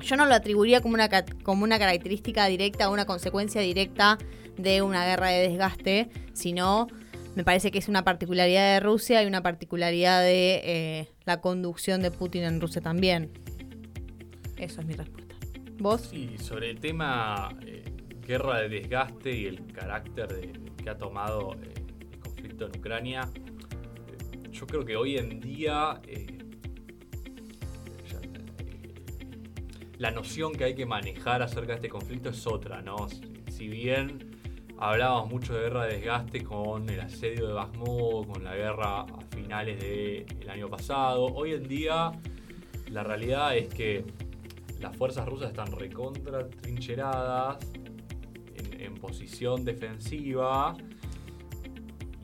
Yo 0.00 0.16
no 0.16 0.24
lo 0.24 0.32
atribuiría 0.32 0.80
como 0.80 0.94
una, 0.94 1.10
como 1.42 1.64
una 1.64 1.78
característica 1.78 2.46
directa 2.46 2.88
o 2.88 2.92
una 2.94 3.04
consecuencia 3.04 3.60
directa 3.60 4.16
de 4.56 4.80
una 4.80 5.04
guerra 5.04 5.28
de 5.28 5.46
desgaste, 5.46 6.08
sino 6.32 6.86
me 7.34 7.44
parece 7.44 7.70
que 7.70 7.76
es 7.76 7.88
una 7.88 8.02
particularidad 8.02 8.72
de 8.72 8.80
Rusia 8.80 9.22
y 9.22 9.26
una 9.26 9.42
particularidad 9.42 10.22
de 10.22 10.62
eh, 10.64 11.08
la 11.26 11.42
conducción 11.42 12.00
de 12.00 12.10
Putin 12.10 12.44
en 12.44 12.62
Rusia 12.62 12.80
también. 12.80 13.30
Eso 14.56 14.80
es 14.80 14.86
mi 14.86 14.94
respuesta. 14.94 15.34
¿Vos? 15.78 16.08
Sí, 16.10 16.30
sobre 16.42 16.70
el 16.70 16.80
tema 16.80 17.50
eh, 17.66 17.84
guerra 18.26 18.62
de 18.62 18.70
desgaste 18.70 19.36
y 19.36 19.44
el 19.44 19.66
carácter 19.70 20.28
de- 20.28 20.66
ha 20.88 20.98
tomado 20.98 21.54
eh, 21.54 21.74
el 22.12 22.18
conflicto 22.18 22.66
en 22.66 22.78
Ucrania, 22.78 23.28
eh, 23.36 24.48
yo 24.50 24.66
creo 24.66 24.84
que 24.84 24.96
hoy 24.96 25.16
en 25.16 25.40
día 25.40 26.00
eh, 26.06 26.38
la 29.98 30.10
noción 30.10 30.52
que 30.52 30.64
hay 30.64 30.74
que 30.74 30.86
manejar 30.86 31.42
acerca 31.42 31.68
de 31.68 31.74
este 31.74 31.88
conflicto 31.88 32.30
es 32.30 32.46
otra, 32.46 32.82
¿no? 32.82 33.08
Si, 33.48 33.68
bien 33.68 34.30
hablábamos 34.78 35.30
mucho 35.30 35.54
de 35.54 35.62
guerra 35.62 35.86
de 35.86 35.94
desgaste 35.94 36.44
con 36.44 36.88
el 36.88 37.00
asedio 37.00 37.48
de 37.48 37.52
Bakhmut, 37.52 38.28
con 38.32 38.44
la 38.44 38.54
guerra 38.54 39.00
a 39.00 39.20
finales 39.34 39.80
del 39.80 40.48
año 40.48 40.68
pasado, 40.68 41.24
hoy 41.26 41.54
en 41.54 41.66
día 41.66 42.12
la 42.90 43.02
realidad 43.02 43.56
es 43.56 43.68
que 43.68 44.04
las 44.80 44.96
fuerzas 44.96 45.26
rusas 45.26 45.50
están 45.50 45.72
recontra 45.72 46.48
trincheradas 46.48 47.58
posición 48.98 49.64
defensiva 49.64 50.76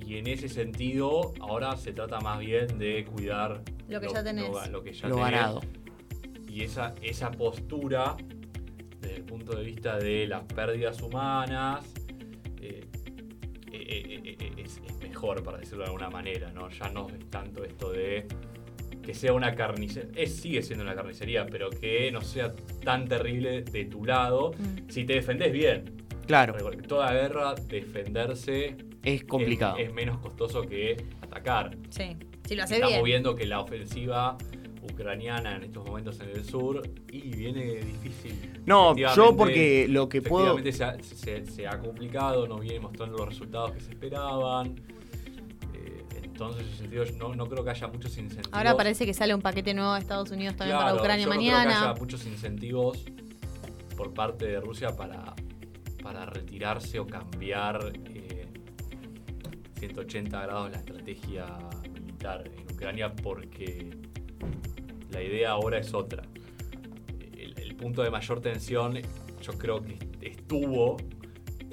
y 0.05 0.17
en 0.19 0.27
ese 0.27 0.49
sentido 0.49 1.33
ahora 1.41 1.77
se 1.77 1.93
trata 1.93 2.21
más 2.21 2.39
bien 2.41 2.79
de 2.79 3.05
cuidar 3.05 3.63
Lo 3.89 4.01
que 4.01 4.09
ya 4.09 4.23
tenés. 4.23 4.51
lo 4.71 4.83
que 4.83 4.93
ya 4.93 5.09
Lo 5.09 5.17
tenés. 5.17 5.31
ganado. 5.33 5.61
y 6.49 6.63
esa, 6.63 6.95
esa 7.03 7.31
postura 7.31 8.17
desde 9.01 9.17
el 9.17 9.25
punto 9.25 9.57
de 9.57 9.65
vista 9.65 9.99
de 9.99 10.27
las 10.27 10.45
pérdidas 10.45 11.01
humanas 11.03 11.85
eh, 12.61 12.85
eh, 13.73 13.73
eh, 13.73 14.21
eh, 14.25 14.37
eh, 14.41 14.53
es, 14.59 14.81
es 14.87 14.97
mejor 15.01 15.43
para 15.43 15.59
decirlo 15.59 15.81
de 15.85 15.87
alguna 15.91 16.11
manera 16.11 16.51
no 16.53 16.69
ya 16.69 16.89
no 16.91 17.09
es 17.09 17.29
tanto 17.31 17.65
esto 17.65 17.91
de 17.91 18.27
que 19.03 19.13
sea 19.13 19.35
una 19.35 19.55
carnicería, 19.55 20.11
es, 20.17 20.35
sigue 20.37 20.63
siendo 20.63 20.83
una 20.83 20.95
carnicería, 20.95 21.45
pero 21.45 21.69
que 21.69 22.11
no 22.11 22.23
sea 22.23 22.55
tan 22.85 23.07
terrible 23.07 23.61
de 23.61 23.85
tu 23.85 24.03
lado. 24.07 24.53
Mm. 24.53 24.89
Si 24.91 25.05
te 25.05 25.13
defendés 25.13 25.53
bien, 25.53 26.04
Claro, 26.27 26.53
Recuerda 26.55 26.81
que 26.83 26.89
toda 26.89 27.13
guerra, 27.13 27.55
defenderse 27.55 28.77
es 29.03 29.25
complicado. 29.25 29.77
Es, 29.79 29.89
es 29.89 29.95
menos 29.95 30.19
costoso 30.19 30.63
que 30.63 30.97
atacar. 31.21 31.77
Sí, 31.91 32.17
si 32.47 32.55
lo 32.55 32.65
hace 32.65 32.75
Estamos 32.75 32.95
bien. 32.95 33.05
viendo 33.05 33.35
que 33.37 33.47
la 33.47 33.61
ofensiva 33.61 34.37
ucraniana 34.83 35.57
en 35.57 35.65
estos 35.65 35.85
momentos 35.87 36.21
en 36.21 36.29
el 36.31 36.45
sur 36.45 36.83
y 37.11 37.21
viene 37.37 37.63
difícil. 37.77 38.61
No, 38.67 38.95
yo 38.97 39.35
porque 39.37 39.87
lo 39.89 40.09
que 40.09 40.21
puedo... 40.23 40.59
efectivamente 40.59 40.73
se 40.73 40.85
ha, 40.85 41.43
se- 41.43 41.51
se 41.51 41.67
ha 41.67 41.79
complicado, 41.79 42.47
no 42.47 42.59
viene 42.59 42.81
mostrando 42.81 43.17
los 43.19 43.29
resultados 43.29 43.73
que 43.73 43.81
se 43.81 43.91
esperaban. 43.93 44.75
Eh, 45.75 46.05
entonces, 46.23 46.63
en 46.63 46.69
ese 46.69 46.77
sentido, 46.79 47.05
yo 47.05 47.17
no, 47.17 47.35
no 47.35 47.47
creo 47.47 47.65
que 47.65 47.71
haya 47.71 47.87
muchos 47.89 48.17
incentivos. 48.19 48.53
Ahora 48.53 48.77
parece 48.77 49.07
que 49.07 49.15
sale 49.15 49.35
un 49.35 49.41
paquete 49.43 49.73
nuevo 49.75 49.95
de 49.95 50.01
Estados 50.01 50.31
Unidos 50.31 50.57
también 50.57 50.77
Claro, 50.79 50.91
para 50.97 51.03
Ucrania 51.03 51.25
yo 51.25 51.31
no 51.31 51.37
creo 51.39 51.51
que 51.51 51.53
mañana. 51.57 51.91
haya 51.91 52.01
muchos 52.01 52.27
incentivos 52.27 53.05
por 53.97 54.13
parte 54.13 54.47
de 54.47 54.61
Rusia 54.61 54.95
para, 54.97 55.35
para 56.05 56.27
retirarse 56.27 57.01
o 57.01 57.07
cambiar 57.07 57.93
eh, 58.13 58.47
180 59.79 60.43
grados 60.43 60.71
la 60.71 60.77
estrategia 60.77 61.47
militar 61.95 62.45
en 62.47 62.71
Ucrania 62.75 63.11
porque 63.17 63.91
la 65.11 65.23
idea 65.23 65.53
ahora 65.53 65.79
es 65.79 65.95
otra. 65.95 66.23
El, 67.39 67.59
el 67.59 67.75
punto 67.75 68.03
de 68.03 68.11
mayor 68.11 68.41
tensión 68.43 68.99
yo 69.41 69.53
creo 69.59 69.83
que 69.83 69.99
estuvo 70.21 70.99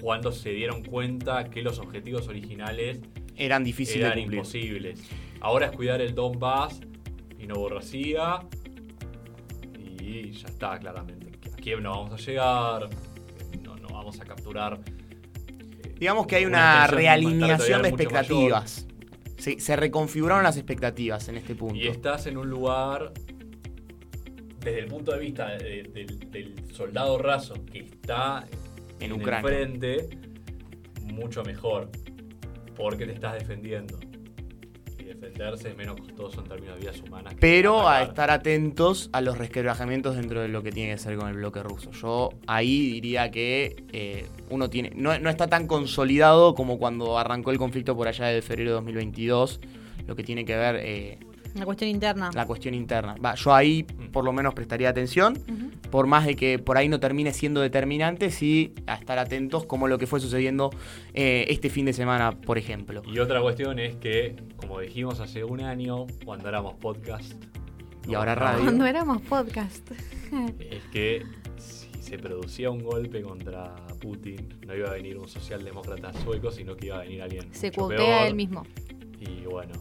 cuando 0.01 0.31
se 0.31 0.51
dieron 0.51 0.81
cuenta 0.83 1.49
que 1.49 1.61
los 1.61 1.77
objetivos 1.79 2.29
originales 2.29 3.01
Eran 3.35 3.65
difíciles 3.65 4.05
eran 4.05 4.15
de 4.15 4.21
cumplir. 4.21 4.37
imposibles. 4.39 5.09
Ahora 5.41 5.65
es 5.67 5.71
cuidar 5.73 5.99
el 6.01 6.15
Donbass 6.15 6.79
y 7.37 7.47
Novorracia 7.47 8.39
y 9.77 10.31
ya 10.31 10.47
está, 10.47 10.79
claramente. 10.79 11.31
A 11.51 11.55
Kiev 11.57 11.81
no 11.81 11.91
vamos 11.91 12.13
a 12.13 12.17
llegar, 12.17 12.81
no, 12.81 12.89
no 12.89 13.10
vamos 14.01 14.19
a 14.19 14.25
capturar. 14.25 14.79
eh, 14.87 15.93
Digamos 15.99 16.25
que 16.25 16.35
hay 16.37 16.45
una 16.45 16.87
realineación 16.87 17.83
de 17.83 17.89
expectativas. 17.89 18.87
Se, 19.37 19.59
se 19.59 19.75
reconfiguraron 19.75 20.43
las 20.43 20.57
expectativas 20.57 21.27
en 21.29 21.37
este 21.37 21.53
punto. 21.55 21.75
Y 21.75 21.87
estás 21.87 22.25
en 22.25 22.37
un 22.37 22.49
lugar, 22.49 23.11
desde 24.59 24.79
el 24.79 24.87
punto 24.87 25.11
de 25.11 25.19
vista 25.19 25.49
de- 25.49 25.83
del, 25.93 26.31
del 26.31 26.73
soldado 26.73 27.17
raso 27.19 27.53
que 27.71 27.79
está 27.79 28.47
En 28.99 29.11
en, 29.11 29.13
Ucrania. 29.21 29.49
el 29.49 29.55
frente, 29.55 30.09
mucho 31.03 31.43
mejor, 31.43 31.89
porque 32.75 33.05
te 33.05 33.13
estás 33.13 33.33
defendiendo. 33.35 33.99
Y 35.21 35.25
defenderse 35.25 35.69
es 35.69 35.77
menos 35.77 35.99
costoso 35.99 36.41
en 36.41 36.47
términos 36.47 36.75
de 36.75 36.81
vidas 36.81 37.01
humanas. 37.01 37.35
Pero 37.39 37.87
a 37.87 38.01
estar 38.01 38.31
atentos 38.31 39.09
a 39.13 39.21
los 39.21 39.37
resquebrajamientos 39.37 40.15
dentro 40.15 40.41
de 40.41 40.47
lo 40.47 40.63
que 40.63 40.71
tiene 40.71 40.93
que 40.93 40.97
ser 40.97 41.15
con 41.17 41.29
el 41.29 41.35
bloque 41.35 41.61
ruso. 41.61 41.91
Yo 41.91 42.29
ahí 42.47 42.91
diría 42.91 43.29
que 43.29 43.83
eh, 43.91 44.25
uno 44.49 44.69
tiene. 44.69 44.91
No, 44.95 45.17
no 45.19 45.29
está 45.29 45.47
tan 45.47 45.67
consolidado 45.67 46.55
como 46.55 46.79
cuando 46.79 47.17
arrancó 47.17 47.51
el 47.51 47.57
conflicto 47.57 47.95
por 47.95 48.07
allá 48.07 48.25
de 48.25 48.41
febrero 48.41 48.71
de 48.71 48.75
2022. 48.75 49.59
Lo 50.07 50.15
que 50.15 50.23
tiene 50.23 50.43
que 50.45 50.55
ver 50.55 50.77
eh, 50.77 51.19
Una 51.55 51.65
cuestión 51.65 51.89
interna. 51.89 52.29
la 52.33 52.45
cuestión 52.45 52.73
interna. 52.73 53.15
Va, 53.23 53.35
yo 53.35 53.53
ahí 53.53 53.83
por 53.83 54.23
lo 54.23 54.33
menos 54.33 54.53
prestaría 54.53 54.89
atención. 54.89 55.37
Por 55.89 56.07
más 56.07 56.25
de 56.25 56.35
que 56.35 56.57
por 56.59 56.77
ahí 56.77 56.87
no 56.87 56.99
termine 56.99 57.33
siendo 57.33 57.59
determinante, 57.61 58.31
sí 58.31 58.73
a 58.87 58.95
estar 58.95 59.19
atentos 59.19 59.65
como 59.65 59.87
lo 59.87 59.97
que 59.97 60.07
fue 60.07 60.19
sucediendo 60.19 60.69
eh, 61.13 61.45
este 61.49 61.69
fin 61.69 61.85
de 61.85 61.93
semana, 61.93 62.31
por 62.31 62.57
ejemplo. 62.57 63.01
Y 63.05 63.19
otra 63.19 63.41
cuestión 63.41 63.79
es 63.79 63.95
que, 63.95 64.35
como 64.55 64.79
dijimos 64.79 65.19
hace 65.19 65.43
un 65.43 65.61
año, 65.61 66.07
cuando 66.25 66.47
éramos 66.47 66.75
podcast 66.75 67.33
Y 68.07 68.13
ahora 68.13 68.35
radio. 68.35 68.63
Cuando 68.63 68.85
éramos 68.85 69.21
podcast. 69.23 69.91
es 70.59 70.83
que 70.91 71.23
si 71.57 72.01
se 72.01 72.17
producía 72.17 72.69
un 72.69 72.83
golpe 72.83 73.21
contra 73.21 73.75
Putin, 73.99 74.59
no 74.65 74.75
iba 74.75 74.89
a 74.89 74.93
venir 74.93 75.17
un 75.17 75.27
socialdemócrata 75.27 76.13
sueco, 76.23 76.51
sino 76.51 76.75
que 76.75 76.87
iba 76.87 76.97
a 76.97 77.01
venir 77.01 77.21
alguien 77.21 77.53
Se 77.53 77.71
peor. 77.71 77.91
él 78.27 78.35
mismo. 78.35 78.63
Y 79.19 79.45
bueno, 79.45 79.73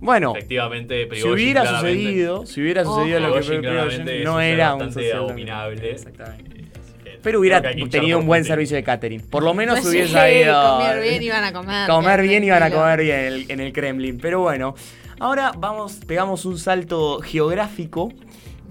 Bueno, 0.00 0.32
efectivamente, 0.34 1.08
si 1.14 1.28
hubiera 1.28 1.66
sucedido, 1.66 2.46
si 2.46 2.62
hubiera 2.62 2.84
sucedido 2.84 3.20
lo 3.20 3.34
que 3.34 3.40
es 3.40 4.24
no 4.24 4.40
era 4.40 4.74
un 4.74 4.90
abominable. 5.14 5.90
Exactamente. 5.90 6.60
Eh, 7.04 7.18
Pero 7.22 7.40
hubiera 7.40 7.60
tenido 7.60 8.18
un 8.18 8.26
buen 8.26 8.44
servicio 8.44 8.76
de 8.76 8.82
catering. 8.82 9.20
Por 9.20 9.42
lo 9.42 9.52
menos 9.52 9.80
Pues 9.80 9.92
hubiese 9.92 10.08
sí, 10.08 10.50
comer 10.50 11.02
bien 11.02 11.22
iban 11.22 11.44
a 11.44 11.52
comer. 11.52 11.88
Comer 11.88 12.22
bien 12.22 12.44
iban 12.44 12.62
a 12.62 12.70
comer 12.70 13.00
bien 13.00 13.18
en 13.18 13.26
el, 13.26 13.50
en 13.50 13.60
el 13.60 13.72
Kremlin. 13.72 14.18
Pero 14.18 14.40
bueno, 14.40 14.74
ahora 15.18 15.52
vamos, 15.56 16.00
pegamos 16.06 16.46
un 16.46 16.58
salto 16.58 17.20
geográfico 17.20 18.10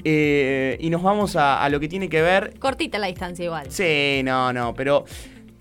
eh, 0.04 0.78
y 0.80 0.90
nos 0.90 1.04
vamos 1.04 1.36
a, 1.36 1.64
a 1.64 1.70
lo 1.70 1.80
que 1.80 1.88
tiene 1.88 2.10
que 2.10 2.22
ver. 2.24 2.58
Cortita 2.58 2.98
la 2.98 3.08
distancia 3.08 3.46
igual. 3.46 3.68
Sí, 3.70 4.22
no, 4.24 4.52
no, 4.52 4.74
pero 4.74 5.06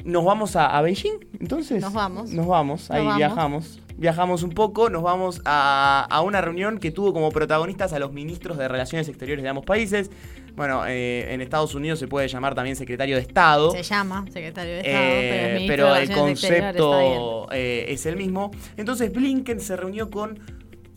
nos 0.04 0.24
vamos 0.24 0.56
a, 0.56 0.76
a 0.78 0.80
Beijing, 0.80 1.18
entonces. 1.40 1.82
Nos 1.82 1.92
vamos. 1.92 2.30
Nos 2.30 2.46
vamos, 2.46 2.90
ahí 2.90 2.98
Nos 2.98 3.04
vamos. 3.06 3.18
viajamos. 3.18 3.80
Viajamos 3.98 4.44
un 4.44 4.50
poco, 4.50 4.90
nos 4.90 5.02
vamos 5.02 5.42
a, 5.44 6.06
a 6.08 6.20
una 6.22 6.40
reunión 6.40 6.78
que 6.78 6.90
tuvo 6.92 7.12
como 7.12 7.30
protagonistas 7.30 7.92
a 7.92 7.98
los 7.98 8.12
ministros 8.12 8.56
de 8.56 8.68
Relaciones 8.68 9.08
Exteriores 9.08 9.42
de 9.42 9.48
ambos 9.48 9.64
países. 9.64 10.10
Bueno, 10.54 10.84
eh, 10.86 11.32
en 11.34 11.40
Estados 11.40 11.74
Unidos 11.74 11.98
se 11.98 12.06
puede 12.08 12.28
llamar 12.28 12.54
también 12.54 12.76
secretario 12.76 13.16
de 13.16 13.22
Estado. 13.22 13.72
Se 13.72 13.82
llama 13.82 14.24
secretario 14.32 14.72
de 14.74 14.78
Estado, 14.78 14.96
Eh, 14.98 15.24
pero, 15.28 15.46
es 15.48 15.52
ministro 15.54 15.76
pero 15.76 15.94
de 15.94 16.02
el 16.02 16.10
concepto 16.18 17.48
eh, 17.52 17.86
es 17.88 18.06
el 18.06 18.16
mismo. 18.16 18.50
Entonces 18.76 19.12
Blinken 19.12 19.60
se 19.60 19.76
reunió 19.76 20.08
con 20.10 20.38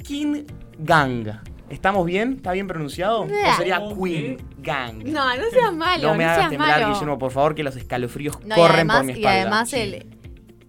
Kim 0.04 0.45
Gang. 0.80 1.28
¿Estamos 1.70 2.06
bien? 2.06 2.34
¿Está 2.34 2.52
bien 2.52 2.68
pronunciado? 2.68 3.22
¿O 3.24 3.28
sería 3.58 3.80
¿Cómo 3.80 4.04
Queen 4.04 4.38
que? 4.38 4.43
Gang? 4.60 5.04
No, 5.06 5.26
no 5.38 5.43
seas 5.52 5.74
malo, 5.76 6.04
No 6.04 6.10
no, 6.12 6.16
me 6.18 6.26
hagas 6.26 6.38
seas 6.38 6.49
temblar, 6.52 6.82
malo. 6.82 6.93
Guillermo, 6.93 7.18
por 7.18 7.32
favor, 7.32 7.56
que 7.56 7.64
los 7.64 7.76
escalofríos 7.76 8.39
No, 8.45 8.56
y 8.56 8.60
corren 8.60 8.76
además, 8.91 8.97
por 8.97 9.06
mi 9.06 9.12
y 9.14 9.16
espalda. 9.16 9.41
además 9.41 9.74
el... 9.74 9.93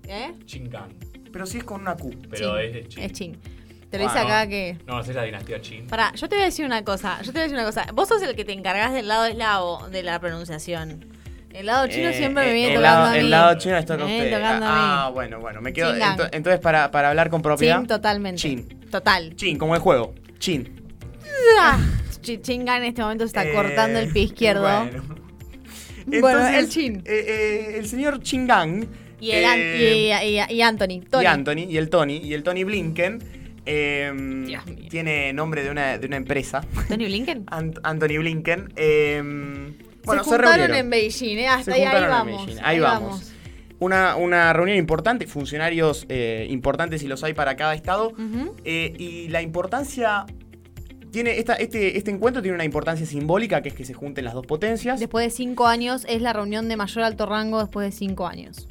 ¿Eh? 0.07 0.33
Chingan. 0.47 0.91
Pero 1.33 1.47
sí 1.47 1.59
es 1.59 1.65
con 1.65 1.81
una 1.81 1.97
Q. 1.97 2.11
Pero 2.31 2.59
Chin, 2.61 2.77
es 2.77 2.89
Chin. 2.89 3.03
Es 3.03 3.13
Chin. 3.13 3.39
Te 3.91 3.99
lo 3.99 4.05
Ah, 4.05 4.13
dice 4.13 4.21
no. 4.21 4.27
acá 4.29 4.47
que... 4.49 4.79
No, 4.87 5.01
es 5.01 5.09
la 5.09 5.23
dinastía 5.25 5.61
Chin. 5.61 5.87
Pará, 5.87 6.13
yo 6.15 6.29
te 6.29 6.37
voy 6.37 6.43
a 6.43 6.47
decir 6.47 6.65
una 6.65 6.83
cosa. 6.85 7.19
Yo 7.23 7.27
te 7.27 7.33
voy 7.33 7.41
a 7.41 7.43
decir 7.45 7.57
una 7.57 7.67
cosa. 7.67 7.87
Vos 7.95 8.09
sos 8.09 8.23
el 8.23 8.35
que 8.37 8.45
te 8.45 8.53
encargas 8.53 8.93
del 8.93 9.09
lado 9.09 9.27
eslavo 9.27 9.89
de 9.91 10.03
la 10.03 10.19
pronunciación. 10.19 11.05
El 11.53 11.67
lado 11.67 11.87
chino 11.89 12.09
Eh, 12.09 12.15
siempre 12.15 12.45
me 12.45 12.51
eh, 12.51 12.55
viene 12.55 12.75
el 12.75 12.81
tocando 12.81 12.97
lado, 13.01 13.09
a 13.11 13.13
mí. 13.13 13.19
El 13.19 13.31
lado 13.31 13.59
chino 13.59 13.75
Me 13.75 13.83
viene 14.07 14.19
usted. 14.25 14.37
tocando 14.39 14.67
Ah, 14.67 15.05
a 15.05 15.09
mí. 15.09 15.13
bueno, 15.15 15.41
bueno. 15.41 15.61
Me 15.61 15.73
quedo. 15.75 15.95
Ento- 15.95 16.29
entonces, 16.33 16.61
para, 16.61 16.91
para 16.91 17.11
hablar 17.11 17.29
con 17.29 17.43
propiedad. 17.43 17.77
Chin 17.81 17.87
totalmente. 17.87 18.41
Chin. 18.41 18.81
Total. 18.91 19.37
Chin, 19.37 19.59
como 19.59 19.75
el 19.75 19.81
juego. 19.83 20.15
Chin. 20.39 20.81
Ah, 21.61 21.79
Chi- 22.23 22.39
Chinga 22.41 22.79
en 22.79 22.85
este 22.85 23.03
momento 23.03 23.25
se 23.25 23.29
está 23.29 23.45
Eh, 23.45 23.53
cortando 23.53 23.99
el 23.99 24.11
pie 24.13 24.23
izquierdo. 24.23 24.63
Bueno, 24.63 25.03
Bueno, 26.07 26.47
el 26.49 26.69
Chin. 26.69 27.03
eh, 27.05 27.25
eh, 27.29 27.79
el 27.79 27.87
señor 27.87 28.23
Chingang. 28.23 28.87
Y, 29.23 29.31
el 29.31 29.45
An- 29.45 29.59
eh, 29.59 30.21
y, 30.49 30.53
y- 30.53 30.57
y 30.57 30.63
Anthony. 30.63 31.01
Tony. 31.09 31.23
Y 31.23 31.27
Anthony, 31.27 31.59
y 31.71 31.77
el 31.77 31.89
Tony, 31.91 32.17
y 32.19 32.35
el 32.35 32.43
Tony 32.43 32.65
Blinken. 32.65 33.23
eh, 33.65 34.11
Dios 34.47 34.67
mío. 34.67 34.89
tiene 34.91 35.33
nombre 35.33 35.63
de 35.63 35.71
una, 35.71 35.97
de 35.99 36.07
una 36.07 36.17
empresa. 36.17 36.63
Tony 36.89 37.05
Blinken. 37.07 37.47
Ant- 37.47 37.79
Anthony 37.85 38.19
Blinken. 38.19 38.73
eh, 38.77 39.23
bueno, 40.05 40.25
se 40.25 40.31
se, 40.31 40.35
juntaron 40.35 40.57
reunieron. 40.57 40.77
en 40.77 40.91
Beijing, 40.91 41.39
¿eh? 41.39 41.47
Hasta 41.47 41.65
Se 41.65 41.73
ahí, 41.75 41.81
ahí 41.83 41.87
juntaron 41.87 42.05
en 42.05 42.11
vamos. 42.35 42.47
Beijing, 42.47 42.63
ahí 42.65 42.81
vamos. 42.81 43.33
Una, 43.79 44.17
una 44.17 44.53
reunión 44.53 44.77
importante, 44.79 45.27
funcionarios 45.29 46.07
eh, 46.09 46.47
importantes 46.51 47.01
si 47.01 47.09
los 47.09 47.23
hay 47.25 47.35
para 47.35 47.55
cada 47.57 47.75
estado. 47.75 48.13
Eh, 48.65 48.93
y 48.99 49.29
la 49.29 49.43
importancia. 49.43 50.27
Tiene 51.13 51.39
esta, 51.39 51.55
este, 51.55 51.99
este 51.99 52.11
encuentro 52.11 52.41
tiene 52.43 52.55
una 52.55 52.65
importancia 52.65 53.05
simbólica, 53.07 53.61
que 53.61 53.69
es 53.69 53.75
que 53.75 53.85
se 53.85 53.93
junten 53.93 54.25
las 54.25 54.35
dos 54.35 54.47
potencias. 54.47 54.99
Después 54.99 55.27
de 55.27 55.31
cinco 55.31 55.67
años, 55.67 56.07
es 56.09 56.23
la 56.23 56.33
reunión 56.33 56.69
de 56.69 56.77
mayor 56.77 57.05
alto 57.05 57.27
rango 57.27 57.61
después 57.61 57.85
de 57.85 57.93
cinco 57.97 58.27
años. 58.27 58.67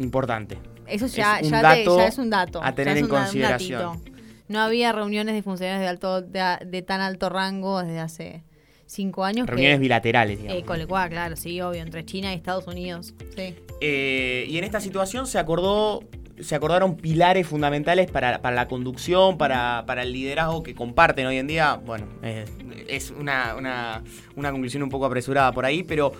Importante. 0.00 0.58
Eso 0.86 1.06
ya, 1.06 1.38
Es 1.38 1.44
un 1.46 1.50
ya, 1.52 1.60
te- 1.60 1.78
dato 1.78 1.98
ya 1.98 2.06
es 2.06 2.18
un 2.18 2.30
dato. 2.30 2.60
a 2.64 2.74
tener 2.74 2.96
en 2.98 3.06
consideración. 3.06 3.80
datito. 4.00 4.10
No 4.48 4.60
había 4.60 4.90
reuniones 4.90 5.34
de 5.36 5.42
funcionarios 5.42 5.80
de 5.82 5.86
alto 5.88 6.22
de, 6.22 6.42
de 6.66 6.82
tan 6.82 7.00
alto 7.00 7.28
rango 7.28 7.80
desde 7.82 8.00
hace 8.00 8.42
cinco 8.86 9.24
años. 9.24 9.46
que- 9.46 9.52
Reuniones 9.52 9.78
bilaterales, 9.78 10.38
digamos. 10.40 10.60
eh, 10.62 10.64
con 10.64 10.80
el 10.80 10.88
cual, 10.88 11.08
claro, 11.10 11.36
sí, 11.36 11.60
obvio, 11.60 11.82
entre 11.82 12.04
China 12.04 12.32
y 12.32 12.36
Estados 12.36 12.66
Unidos. 12.66 13.14
Sí. 13.36 13.54
Eh, 13.80 14.46
y 14.48 14.58
en 14.58 14.64
esta 14.64 14.80
situación 14.80 15.26
se 15.28 15.38
acordó. 15.38 16.00
Se 16.40 16.54
acordaron 16.54 16.96
pilares 16.96 17.46
fundamentales 17.46 18.10
para, 18.10 18.40
para 18.40 18.56
la 18.56 18.66
conducción, 18.66 19.36
para, 19.36 19.84
para 19.86 20.02
el 20.02 20.12
liderazgo 20.14 20.62
que 20.62 20.74
comparten 20.74 21.26
hoy 21.26 21.36
en 21.36 21.46
día. 21.46 21.74
Bueno, 21.84 22.06
eh, 22.22 22.46
es 22.88 23.10
una, 23.10 23.54
una, 23.56 24.02
una 24.36 24.50
conclusión 24.50 24.82
un 24.82 24.88
poco 24.88 25.04
apresurada 25.04 25.52
por 25.52 25.66
ahí, 25.66 25.82
pero 25.82 26.12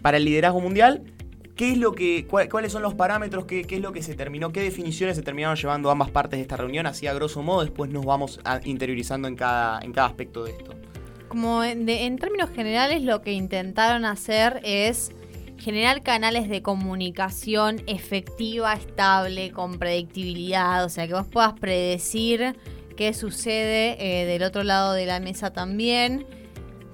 para 0.00 0.16
el 0.16 0.24
liderazgo 0.24 0.60
mundial, 0.60 1.02
¿qué 1.56 1.72
es 1.72 1.78
lo 1.78 1.92
que, 1.92 2.26
cuál- 2.28 2.48
¿cuáles 2.48 2.70
son 2.70 2.82
los 2.82 2.94
parámetros? 2.94 3.46
Qué, 3.46 3.64
¿Qué 3.64 3.76
es 3.76 3.80
lo 3.82 3.92
que 3.92 4.02
se 4.02 4.14
terminó? 4.14 4.52
¿Qué 4.52 4.60
definiciones 4.60 5.16
se 5.16 5.22
terminaron 5.22 5.56
llevando 5.56 5.90
ambas 5.90 6.10
partes 6.10 6.38
de 6.38 6.42
esta 6.42 6.56
reunión? 6.56 6.86
Así 6.86 7.06
a 7.06 7.14
grosso 7.14 7.42
modo, 7.42 7.62
después 7.62 7.90
nos 7.90 8.04
vamos 8.04 8.40
interiorizando 8.64 9.26
en 9.26 9.34
cada, 9.36 9.80
en 9.80 9.92
cada 9.92 10.06
aspecto 10.06 10.44
de 10.44 10.52
esto. 10.52 10.74
Como 11.28 11.64
en, 11.64 11.88
en 11.88 12.18
términos 12.18 12.50
generales, 12.50 13.02
lo 13.02 13.22
que 13.22 13.32
intentaron 13.32 14.04
hacer 14.04 14.60
es 14.62 15.10
generar 15.58 16.02
canales 16.02 16.48
de 16.48 16.62
comunicación 16.62 17.82
efectiva, 17.86 18.74
estable, 18.74 19.50
con 19.50 19.78
predictibilidad, 19.78 20.84
o 20.84 20.88
sea, 20.88 21.06
que 21.08 21.14
vos 21.14 21.26
puedas 21.26 21.54
predecir 21.54 22.54
qué 22.96 23.12
sucede 23.14 23.96
eh, 23.98 24.26
del 24.26 24.42
otro 24.42 24.62
lado 24.62 24.92
de 24.92 25.06
la 25.06 25.18
mesa 25.18 25.52
también. 25.52 26.26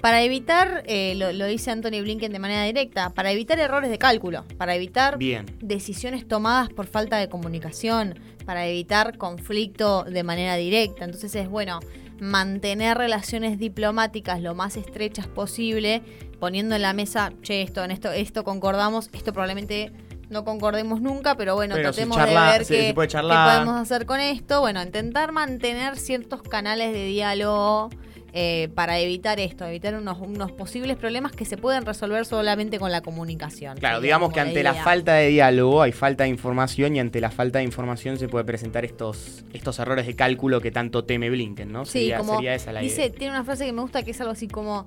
Para 0.02 0.20
evitar, 0.22 0.82
eh, 0.86 1.14
lo, 1.16 1.32
lo 1.32 1.46
dice 1.46 1.70
Anthony 1.70 2.02
Blinken 2.02 2.32
de 2.32 2.38
manera 2.40 2.64
directa, 2.64 3.10
para 3.10 3.30
evitar 3.30 3.58
errores 3.60 3.88
de 3.88 3.98
cálculo, 3.98 4.44
para 4.58 4.74
evitar 4.74 5.16
Bien. 5.16 5.46
decisiones 5.60 6.26
tomadas 6.26 6.68
por 6.70 6.88
falta 6.88 7.18
de 7.18 7.28
comunicación, 7.28 8.18
para 8.44 8.66
evitar 8.66 9.16
conflicto 9.16 10.02
de 10.02 10.24
manera 10.24 10.56
directa. 10.56 11.04
Entonces 11.04 11.32
es 11.36 11.48
bueno 11.48 11.78
mantener 12.20 12.98
relaciones 12.98 13.58
diplomáticas 13.60 14.40
lo 14.42 14.54
más 14.56 14.76
estrechas 14.76 15.28
posible, 15.28 16.02
poniendo 16.40 16.74
en 16.74 16.82
la 16.82 16.92
mesa, 16.92 17.32
che, 17.42 17.62
esto, 17.62 17.84
en 17.84 17.92
esto, 17.92 18.10
esto 18.10 18.42
concordamos, 18.42 19.08
esto 19.12 19.32
probablemente 19.32 19.92
no 20.30 20.44
concordemos 20.44 21.00
nunca, 21.00 21.36
pero 21.36 21.54
bueno, 21.54 21.76
Pero 21.76 21.92
tratemos 21.92 22.16
charla- 22.16 22.52
de 22.52 22.58
ver 22.58 22.66
qué, 22.66 22.94
podemos 22.94 23.76
hacer 23.80 24.04
con 24.06 24.18
esto. 24.18 24.60
Bueno, 24.60 24.82
intentar 24.82 25.30
mantener 25.30 25.96
ciertos 25.96 26.42
canales 26.42 26.92
de 26.92 27.04
diálogo. 27.06 27.90
Eh, 28.34 28.70
para 28.74 28.98
evitar 28.98 29.38
esto, 29.40 29.66
evitar 29.66 29.94
unos, 29.94 30.18
unos 30.18 30.52
posibles 30.52 30.96
problemas 30.96 31.32
que 31.32 31.44
se 31.44 31.58
pueden 31.58 31.84
resolver 31.84 32.24
solamente 32.24 32.78
con 32.78 32.90
la 32.90 33.02
comunicación. 33.02 33.76
Claro, 33.76 34.00
digamos 34.00 34.28
como 34.28 34.34
que 34.34 34.40
ante 34.40 34.62
la 34.62 34.72
falta 34.74 35.14
de 35.14 35.28
diálogo 35.28 35.82
hay 35.82 35.92
falta 35.92 36.24
de 36.24 36.30
información 36.30 36.96
y 36.96 37.00
ante 37.00 37.20
la 37.20 37.30
falta 37.30 37.58
de 37.58 37.64
información 37.64 38.18
se 38.18 38.28
puede 38.28 38.44
presentar 38.46 38.84
estos, 38.86 39.44
estos 39.52 39.78
errores 39.78 40.06
de 40.06 40.16
cálculo 40.16 40.60
que 40.60 40.70
tanto 40.70 41.04
teme 41.04 41.28
Blinken, 41.28 41.70
¿no? 41.70 41.84
Sí, 41.84 41.92
sería, 41.92 42.18
como 42.18 42.36
sería 42.36 42.54
esa 42.54 42.72
la 42.72 42.80
dice, 42.80 43.06
idea. 43.06 43.12
tiene 43.18 43.34
una 43.34 43.44
frase 43.44 43.66
que 43.66 43.72
me 43.72 43.82
gusta 43.82 44.02
que 44.02 44.12
es 44.12 44.20
algo 44.20 44.32
así 44.32 44.48
como 44.48 44.86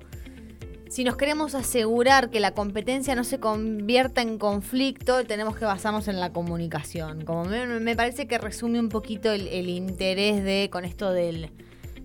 si 0.88 1.04
nos 1.04 1.16
queremos 1.16 1.54
asegurar 1.54 2.30
que 2.30 2.40
la 2.40 2.52
competencia 2.52 3.14
no 3.14 3.24
se 3.24 3.40
convierta 3.40 4.22
en 4.22 4.38
conflicto, 4.38 5.24
tenemos 5.24 5.56
que 5.56 5.64
basarnos 5.64 6.06
en 6.08 6.20
la 6.20 6.32
comunicación. 6.32 7.24
Como 7.24 7.44
me, 7.44 7.66
me 7.80 7.96
parece 7.96 8.26
que 8.28 8.38
resume 8.38 8.78
un 8.80 8.88
poquito 8.88 9.32
el, 9.32 9.48
el 9.48 9.68
interés 9.68 10.42
de 10.44 10.68
con 10.70 10.84
esto 10.84 11.12
del 11.12 11.50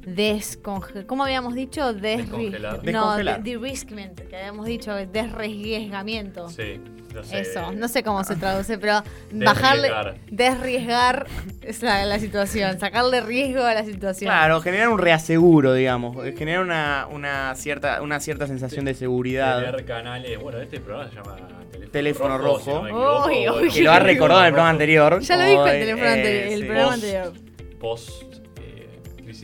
desconge 0.06 1.06
¿cómo 1.06 1.24
habíamos 1.24 1.54
dicho? 1.56 1.94
Desri- 1.94 2.18
Descongelar. 2.24 2.76
No, 2.78 2.82
Descongelar. 2.84 3.44
de- 3.44 3.52
de-riskment, 3.52 4.20
que 4.28 4.36
habíamos 4.36 4.66
dicho, 4.66 4.94
desriesgamiento. 4.96 6.50
Sí, 6.50 6.80
no 7.14 7.24
sé. 7.24 7.42
Eso, 7.42 7.72
no 7.74 7.88
sé 7.88 8.04
cómo 8.04 8.24
se 8.24 8.36
traduce, 8.38 8.78
pero 8.78 9.04
bajarle, 9.34 9.90
Desriesgar. 9.90 10.16
desriesgar 10.32 11.28
es 11.62 11.84
la, 11.84 12.06
la 12.06 12.20
situación, 12.20 12.80
sacarle 12.80 13.22
riesgo 13.22 13.64
a 13.64 13.74
la 13.74 13.84
situación. 13.84 14.30
Claro, 14.30 14.62
generar 14.62 14.88
un 14.90 14.98
reaseguro, 14.98 15.74
digamos, 15.74 16.26
eh, 16.26 16.34
generar 16.38 16.62
una, 16.64 17.08
una 17.12 17.54
cierta, 17.56 18.02
una 18.02 18.20
cierta 18.22 18.48
sensación 18.48 18.86
de 18.86 18.94
seguridad. 18.94 19.60
Tener 19.64 19.86
canales. 19.86 20.40
Bueno, 20.42 20.60
este 20.60 20.80
programa 20.80 21.10
se 21.10 21.16
llama 21.18 21.36
Teléfono, 21.72 21.92
Teléfono 21.92 22.38
Rojo. 22.38 22.88
Rojo. 22.88 23.30
si 23.30 23.46
no 23.46 23.60
equivoco. 23.60 23.74
Que 23.74 23.82
lo 23.84 23.92
ha 23.92 24.00
recordado 24.00 24.40
en 24.42 24.46
el 24.48 24.52
programa 24.54 24.70
anterior. 24.70 25.20
Ya 25.20 25.36
lo 25.38 25.44
dijo 25.46 25.66
el 25.68 25.80
teléfono 25.80 26.06
eh, 26.06 26.14
anterior, 26.14 26.54
el 26.54 26.60
sí. 26.60 26.66
programa 26.66 26.94
anterior. 26.94 27.34
Post 27.80 28.31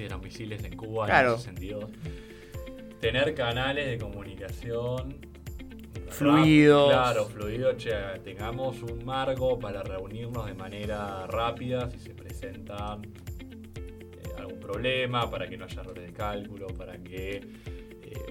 los 0.06 0.22
misiles 0.22 0.64
en 0.64 0.76
Cuba 0.78 1.06
Claro. 1.06 1.30
en 1.30 1.34
el 1.36 1.39
62. 1.41 1.86
Tener 3.00 3.34
canales 3.36 3.88
de 3.88 3.98
comunicación 3.98 5.18
Fluidos. 6.10 6.91
rap- 6.91 7.04
Claro, 7.04 7.26
fluido, 7.26 7.74
che, 7.78 7.91
tengamos 8.24 8.82
un 8.82 9.04
marco 9.06 9.60
para 9.60 9.84
reunirnos 9.84 10.45
de 10.45 10.54
manera 10.54 11.28
rápida 11.28 11.89
si 11.91 12.00
se 12.00 12.12
presentan 12.16 13.02
eh, 13.04 14.30
algún 14.38 14.60
problema, 14.60 15.30
para 15.30 15.48
que 15.48 15.58
no 15.58 15.66
haya 15.66 15.82
errores 15.82 16.06
de 16.08 16.14
cálculo, 16.14 16.68
para 16.68 16.98
que 16.98 17.41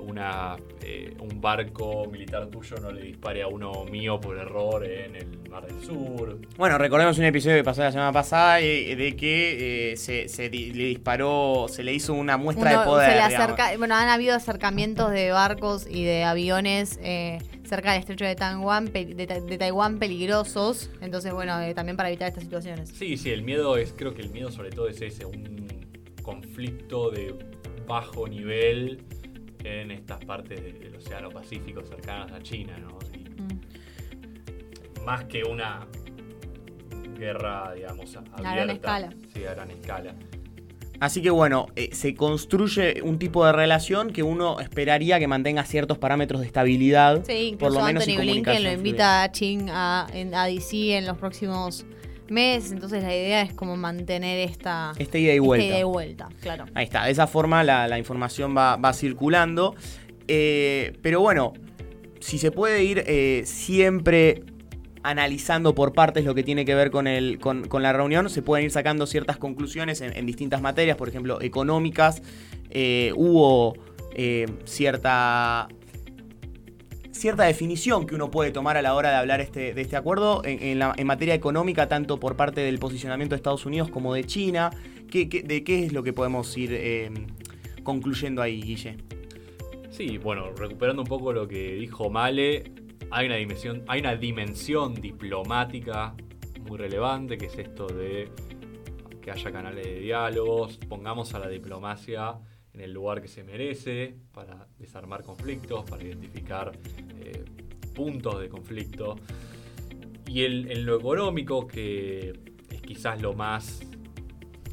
una, 0.01 0.57
eh, 0.83 1.15
un 1.21 1.41
barco 1.41 2.07
militar 2.11 2.47
tuyo 2.49 2.77
no 2.81 2.91
le 2.93 3.03
dispare 3.03 3.43
a 3.43 3.49
uno 3.49 3.85
mío 3.85 4.21
por 4.21 4.37
error 4.39 4.85
en 4.85 5.17
el 5.17 5.39
Mar 5.51 5.67
del 5.67 5.81
Sur. 5.85 6.39
Bueno, 6.57 6.79
recordemos 6.79 7.19
un 7.19 7.25
episodio 7.25 7.57
que 7.57 7.65
pasó 7.65 7.83
la 7.83 7.93
semana 7.93 8.13
pasada 8.13 8.61
eh, 8.61 8.95
de 8.97 9.17
que 9.17 9.93
eh, 9.93 9.97
se, 9.97 10.29
se 10.29 10.49
di- 10.51 10.73
le 10.73 10.85
disparó, 10.85 11.67
se 11.69 11.83
le 11.85 11.93
hizo 11.93 12.15
una 12.15 12.37
muestra 12.37 12.71
Uno 12.71 12.81
de 12.81 12.87
poder. 12.87 13.11
se 13.11 13.17
le 13.17 13.27
digamos. 13.29 13.45
acerca, 13.45 13.77
bueno, 13.79 13.95
han 13.95 14.09
habido 14.09 14.35
acercamientos 14.35 15.11
de 15.11 15.31
barcos 15.31 15.87
y 15.89 16.05
de 16.05 16.25
aviones 16.25 16.99
eh, 17.03 17.39
cerca 17.65 17.93
del 17.93 18.01
estrecho 18.01 18.25
de 18.25 18.35
Taiwán, 18.37 18.93
de, 18.93 19.27
Ta- 19.27 19.41
de 19.41 19.59
Taiwán 19.59 19.99
peligrosos. 19.99 20.91
Entonces, 21.01 21.33
bueno, 21.33 21.61
eh, 21.61 21.75
también 21.75 21.97
para 21.97 22.09
evitar 22.11 22.29
estas 22.29 22.45
situaciones. 22.45 22.91
Sí, 22.91 23.17
sí, 23.17 23.31
el 23.31 23.43
miedo 23.43 23.77
es, 23.77 23.93
creo 23.97 24.15
que 24.15 24.23
el 24.23 24.31
miedo 24.31 24.51
sobre 24.51 24.71
todo 24.71 24.89
es 24.89 25.01
ese, 25.01 25.25
un 25.25 25.67
conflicto 26.23 27.11
de 27.11 27.35
bajo 27.87 28.27
nivel 28.27 29.03
en 29.65 29.91
estas 29.91 30.25
partes 30.25 30.63
de- 30.63 30.73
del 30.73 30.97
Océano 30.97 31.31
Pacífico 31.31 31.83
cercanas 31.83 32.33
a 32.33 32.41
China, 32.43 32.77
¿no? 32.79 32.99
Y 33.15 33.25
Mm. 33.43 35.05
más 35.05 35.25
que 35.25 35.45
una 35.45 35.87
guerra, 37.19 37.73
digamos, 37.75 38.15
abierta. 38.17 38.43
gran 38.55 38.71
escala. 38.71 39.15
Sí, 39.35 39.45
a 39.45 39.55
gran 39.55 39.71
escala. 39.71 40.15
Así 40.99 41.21
que 41.21 41.29
bueno, 41.29 41.67
eh, 41.77 41.91
se 41.93 42.15
construye 42.15 43.03
un 43.03 43.19
tipo 43.19 43.45
de 43.45 43.53
relación 43.53 44.13
que 44.15 44.23
uno 44.23 44.61
esperaría 44.61 45.19
que 45.19 45.29
mantenga 45.29 45.63
ciertos 45.65 45.99
parámetros 45.99 46.41
de 46.41 46.47
estabilidad. 46.47 47.17
Sí, 47.27 47.55
por 47.59 47.69
incluso 47.69 47.81
lo 47.81 47.85
menos 47.87 48.09
Anthony 48.09 48.21
Blinken 48.23 48.65
lo 48.65 48.73
invita 48.73 49.23
a 49.23 49.31
Ching 49.31 49.69
a, 49.71 50.07
en- 50.15 50.35
a 50.35 50.47
DC 50.47 50.97
en 50.97 51.05
los 51.07 51.19
próximos 51.19 51.85
meses. 52.31 52.73
Entonces, 52.73 53.03
la 53.03 53.15
idea 53.15 53.43
es 53.43 53.53
como 53.53 53.77
mantener 53.77 54.49
esta, 54.49 54.93
Este 54.99 55.19
ida 55.21 55.33
y 55.33 55.37
esta 55.37 55.47
vuelta. 55.47 55.67
ida 55.67 55.79
y 55.79 55.83
vuelta, 55.85 56.29
claro. 56.41 56.65
Ahí 56.75 56.85
está, 56.85 57.05
de 57.05 57.13
esa 57.13 57.27
forma 57.27 57.63
la, 57.65 57.89
la 57.89 57.99
información 57.99 58.57
va, 58.57 58.77
va 58.77 58.93
circulando. 58.93 59.75
Eh, 60.29 60.97
pero 61.03 61.21
bueno, 61.21 61.53
si 62.21 62.39
se 62.39 62.51
puede 62.51 62.83
ir 62.85 63.05
eh, 63.07 63.43
siempre 63.45 64.43
analizando 65.03 65.73
por 65.75 65.93
partes 65.93 66.25
lo 66.25 66.35
que 66.35 66.43
tiene 66.43 66.65
que 66.65 66.75
ver 66.75 66.91
con, 66.91 67.07
el, 67.07 67.39
con, 67.39 67.69
con 67.69 67.83
la 67.83 67.93
reunión, 67.93 68.29
se 68.29 68.43
pueden 68.43 68.65
ir 68.65 68.73
sacando 68.73 69.07
ciertas 69.07 69.37
conclusiones 69.37 70.01
en, 70.01 70.17
en 70.17 70.27
distintas 70.27 70.61
materias, 70.61 70.97
por 70.97 71.09
ejemplo, 71.09 71.41
económicas. 71.41 72.23
Eh, 72.71 73.13
hubo 73.15 73.77
eh, 74.17 74.47
cierta 74.65 75.69
cierta 77.17 77.45
definición 77.45 78.07
que 78.07 78.15
uno 78.15 78.31
puede 78.31 78.51
tomar 78.51 78.77
a 78.77 78.83
la 78.83 78.95
hora 78.95 79.11
de 79.11 79.17
hablar 79.17 79.41
este, 79.41 79.75
de 79.75 79.81
este 79.81 79.97
acuerdo 79.97 80.43
en, 80.45 80.79
la- 80.79 80.95
en 80.97 81.07
materia 81.07 81.35
económica, 81.35 81.89
tanto 81.89 82.19
por 82.21 82.37
parte 82.37 82.61
del 82.61 82.79
posicionamiento 82.79 83.35
de 83.35 83.37
Estados 83.39 83.67
Unidos 83.67 83.91
como 83.91 84.15
de 84.15 84.25
China. 84.25 84.71
¿Qué, 85.11 85.27
de 85.27 85.65
qué 85.65 85.85
es 85.85 85.93
lo 85.93 86.03
que 86.03 86.13
podemos 86.13 86.57
ir 86.57 86.71
eh, 86.73 87.11
concluyendo 87.83 88.43
ahí, 88.43 88.61
Guille? 88.61 88.97
Sí, 89.91 90.19
bueno, 90.19 90.53
recuperando 90.53 91.03
un 91.03 91.09
poco 91.09 91.33
lo 91.33 91.47
que 91.49 91.75
dijo 91.77 92.11
Male, 92.11 92.73
hay 93.11 93.27
una 93.27 93.37
dimensión, 93.37 93.83
hay 93.89 94.01
una 94.01 94.17
dimensión 94.17 94.95
diplomática 94.95 96.15
muy 96.69 96.77
relevante, 96.77 97.39
que 97.39 97.47
es 97.47 97.57
esto 97.57 97.87
de 97.87 98.29
que 99.23 99.31
haya 99.31 99.51
canales 99.53 99.85
de 99.87 100.01
diálogos, 100.01 100.77
pongamos 100.89 101.35
a 101.35 101.39
la 101.39 101.49
diplomacia 101.49 102.35
en 102.77 102.83
el 102.83 102.93
lugar 102.93 103.23
que 103.23 103.29
se 103.29 103.43
merece 103.43 104.15
para 104.33 104.69
desarmar 104.79 105.23
conflictos, 105.23 105.89
para 105.89 106.05
identificar 106.05 106.73
eh, 107.19 107.43
puntos 107.95 108.39
de 108.41 108.49
conflicto. 108.51 109.17
Y 110.27 110.43
el- 110.43 110.71
en 110.71 110.85
lo 110.85 110.99
económico, 110.99 111.67
que 111.67 112.31
es 112.71 112.83
quizás 112.83 113.23
lo 113.23 113.33
más 113.33 113.81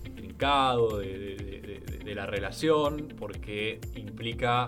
intrincado 0.06 0.98
de, 1.00 1.82
la 2.14 2.28
relación, 2.28 3.08
porque 3.18 3.80
implica, 3.96 4.68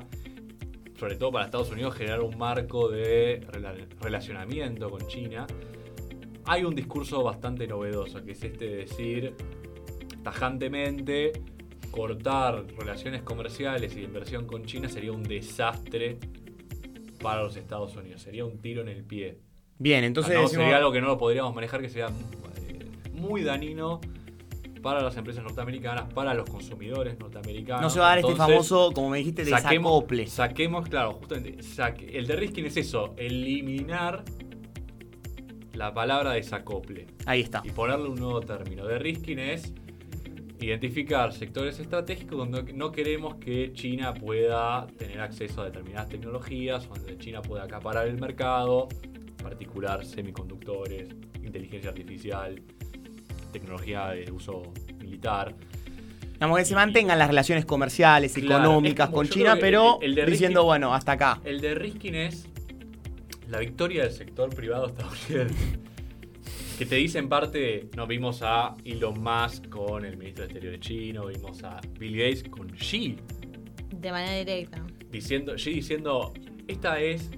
sobre 0.98 1.16
todo 1.16 1.32
para 1.34 1.46
Estados 1.46 1.70
Unidos, 1.70 1.94
generar 1.94 2.22
un 2.22 2.36
marco 2.40 2.90
de 2.90 3.42
rela- 3.52 3.86
relacionamiento 4.02 4.90
con 4.90 5.06
China. 5.08 5.46
Hay 6.46 6.64
un 6.64 6.74
discurso 6.74 7.22
bastante 7.22 7.68
novedoso, 7.68 8.24
que 8.24 8.32
es 8.32 8.44
este 8.44 8.66
de 8.66 8.76
decir 8.78 9.36
tajantemente, 10.24 11.34
cortar 11.96 12.66
relaciones 12.78 13.22
comerciales 13.24 13.94
y 13.94 13.98
de 13.98 14.04
inversión 14.04 14.46
con 14.46 14.66
China 14.66 14.90
sería 14.90 15.12
un 15.14 15.24
desastre 15.24 16.18
para 17.22 17.42
los 17.44 17.56
Estados 17.56 17.96
Unidos, 17.96 18.22
sería 18.22 18.46
un 18.46 18.60
tiro 18.60 18.82
en 18.82 18.90
el 18.90 19.04
pie. 19.04 19.40
Bien, 19.80 20.04
entonces 20.04 20.32
Ah, 20.34 20.36
no, 20.36 20.42
decimos- 20.44 20.64
sería 20.66 20.78
algo 20.78 20.92
que 20.92 21.02
no 21.02 21.08
lo 21.08 21.18
podríamos 21.18 21.54
manejar, 21.56 21.82
que 21.82 21.90
sería 21.90 22.08
eh, 22.08 22.86
muy 23.14 23.44
dañino 23.44 24.00
para 24.82 25.02
las 25.02 25.18
empresas 25.18 25.44
norteamericanas, 25.44 26.14
para 26.14 26.34
los 26.36 26.48
consumidores 26.50 27.18
norteamericanos. 27.18 27.82
no 27.82 27.90
se 27.90 28.00
va 28.00 28.06
a 28.08 28.10
dar 28.10 28.20
este 28.20 28.36
famoso, 28.36 28.92
como 28.94 29.10
me 29.10 29.18
dijiste, 29.18 29.44
saquemos, 29.46 29.92
desacople. 29.94 30.28
saquemos, 30.28 30.88
claro, 30.90 31.14
justamente, 31.14 31.64
saque- 31.64 32.16
el 32.18 32.28
de 32.28 32.36
risking 32.36 32.66
es 32.66 32.78
eso, 32.78 33.16
eliminar 33.18 34.24
la 35.74 35.94
palabra 35.94 36.32
desacople 36.34 37.08
Ahí 37.26 37.42
está. 37.42 37.62
y 37.66 37.72
ponerle 37.72 38.08
un 38.10 38.16
nuevo 38.20 38.42
término. 38.42 38.86
De 38.86 39.00
risking 39.00 39.40
es 39.40 39.74
identificar 40.60 41.34
sectores 41.34 41.80
estratégicos 41.80 42.38
donde 42.38 42.74
no 42.74 42.92
queremos 42.92 43.36
que 43.36 43.72
China 43.74 44.14
pueda 44.14 44.88
tener 44.98 45.20
acceso 45.20 45.62
a 45.62 45.66
determinadas 45.66 46.10
tecnologías, 46.10 46.88
donde 46.88 47.18
China 47.18 47.42
pueda 47.42 47.64
acaparar 47.64 48.08
el 48.08 48.18
mercado, 48.20 48.88
en 49.04 49.36
particular 49.44 50.06
semiconductores, 50.06 51.10
inteligencia 51.44 51.90
artificial, 51.90 52.62
tecnología 53.52 54.08
de 54.10 54.32
uso 54.32 54.64
militar. 55.00 55.56
Digamos 56.34 56.58
que 56.60 56.66
se 56.66 56.76
mantengan 56.76 57.18
las 57.20 57.28
relaciones 57.30 57.66
comerciales, 57.66 58.34
Claro, 58.34 58.64
económicas 58.64 59.08
como- 59.08 59.18
con 59.18 59.30
China, 59.30 59.58
pero 59.60 60.00
el- 60.02 60.10
el 60.12 60.16
de 60.16 60.26
diciendo, 60.26 60.62
risking- 60.62 60.66
bueno, 60.66 60.94
hasta 60.94 61.14
acá. 61.14 61.42
El 61.46 61.62
de 61.62 61.76
risking 61.76 62.16
es 62.16 62.48
la 63.48 63.60
victoria 63.60 64.04
del 64.04 64.12
sector 64.12 64.54
privado 64.54 64.88
estadounidense. 64.88 65.80
Que 66.78 66.86
te 66.86 66.96
dice 66.96 67.20
en 67.20 67.30
parte, 67.30 67.88
no 67.96 68.06
vimos 68.06 68.42
a 68.42 68.74
Elon 68.84 69.22
Musk 69.24 69.70
con 69.70 70.04
el 70.04 70.18
ministro 70.18 70.44
de 70.44 70.48
Exteriores 70.52 70.80
chino, 70.82 71.28
vimos 71.28 71.64
a 71.64 71.80
Bill 71.98 72.18
Gates 72.18 72.44
con 72.50 72.68
Xi, 72.70 73.16
De 73.92 74.12
manera 74.12 74.34
directa. 74.38 74.84
diciendo, 75.10 75.54
Xi 75.56 75.72
diciendo, 75.72 76.34
esta 76.68 77.00
es 77.00 77.32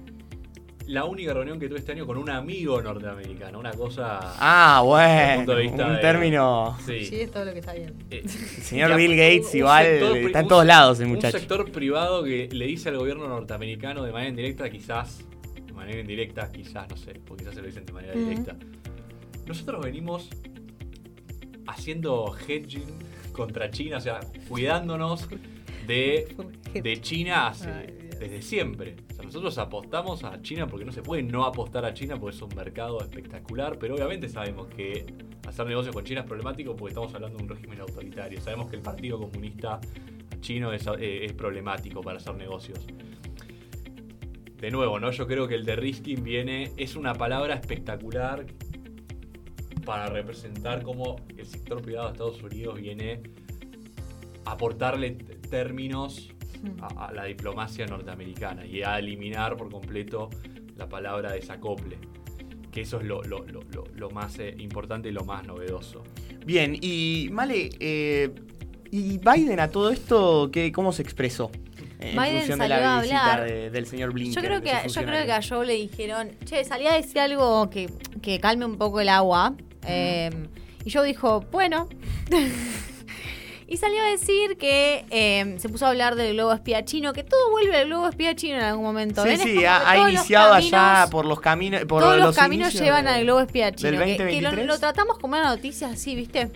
la 0.88 1.04
única 1.04 1.34
reunión 1.34 1.60
que 1.60 1.68
tuve 1.68 1.78
este 1.78 1.92
año 1.92 2.04
con 2.04 2.16
un 2.18 2.30
amigo 2.30 2.82
norteamericano, 2.82 3.60
una 3.60 3.70
cosa... 3.72 4.18
Ah, 4.40 4.82
desde 4.82 5.30
el 5.32 5.36
punto 5.36 5.52
bueno, 5.52 5.58
de 5.60 5.62
vista 5.62 5.86
un 5.86 5.92
de- 5.94 6.00
término... 6.00 6.78
Sí. 6.84 7.04
Sí, 7.04 7.20
es 7.20 7.30
todo 7.30 7.44
lo 7.44 7.52
que 7.52 7.58
está 7.60 7.74
bien. 7.74 7.94
Eh, 8.10 8.22
El 8.24 8.28
señor 8.28 8.96
Bill 8.96 9.12
Gates 9.16 9.44
un- 9.44 9.50
un 9.52 9.56
igual 9.58 9.84
sector 9.86 10.16
está 10.16 10.38
en 10.40 10.44
un 10.46 10.48
todos 10.48 10.66
lados 10.66 10.98
el 10.98 11.06
Un 11.06 11.12
muchacho. 11.12 11.38
sector 11.38 11.70
privado 11.70 12.24
que 12.24 12.48
le 12.50 12.66
dice 12.66 12.88
al 12.88 12.96
gobierno 12.98 13.28
norteamericano 13.28 14.02
de 14.02 14.10
manera 14.10 14.30
indirecta, 14.30 14.68
quizás, 14.68 15.22
de 15.64 15.72
manera 15.74 16.00
indirecta, 16.00 16.50
quizás, 16.50 16.88
no 16.88 16.96
sé, 16.96 17.20
porque 17.24 17.44
quizás 17.44 17.54
se 17.54 17.60
lo 17.60 17.66
dicen 17.68 17.84
de 17.86 17.92
manera 17.92 18.14
directa. 18.14 18.56
Nosotros 19.48 19.82
venimos 19.84 20.28
haciendo 21.66 22.34
hedging 22.46 22.86
contra 23.32 23.70
China, 23.70 23.98
o 23.98 24.00
sea, 24.00 24.20
cuidándonos 24.48 25.28
de, 25.86 26.34
de 26.74 27.00
China 27.00 27.48
hace- 27.48 28.08
desde 28.18 28.42
siempre. 28.42 28.96
O 29.10 29.14
sea, 29.14 29.24
nosotros 29.24 29.56
apostamos 29.58 30.24
a 30.24 30.40
China 30.42 30.66
porque 30.66 30.84
no 30.84 30.92
se 30.92 31.02
puede 31.02 31.22
no 31.22 31.44
apostar 31.44 31.84
a 31.84 31.94
China 31.94 32.16
porque 32.18 32.36
es 32.36 32.42
un 32.42 32.54
mercado 32.54 33.00
espectacular, 33.00 33.78
pero 33.78 33.94
obviamente 33.94 34.28
sabemos 34.28 34.66
que 34.68 35.06
hacer 35.46 35.66
negocios 35.66 35.94
con 35.94 36.04
China 36.04 36.20
es 36.20 36.26
problemático 36.26 36.74
porque 36.74 36.90
estamos 36.90 37.14
hablando 37.14 37.38
de 37.38 37.44
un 37.44 37.48
régimen 37.48 37.80
autoritario. 37.80 38.40
Sabemos 38.40 38.68
que 38.68 38.76
el 38.76 38.82
Partido 38.82 39.18
Comunista 39.18 39.80
chino 40.40 40.72
es, 40.72 40.86
eh, 40.98 41.24
es 41.26 41.32
problemático 41.32 42.00
para 42.00 42.18
hacer 42.18 42.34
negocios. 42.34 42.84
De 44.60 44.70
nuevo, 44.72 44.98
¿no? 44.98 45.12
Yo 45.12 45.26
creo 45.28 45.46
que 45.46 45.54
el 45.54 45.64
de 45.64 45.76
risking 45.76 46.22
viene, 46.24 46.72
es 46.76 46.96
una 46.96 47.14
palabra 47.14 47.54
espectacular 47.54 48.44
para 49.88 50.10
representar 50.10 50.82
cómo 50.82 51.16
el 51.38 51.46
sector 51.46 51.80
privado 51.80 52.08
de 52.08 52.12
Estados 52.12 52.42
Unidos 52.42 52.78
viene 52.78 53.22
a 54.44 54.50
aportarle 54.52 55.12
términos 55.12 56.28
a, 56.82 57.06
a 57.06 57.12
la 57.14 57.24
diplomacia 57.24 57.86
norteamericana 57.86 58.66
y 58.66 58.82
a 58.82 58.98
eliminar 58.98 59.56
por 59.56 59.70
completo 59.70 60.28
la 60.76 60.86
palabra 60.90 61.32
desacople. 61.32 61.96
Que 62.70 62.82
eso 62.82 62.98
es 63.00 63.06
lo, 63.06 63.22
lo- 63.22 63.46
lo- 63.46 63.62
lo- 63.72 63.86
lo 63.94 64.10
más 64.10 64.38
eh, 64.40 64.54
importante 64.58 65.08
y 65.08 65.12
lo 65.12 65.24
más 65.24 65.46
novedoso. 65.46 66.04
Bien, 66.44 66.76
y 66.82 67.28
Male, 67.32 67.70
eh, 67.80 68.28
¿y 68.90 69.16
Biden 69.16 69.58
a 69.58 69.70
todo 69.70 69.88
esto 69.88 70.50
qué, 70.52 70.70
cómo 70.70 70.92
se 70.92 71.00
expresó? 71.00 71.50
En 71.98 72.14
Biden 72.14 72.36
función 72.40 72.58
de 72.58 72.68
la 72.68 72.98
a 72.98 73.00
visita 73.00 73.32
hablar. 73.32 73.50
de- 73.50 73.70
del 73.70 73.86
señor 73.86 74.12
Blinken. 74.12 74.34
Yo 74.34 74.46
creo, 74.46 74.60
que, 74.60 74.86
yo 74.86 75.02
creo 75.02 75.24
que 75.24 75.32
a 75.32 75.40
Joe 75.42 75.64
le 75.66 75.72
dijeron, 75.76 76.28
che, 76.44 76.62
salí 76.64 76.86
a 76.86 76.92
decir 76.92 77.20
algo 77.20 77.70
que, 77.70 77.88
que 78.20 78.38
calme 78.38 78.66
un 78.66 78.76
poco 78.76 79.00
el 79.00 79.08
agua. 79.08 79.56
Eh, 79.88 80.30
y 80.84 80.90
Joe 80.90 81.06
dijo, 81.06 81.40
bueno. 81.50 81.88
y 83.66 83.76
salió 83.76 84.02
a 84.02 84.06
decir 84.06 84.56
que 84.56 85.04
eh, 85.10 85.56
se 85.58 85.68
puso 85.68 85.84
a 85.86 85.90
hablar 85.90 86.14
del 86.14 86.34
globo 86.34 86.52
espía 86.52 86.84
chino, 86.84 87.12
que 87.12 87.22
todo 87.22 87.50
vuelve 87.50 87.76
al 87.76 87.86
globo 87.86 88.08
espía 88.08 88.34
chino 88.34 88.56
en 88.56 88.62
algún 88.62 88.84
momento. 88.84 89.22
Sí, 89.24 89.36
sí, 89.36 89.64
ha, 89.66 90.08
iniciado 90.08 90.54
allá 90.54 91.06
por 91.10 91.26
los 91.26 91.40
caminos. 91.40 91.82
Por 91.84 92.02
todos 92.02 92.16
los, 92.16 92.26
los 92.28 92.36
caminos 92.36 92.72
llevan 92.72 93.04
de- 93.04 93.10
al 93.10 93.24
globo 93.24 93.40
espía 93.40 93.72
chino. 93.74 93.90
del 93.90 94.00
que- 94.00 94.16
que, 94.16 94.40
lo, 94.40 94.50
2023. 94.50 94.66
lo 94.66 94.78
tratamos 94.78 95.18
como 95.18 95.34
una 95.36 95.44
noticia 95.44 95.88
así, 95.88 96.14
¿viste? 96.14 96.50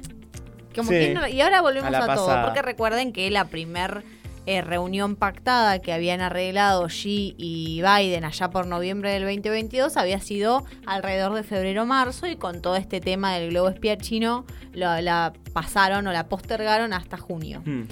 Como 0.75 0.89
Sí. 0.91 0.95
que 0.99 1.15
no- 1.15 1.29
y 1.29 1.41
ahora 1.43 1.61
volvemos 1.61 1.93
A 1.95 2.15
todo. 2.15 2.43
Porque 2.45 2.63
recuerden 2.63 3.13
que 3.13 3.31
la 3.31 3.45
primer 3.45 4.05
eh, 4.47 4.61
reunión 4.63 5.15
pactada 5.17 5.79
que 5.79 5.93
habían 5.93 6.21
arreglado 6.21 6.87
Xi 6.89 7.35
y 7.39 7.81
Biden 7.83 8.25
allá 8.25 8.51
por 8.51 8.67
noviembre 8.67 9.11
del 9.13 9.23
2022 9.23 9.97
había 9.97 10.21
sido 10.21 10.65
alrededor 10.87 11.35
de 11.35 11.43
febrero-marzo 11.45 12.27
y 12.27 12.37
con 12.37 12.61
todo 12.61 12.77
este 12.77 13.01
tema 13.01 13.35
del 13.35 13.51
globo 13.51 13.69
espía 13.69 13.97
chino 13.97 14.45
lo- 14.73 15.01
la 15.01 15.33
pasaron 15.53 16.07
o 16.07 16.13
la 16.13 16.29
postergaron 16.29 16.93
hasta 16.93 17.17
junio. 17.19 17.63
Hmm. 17.65 17.83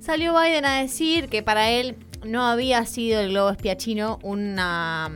Salió 0.00 0.34
Biden 0.38 0.64
a 0.64 0.80
decir 0.80 1.28
que 1.28 1.42
para 1.42 1.70
él 1.70 1.96
no 2.24 2.44
había 2.44 2.84
sido 2.86 3.20
el 3.20 3.30
globo 3.30 3.50
espía 3.50 3.76
chino 3.76 4.18
una, 4.22 5.10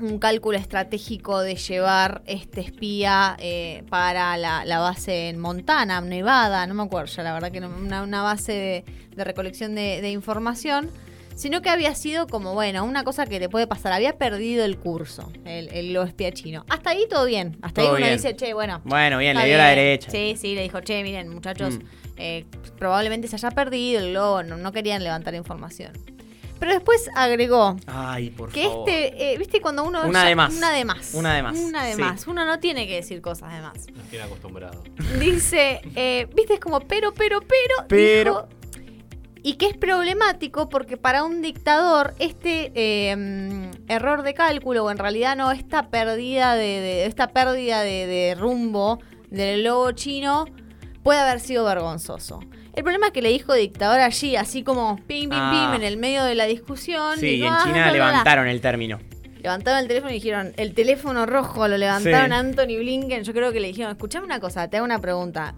un 0.00 0.18
cálculo 0.18 0.56
estratégico 0.58 1.40
de 1.40 1.56
llevar 1.56 2.22
este 2.26 2.60
espía 2.60 3.36
eh, 3.40 3.84
para 3.88 4.36
la, 4.36 4.64
la 4.64 4.78
base 4.78 5.28
en 5.28 5.38
Montana, 5.38 6.00
Nevada, 6.00 6.66
no 6.66 6.74
me 6.74 6.82
acuerdo 6.82 7.06
ya, 7.14 7.22
la 7.22 7.32
verdad 7.32 7.50
que 7.52 7.60
no, 7.60 7.68
una, 7.68 8.02
una 8.02 8.22
base 8.22 8.52
de, 8.52 8.84
de 9.16 9.24
recolección 9.24 9.74
de, 9.74 10.00
de 10.00 10.10
información, 10.10 10.90
sino 11.34 11.62
que 11.62 11.70
había 11.70 11.94
sido 11.94 12.26
como, 12.26 12.54
bueno, 12.54 12.84
una 12.84 13.04
cosa 13.04 13.24
que 13.26 13.38
te 13.38 13.48
puede 13.48 13.66
pasar, 13.68 13.92
había 13.92 14.18
perdido 14.18 14.64
el 14.64 14.76
curso, 14.78 15.30
el, 15.44 15.68
el 15.68 15.90
globo 15.90 16.06
espía 16.06 16.32
chino. 16.32 16.64
Hasta 16.68 16.90
ahí 16.90 17.04
todo 17.08 17.26
bien, 17.26 17.58
hasta 17.62 17.82
Todo 17.82 17.90
ahí 17.94 17.96
uno 17.98 18.06
bien. 18.06 18.16
dice, 18.18 18.34
che, 18.34 18.54
bueno. 18.54 18.80
Bueno, 18.84 19.18
bien, 19.18 19.36
le 19.36 19.46
dio 19.46 19.56
la 19.56 19.68
derecha. 19.68 20.10
Sí, 20.10 20.34
sí, 20.36 20.54
le 20.56 20.62
dijo, 20.62 20.80
che, 20.80 21.02
miren, 21.02 21.28
muchachos, 21.28 21.78
Mm. 21.78 21.82
eh, 22.16 22.46
probablemente 22.76 23.28
se 23.28 23.36
haya 23.36 23.50
perdido 23.52 24.00
el 24.00 24.10
globo, 24.10 24.42
no, 24.42 24.56
no 24.56 24.72
querían 24.72 25.04
levantar 25.04 25.34
información. 25.36 25.92
Pero 26.58 26.72
después 26.72 27.08
agregó 27.14 27.76
Ay, 27.86 28.30
por 28.30 28.50
que 28.50 28.64
favor. 28.64 28.88
este, 28.88 29.32
eh, 29.34 29.38
viste, 29.38 29.60
cuando 29.60 29.84
uno. 29.84 30.02
Una 30.06 30.22
ya- 30.22 30.28
de 30.28 30.34
más. 30.36 30.54
Una 30.56 30.70
de 30.72 30.84
más. 30.84 31.14
Una 31.14 31.34
de 31.34 31.42
más, 31.42 31.56
Una 31.58 31.84
de 31.84 31.94
sí. 31.94 32.00
más. 32.00 32.26
Uno 32.26 32.44
no 32.44 32.58
tiene 32.58 32.86
que 32.86 32.96
decir 32.96 33.20
cosas 33.22 33.52
de 33.52 33.60
más. 33.60 33.86
Nos 33.94 34.06
tiene 34.08 34.24
acostumbrado. 34.24 34.82
Dice, 35.20 35.80
eh, 35.94 36.26
viste, 36.34 36.54
es 36.54 36.60
como, 36.60 36.80
pero, 36.80 37.14
pero, 37.14 37.40
pero. 37.40 37.86
Pero- 37.88 38.48
dijo- 38.48 38.48
y 39.40 39.54
que 39.54 39.66
es 39.66 39.76
problemático 39.76 40.68
porque 40.68 40.96
para 40.96 41.22
un 41.22 41.40
dictador 41.42 42.12
este 42.18 42.72
eh, 42.74 43.14
mm, 43.16 43.70
error 43.90 44.22
de 44.22 44.34
cálculo, 44.34 44.84
o 44.84 44.90
en 44.90 44.98
realidad 44.98 45.36
no, 45.36 45.52
esta 45.52 45.90
pérdida 45.90 46.54
de, 46.56 46.66
de- 46.80 47.06
esta 47.06 47.28
pérdida 47.28 47.82
de, 47.82 48.06
de 48.08 48.34
rumbo 48.34 48.98
del 49.30 49.62
logo 49.62 49.92
chino 49.92 50.46
puede 51.04 51.20
haber 51.20 51.38
sido 51.40 51.64
vergonzoso. 51.64 52.40
El 52.78 52.84
problema 52.84 53.06
es 53.06 53.12
que 53.12 53.22
le 53.22 53.30
dijo 53.30 53.54
dictador 53.54 53.98
allí, 53.98 54.36
así 54.36 54.62
como 54.62 54.96
pim, 55.08 55.28
pim, 55.30 55.32
Ah. 55.32 55.70
pim, 55.72 55.80
en 55.82 55.84
el 55.86 55.96
medio 55.96 56.22
de 56.22 56.36
la 56.36 56.44
discusión. 56.44 57.18
Sí, 57.18 57.26
y 57.26 57.34
y 57.40 57.42
en 57.42 57.52
ah, 57.52 57.60
China 57.64 57.90
levantaron 57.90 58.46
el 58.46 58.60
término. 58.60 59.00
Levantaron 59.42 59.80
el 59.80 59.88
teléfono 59.88 60.12
y 60.12 60.14
dijeron, 60.14 60.52
el 60.56 60.74
teléfono 60.74 61.26
rojo 61.26 61.66
lo 61.66 61.76
levantaron 61.76 62.26
Sí. 62.28 62.32
a 62.32 62.38
Anthony 62.38 62.78
Blinken. 62.78 63.24
Yo 63.24 63.32
creo 63.32 63.52
que 63.52 63.58
le 63.58 63.66
dijeron, 63.68 63.90
escuchame 63.90 64.26
una 64.26 64.38
cosa, 64.38 64.68
te 64.68 64.76
hago 64.76 64.84
una 64.86 65.00
pregunta. 65.00 65.54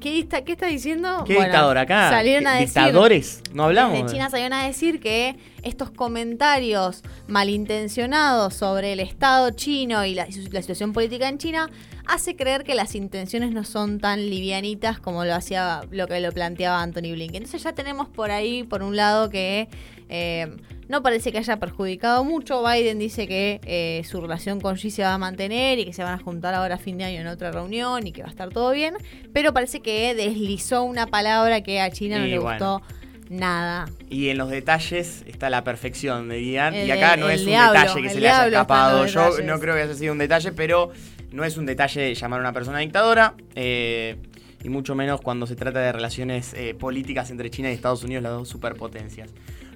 ¿Qué 0.00 0.18
está, 0.18 0.44
qué 0.44 0.52
está 0.52 0.66
diciendo? 0.66 1.24
¿Qué 1.26 1.34
Bueno, 1.34 1.48
dictador 1.50 1.76
acá? 1.78 2.08
Salieron 2.10 2.46
a 2.46 2.54
¿Qué- 2.54 2.60
decir, 2.60 2.82
¿Dictadores? 2.82 3.42
No 3.52 3.64
hablamos. 3.64 3.92
desde 3.98 4.12
China 4.12 4.30
salieron 4.30 4.52
a 4.54 4.66
decir 4.66 4.98
que 5.00 5.36
estos 5.66 5.90
comentarios 5.90 7.02
malintencionados 7.26 8.54
sobre 8.54 8.92
el 8.92 9.00
Estado 9.00 9.50
chino 9.50 10.04
y 10.04 10.14
la, 10.14 10.26
situación 10.26 10.92
política 10.92 11.28
en 11.28 11.38
China 11.38 11.68
hace 12.06 12.36
creer 12.36 12.62
que 12.62 12.76
las 12.76 12.94
intenciones 12.94 13.50
no 13.50 13.64
son 13.64 13.98
tan 13.98 14.30
livianitas 14.30 15.00
como 15.00 15.24
lo 15.24 15.34
hacía 15.34 15.80
lo 15.90 16.06
que 16.06 16.20
lo 16.20 16.30
planteaba 16.30 16.80
Anthony 16.80 17.12
Blinken. 17.12 17.42
Entonces 17.42 17.64
ya 17.64 17.72
tenemos 17.72 18.08
por 18.08 18.30
ahí, 18.30 18.62
por 18.62 18.84
un 18.84 18.94
lado, 18.94 19.28
que 19.28 19.68
eh, 20.08 20.56
no 20.88 21.02
parece 21.02 21.32
que 21.32 21.38
haya 21.38 21.58
perjudicado 21.58 22.22
mucho. 22.22 22.62
Biden 22.64 23.00
dice 23.00 23.26
que 23.26 23.60
eh, 23.64 24.02
su 24.04 24.20
relación 24.20 24.60
con 24.60 24.76
Xi 24.76 24.90
se 24.90 25.02
va 25.02 25.14
a 25.14 25.18
mantener 25.18 25.80
y 25.80 25.84
que 25.84 25.92
se 25.92 26.04
van 26.04 26.14
a 26.14 26.22
juntar 26.22 26.54
ahora 26.54 26.76
a 26.76 26.78
fin 26.78 26.96
de 26.96 27.04
año 27.04 27.20
en 27.20 27.26
otra 27.26 27.50
reunión 27.50 28.06
y 28.06 28.12
que 28.12 28.22
va 28.22 28.28
a 28.28 28.30
estar 28.30 28.50
todo 28.50 28.70
bien. 28.70 28.94
Pero 29.32 29.52
parece 29.52 29.80
que 29.80 30.14
deslizó 30.14 30.84
una 30.84 31.08
palabra 31.08 31.62
que 31.62 31.80
a 31.80 31.90
China 31.90 32.20
no 32.20 32.26
Y 32.26 32.30
le 32.30 32.38
bueno. 32.38 32.80
gustó 32.80 33.05
nada. 33.28 33.86
Y 34.08 34.28
en 34.28 34.38
los 34.38 34.50
detalles 34.50 35.24
está 35.26 35.50
la 35.50 35.64
perfección, 35.64 36.28
dirían. 36.28 36.74
El- 36.74 36.86
y 36.88 36.90
acá 36.90 37.14
el- 37.14 37.20
no 37.20 37.28
es 37.28 37.40
un 37.40 37.46
diablo, 37.48 37.80
detalle 37.80 38.02
que 38.02 38.10
se 38.10 38.20
le 38.20 38.28
haya 38.28 38.46
escapado. 38.46 39.06
Yo 39.06 39.20
detalles. 39.24 39.46
no 39.46 39.58
creo 39.60 39.74
que 39.74 39.82
haya 39.82 39.94
sido 39.94 40.12
un 40.12 40.18
detalle, 40.18 40.52
pero 40.52 40.90
no 41.32 41.44
es 41.44 41.56
un 41.56 41.66
detalle 41.66 42.14
llamar 42.14 42.38
a 42.40 42.42
una 42.42 42.52
persona 42.52 42.78
dictadora. 42.78 43.34
eh, 43.54 44.16
y 44.64 44.68
mucho 44.68 44.94
menos 44.96 45.20
cuando 45.20 45.46
se 45.46 45.54
trata 45.54 45.78
de 45.78 45.92
relaciones 45.92 46.52
eh, 46.54 46.74
políticas 46.74 47.30
entre 47.30 47.50
China 47.50 47.70
y 47.70 47.74
Estados 47.74 48.02
Unidos, 48.02 48.22
las 48.24 48.32
dos 48.32 48.48
superpotencias. 48.48 49.30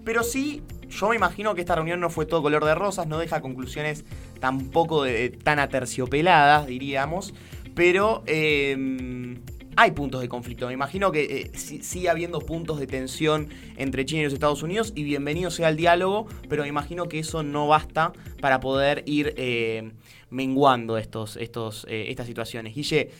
Pero 0.05 0.25
sí, 0.25 0.63
yo 0.89 1.11
me 1.11 1.17
imagino 1.17 1.55
que 1.55 1.61
esta 1.61 1.77
reunión 1.77 2.01
no 2.01 2.11
fue 2.11 2.27
todo 2.27 2.43
color 2.43 2.65
de 2.65 2.75
rosas, 2.75 3.07
no 3.07 3.19
deja 3.19 3.41
conclusiones 3.41 4.05
tampoco 4.41 5.05
de- 5.05 5.29
tan 5.31 5.59
aterciopeladas, 5.61 6.67
diríamos. 6.67 7.35
Pero 7.77 8.25
eh, 8.27 9.37
hay 9.81 9.93
puntos 9.93 10.21
de 10.21 10.29
conflicto. 10.29 10.67
Me 10.67 10.75
imagino 10.75 11.11
que 11.11 11.49
eh, 11.55 11.57
sigue 11.57 12.11
habiendo 12.11 12.41
puntos 12.41 12.79
de 12.79 12.87
tensión 12.87 13.49
entre 13.79 14.05
China 14.05 14.21
y 14.21 14.25
los 14.25 14.35
Estados 14.35 14.63
Unidos 14.63 14.93
y 14.95 15.05
bienvenido 15.05 15.51
sea 15.51 15.71
el 15.71 15.79
diálogo, 15.79 16.27
pero 16.51 16.65
me 16.65 16.69
imagino 16.69 17.09
que 17.09 17.19
eso 17.19 17.43
no 17.43 17.67
basta 17.67 18.13
para 18.43 18.61
poder 18.61 19.03
ir 19.07 19.33
eh, 19.39 19.93
menguando 20.29 20.99
estos, 20.99 21.39
estos, 21.39 21.87
eh, 21.89 22.07
estas 22.09 22.27
situaciones. 22.27 22.75
Guille, 22.75 23.11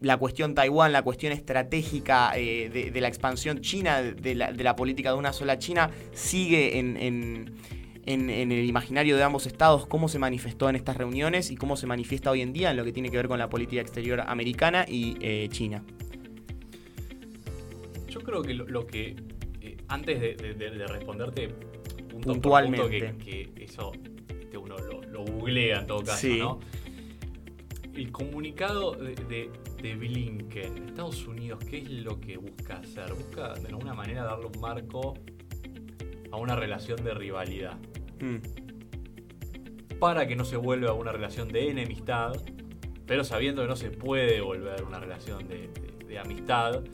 la 0.00 0.16
cuestión 0.16 0.54
Taiwán, 0.54 0.92
la 0.92 1.02
cuestión 1.02 1.30
estratégica 1.30 2.32
eh, 2.36 2.90
de, 2.90 3.00
la 3.02 3.08
expansión 3.08 3.60
china, 3.60 4.00
de 4.00 4.34
la, 4.34 4.76
política 4.76 5.10
de 5.10 5.18
una 5.18 5.34
sola 5.34 5.58
China, 5.58 5.90
sigue 6.14 6.78
en- 6.78 7.52
en- 8.08 8.30
en 8.30 8.52
el 8.52 8.64
imaginario 8.64 9.16
de 9.16 9.22
ambos 9.22 9.46
estados, 9.46 9.86
cómo 9.86 10.08
se 10.08 10.18
manifestó 10.18 10.68
en 10.68 10.76
estas 10.76 10.96
reuniones 10.96 11.50
y 11.50 11.56
cómo 11.56 11.76
se 11.76 11.86
manifiesta 11.86 12.30
hoy 12.30 12.40
en 12.42 12.52
día 12.52 12.70
en 12.70 12.76
lo 12.76 12.84
que 12.84 12.92
tiene 12.92 13.10
que 13.10 13.16
ver 13.16 13.28
con 13.28 13.38
la 13.38 13.48
política 13.48 13.82
exterior 13.82 14.20
americana 14.20 14.84
y 14.88 15.16
eh, 15.20 15.48
China. 15.50 15.84
Yo 18.08 18.20
creo 18.20 18.42
que 18.42 18.54
lo, 18.54 18.66
lo 18.66 18.86
que. 18.86 19.16
eh, 19.60 19.76
antes 19.88 20.20
de, 20.20 20.34
de- 20.34 20.54
de- 20.54 20.70
de 20.70 20.86
responderte 20.86 21.48
punto 22.10 22.32
Puntualmente. 22.32 22.78
por 22.82 22.90
punto, 23.10 23.24
que, 23.24 23.50
que 23.54 23.64
eso 23.64 23.92
este, 24.28 24.56
uno 24.56 24.76
lo, 24.78 25.02
lo 25.02 25.24
googlea 25.24 25.80
en 25.80 25.86
todo 25.86 26.02
caso, 26.02 26.18
Sí. 26.18 26.38
¿no? 26.38 26.58
El 27.94 28.12
comunicado 28.12 28.92
de, 28.92 29.14
de- 29.14 29.50
de 29.82 29.94
Blinken, 29.96 30.88
Estados 30.88 31.26
Unidos, 31.26 31.58
¿qué 31.68 31.78
es 31.78 31.90
lo 31.90 32.20
que 32.20 32.36
busca 32.36 32.78
hacer? 32.78 33.12
Busca 33.12 33.54
de 33.54 33.68
alguna 33.68 33.92
manera 33.94 34.24
darle 34.24 34.46
un 34.46 34.60
marco 34.60 35.14
a 36.30 36.36
una 36.36 36.56
relación 36.56 37.02
de 37.04 37.14
rivalidad. 37.14 37.78
Mm, 38.20 38.36
para 39.98 40.26
que 40.28 40.36
no 40.36 40.44
se 40.44 40.56
vuelva 40.56 40.92
una 40.92 41.10
relación 41.12 41.48
de 41.48 41.70
enemistad, 41.70 42.32
pero 43.06 43.24
sabiendo 43.24 43.62
que 43.62 43.68
no 43.68 43.76
se 43.76 43.90
puede 43.90 44.40
volver 44.40 44.84
una 44.84 45.00
relación 45.00 45.48
de, 45.48 45.68
de- 45.68 46.04
de 46.06 46.18
amistad, 46.18 46.84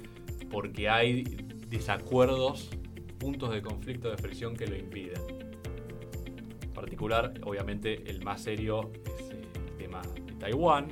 porque 0.50 0.88
hay 0.88 1.22
desacuerdos, 1.68 2.70
puntos 3.18 3.50
de 3.52 3.62
conflicto, 3.62 4.10
de 4.10 4.16
fricción 4.16 4.56
que 4.56 4.66
lo 4.66 4.76
impiden. 4.76 5.20
En 6.62 6.72
particular, 6.72 7.32
obviamente, 7.44 8.08
el 8.10 8.22
más 8.24 8.42
serio 8.42 8.90
es 9.18 9.30
eh, 9.30 9.42
el 9.68 9.76
tema 9.76 10.02
de 10.02 10.32
Taiwán. 10.34 10.88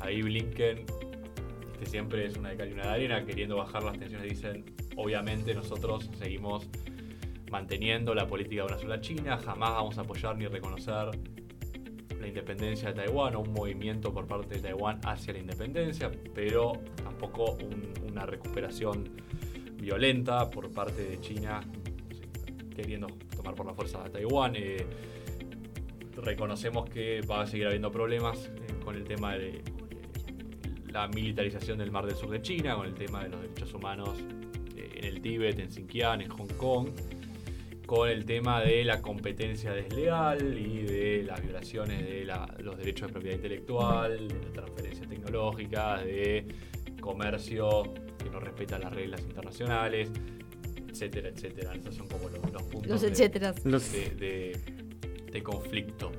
Ahí 0.00 0.22
Blinken 0.22 0.84
este, 1.72 1.86
siempre 1.86 2.26
es 2.26 2.36
una 2.36 2.50
de 2.50 2.56
cal 2.56 2.68
y 2.68 2.72
una 2.72 2.82
de 2.84 2.88
arena, 2.90 3.24
queriendo 3.24 3.56
bajar 3.56 3.82
las 3.82 3.98
tensiones, 3.98 4.28
dicen, 4.30 4.64
obviamente 4.96 5.54
nosotros 5.54 6.10
seguimos 6.18 6.68
manteniendo 7.50 8.14
la 8.14 8.26
política 8.26 8.62
de 8.62 8.68
una 8.72 8.78
sola 8.78 9.00
China, 9.00 9.38
jamás 9.38 9.70
vamos 9.70 9.98
a 9.98 10.02
apoyar 10.02 10.36
ni 10.36 10.46
reconocer 10.46 11.10
la 12.20 12.26
independencia 12.26 12.88
de 12.92 12.94
Taiwán 13.04 13.36
o 13.36 13.40
un 13.40 13.52
movimiento 13.52 14.12
por 14.12 14.26
parte 14.26 14.56
de 14.56 14.60
Taiwán 14.62 15.00
hacia 15.04 15.32
la 15.34 15.38
independencia, 15.38 16.10
pero 16.34 16.72
tampoco 16.96 17.52
un- 17.52 17.92
una 18.10 18.26
recuperación 18.26 19.04
violenta 19.80 20.50
por 20.50 20.70
parte 20.72 21.02
de 21.04 21.20
China 21.20 21.60
queriendo 22.74 23.06
tomar 23.36 23.54
por 23.54 23.66
la 23.66 23.74
fuerza 23.74 24.04
a 24.04 24.08
Taiwán. 24.10 24.54
eh, 24.56 24.84
reconocemos 26.16 26.88
que 26.88 27.20
va 27.22 27.42
a 27.42 27.46
seguir 27.46 27.66
habiendo 27.66 27.90
problemas 27.90 28.46
eh, 28.46 28.74
con 28.84 28.96
el 28.96 29.04
tema 29.04 29.34
de 29.36 29.62
la 30.90 31.08
militarización 31.08 31.76
del 31.78 31.90
mar 31.90 32.06
del 32.06 32.16
sur 32.16 32.30
de 32.30 32.40
China, 32.40 32.74
con 32.74 32.86
el 32.86 32.94
tema 32.94 33.22
de 33.24 33.28
los 33.28 33.42
derechos 33.42 33.74
humanos 33.74 34.18
eh, 34.76 34.90
en 34.96 35.04
el 35.04 35.20
Tíbet, 35.20 35.58
en 35.58 35.70
Xinjiang, 35.70 36.22
en 36.22 36.30
Hong 36.30 36.48
Kong, 36.56 36.88
con 37.86 38.08
el 38.08 38.24
tema 38.26 38.60
de 38.62 38.84
la 38.84 39.00
competencia 39.00 39.72
desleal 39.72 40.58
y 40.58 40.82
de 40.82 41.22
las 41.22 41.40
violaciones 41.40 42.04
de 42.04 42.24
la- 42.24 42.52
los 42.58 42.76
derechos 42.76 43.06
de 43.08 43.12
propiedad 43.12 43.36
intelectual, 43.36 44.26
de 44.28 44.34
la 44.44 44.52
transferencia 44.52 45.06
tecnológica, 45.08 45.98
de 46.02 46.44
comercio 47.00 47.94
que 48.18 48.28
no 48.30 48.40
respeta 48.40 48.78
las 48.78 48.92
reglas 48.92 49.20
internacionales, 49.22 50.10
etcétera, 50.88 51.28
etcétera. 51.28 51.74
Esos 51.74 51.94
son 51.94 52.08
como 52.08 52.28
los, 52.28 52.52
los 52.52 52.62
puntos 52.64 52.90
Los 52.90 53.02
de- 53.02 53.08
de, 53.92 54.10
de- 54.16 54.56
de 55.30 55.42
conflicto. 55.42 56.10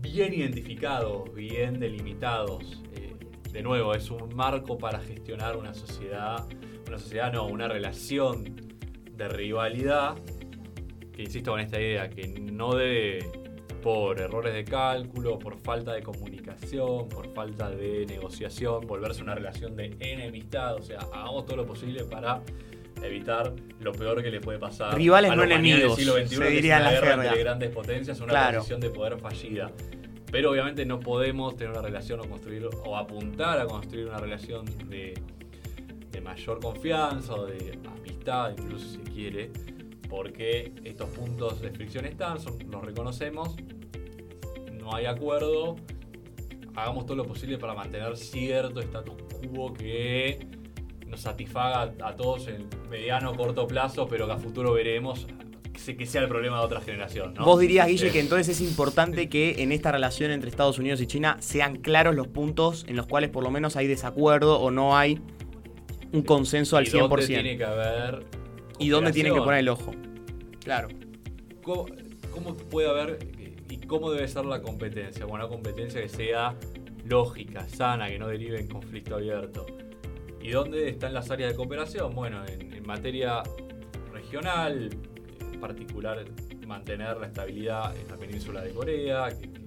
Bien 0.00 0.32
identificados, 0.34 1.32
bien 1.34 1.78
delimitados. 1.78 2.82
eh, 2.96 3.12
de 3.52 3.62
nuevo, 3.62 3.94
es 3.94 4.10
un 4.10 4.34
marco 4.34 4.76
para 4.78 4.98
gestionar 5.00 5.56
una 5.56 5.72
sociedad, 5.74 6.46
una 6.88 6.98
sociedad 6.98 7.32
no, 7.32 7.46
una 7.46 7.68
relación 7.68 8.56
de 9.16 9.28
rivalidad, 9.28 10.16
que 11.12 11.22
insisto 11.22 11.52
con 11.52 11.60
esta 11.60 11.80
idea, 11.80 12.08
que 12.10 12.26
no 12.28 12.74
debe, 12.74 13.18
por 13.82 14.18
errores 14.20 14.54
de 14.54 14.64
cálculo, 14.64 15.38
por 15.38 15.56
falta 15.58 15.92
de 15.92 16.02
comunicación, 16.02 17.08
por 17.08 17.32
falta 17.34 17.70
de 17.70 18.06
negociación, 18.06 18.86
volverse 18.86 19.22
una 19.22 19.34
relación 19.34 19.76
de 19.76 19.94
enemistad. 20.00 20.74
O 20.76 20.82
sea, 20.82 21.00
hagamos 21.12 21.44
todo 21.46 21.56
lo 21.58 21.66
posible 21.66 22.04
para 22.04 22.40
evitar 23.02 23.52
lo 23.80 23.92
peor 23.92 24.22
que 24.22 24.30
le 24.30 24.40
puede 24.40 24.58
pasar 24.58 24.96
Rivales, 24.96 25.30
a 25.30 25.36
no 25.36 25.42
humanidad 25.42 25.60
del 25.60 25.82
enemigos, 25.82 25.98
siglo 25.98 26.14
XXI, 26.14 26.36
se 26.36 26.44
diría 26.50 26.78
la 26.80 26.90
guerra 26.92 27.06
jerga. 27.08 27.24
entre 27.26 27.40
grandes 27.40 27.70
potencias, 27.70 28.20
una 28.20 28.28
Claro. 28.30 28.58
posición 28.58 28.80
de 28.80 28.90
poder 28.90 29.18
fallida. 29.18 29.70
Pero 30.32 30.50
obviamente 30.50 30.84
no 30.86 30.98
podemos 30.98 31.54
tener 31.56 31.72
una 31.72 31.82
relación 31.82 32.20
o 32.20 32.24
construir 32.24 32.66
o 32.84 32.96
apuntar 32.96 33.60
a 33.60 33.66
construir 33.66 34.06
una 34.06 34.18
relación 34.18 34.64
de, 34.88 35.14
de 36.14 36.20
mayor 36.20 36.60
confianza 36.60 37.34
o 37.34 37.44
de 37.46 37.76
amistad, 37.98 38.52
incluso 38.56 38.86
si 38.88 38.98
quiere, 38.98 39.50
porque 40.08 40.72
estos 40.84 41.08
puntos 41.10 41.60
de 41.60 41.70
fricción 41.70 42.04
están, 42.04 42.40
son- 42.40 42.56
los 42.70 42.84
reconocemos, 42.84 43.56
no 44.72 44.94
hay 44.94 45.06
acuerdo, 45.06 45.76
hagamos 46.76 47.04
todo 47.06 47.16
lo 47.16 47.24
posible 47.24 47.58
para 47.58 47.74
mantener 47.74 48.16
cierto 48.16 48.80
status 48.80 49.14
quo 49.52 49.72
que 49.72 50.46
nos 51.06 51.20
satisfaga 51.20 51.92
a 52.04 52.14
todos 52.16 52.46
en 52.48 52.68
mediano 52.90 53.32
o 53.32 53.36
corto 53.36 53.66
plazo, 53.66 54.06
pero 54.08 54.26
que 54.26 54.32
a 54.32 54.38
futuro 54.38 54.72
veremos 54.72 55.26
que 55.72 55.80
se- 55.80 55.96
que 55.96 56.06
sea 56.06 56.22
el 56.22 56.28
problema 56.28 56.60
de 56.60 56.64
otra 56.66 56.80
generación. 56.80 57.34
¿no? 57.34 57.44
Vos 57.44 57.58
dirías, 57.58 57.88
Guille, 57.88 58.10
que 58.12 58.20
entonces 58.20 58.48
es 58.48 58.60
importante 58.60 59.28
que 59.28 59.62
en 59.62 59.72
esta 59.72 59.90
relación 59.90 60.30
entre 60.30 60.48
Estados 60.48 60.78
Unidos 60.78 61.00
y 61.00 61.06
China 61.08 61.36
sean 61.40 61.76
claros 61.76 62.14
los 62.14 62.28
puntos 62.28 62.84
en 62.88 62.94
los 62.94 63.06
cuales 63.08 63.30
por 63.30 63.42
lo 63.42 63.50
menos 63.50 63.74
hay 63.76 63.88
desacuerdo 63.88 64.60
o 64.60 64.70
no 64.70 64.96
hay 64.96 65.20
un 66.14 66.22
consenso 66.22 66.76
al 66.76 66.86
¿y 66.86 66.90
dónde 66.90 67.16
100%. 67.16 67.26
tiene 67.26 67.56
que 67.58 67.64
haber 67.64 68.24
y 68.78 68.88
dónde 68.88 69.12
tienen 69.12 69.34
que 69.34 69.40
poner 69.40 69.60
el 69.60 69.68
ojo. 69.68 69.92
Claro. 70.62 70.88
¿Cómo, 71.62 71.86
cómo 72.30 72.54
puede 72.54 72.88
haber 72.88 73.18
y 73.68 73.78
cómo 73.78 74.10
debe 74.10 74.26
ser 74.28 74.44
la 74.44 74.62
competencia? 74.62 75.26
Bueno, 75.26 75.46
una 75.46 75.54
competencia 75.54 76.00
que 76.00 76.08
sea 76.08 76.54
lógica, 77.04 77.68
sana, 77.68 78.08
que 78.08 78.18
no 78.18 78.28
derive 78.28 78.60
en 78.60 78.68
conflicto 78.68 79.16
abierto. 79.16 79.66
¿Y 80.40 80.50
dónde 80.50 80.88
están 80.88 81.14
las 81.14 81.30
áreas 81.30 81.52
de 81.52 81.56
cooperación? 81.56 82.14
Bueno, 82.14 82.44
en, 82.46 82.72
en 82.72 82.86
materia 82.86 83.42
regional, 84.12 84.90
en 85.52 85.60
particular 85.60 86.24
mantener 86.66 87.16
la 87.16 87.26
estabilidad 87.26 87.96
en 87.96 88.08
la 88.08 88.16
península 88.16 88.62
de 88.62 88.70
Corea, 88.70 89.28
que 89.30 89.63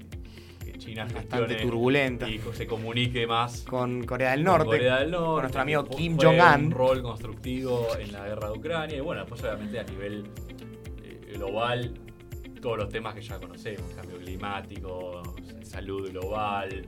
China 0.77 1.07
Bastante 1.13 1.55
turbulenta. 1.55 2.29
y 2.29 2.39
se 2.53 2.65
comunique 2.67 3.25
más 3.27 3.61
Con 3.63 4.03
Corea 4.05 4.31
del 4.31 4.39
con 4.43 4.45
Norte. 4.45 4.65
Corea 4.65 4.99
del 4.99 5.11
Norte, 5.11 5.27
con 5.31 5.41
nuestro 5.41 5.61
amigo 5.61 5.85
Kim 5.89 6.17
Jong-un. 6.17 6.65
Un 6.65 6.71
rol 6.71 7.01
constructivo 7.01 7.87
en 7.99 8.11
la 8.11 8.27
guerra 8.27 8.49
de 8.51 8.57
Ucrania. 8.57 8.97
Y 8.97 9.01
bueno, 9.01 9.21
después 9.21 9.41
obviamente 9.43 9.79
a 9.79 9.83
nivel 9.83 10.23
eh, 11.03 11.33
global, 11.35 11.93
todos 12.61 12.77
los 12.77 12.89
temas 12.89 13.13
que 13.15 13.21
ya 13.21 13.37
conocemos, 13.39 13.91
cambio 13.95 14.17
climático, 14.17 15.21
salud 15.63 16.09
global, 16.11 16.85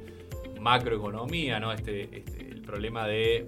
macroeconomía, 0.60 1.60
¿no? 1.60 1.72
Este, 1.72 2.04
este- 2.18 2.50
el 2.50 2.62
problema 2.62 3.08
de 3.08 3.48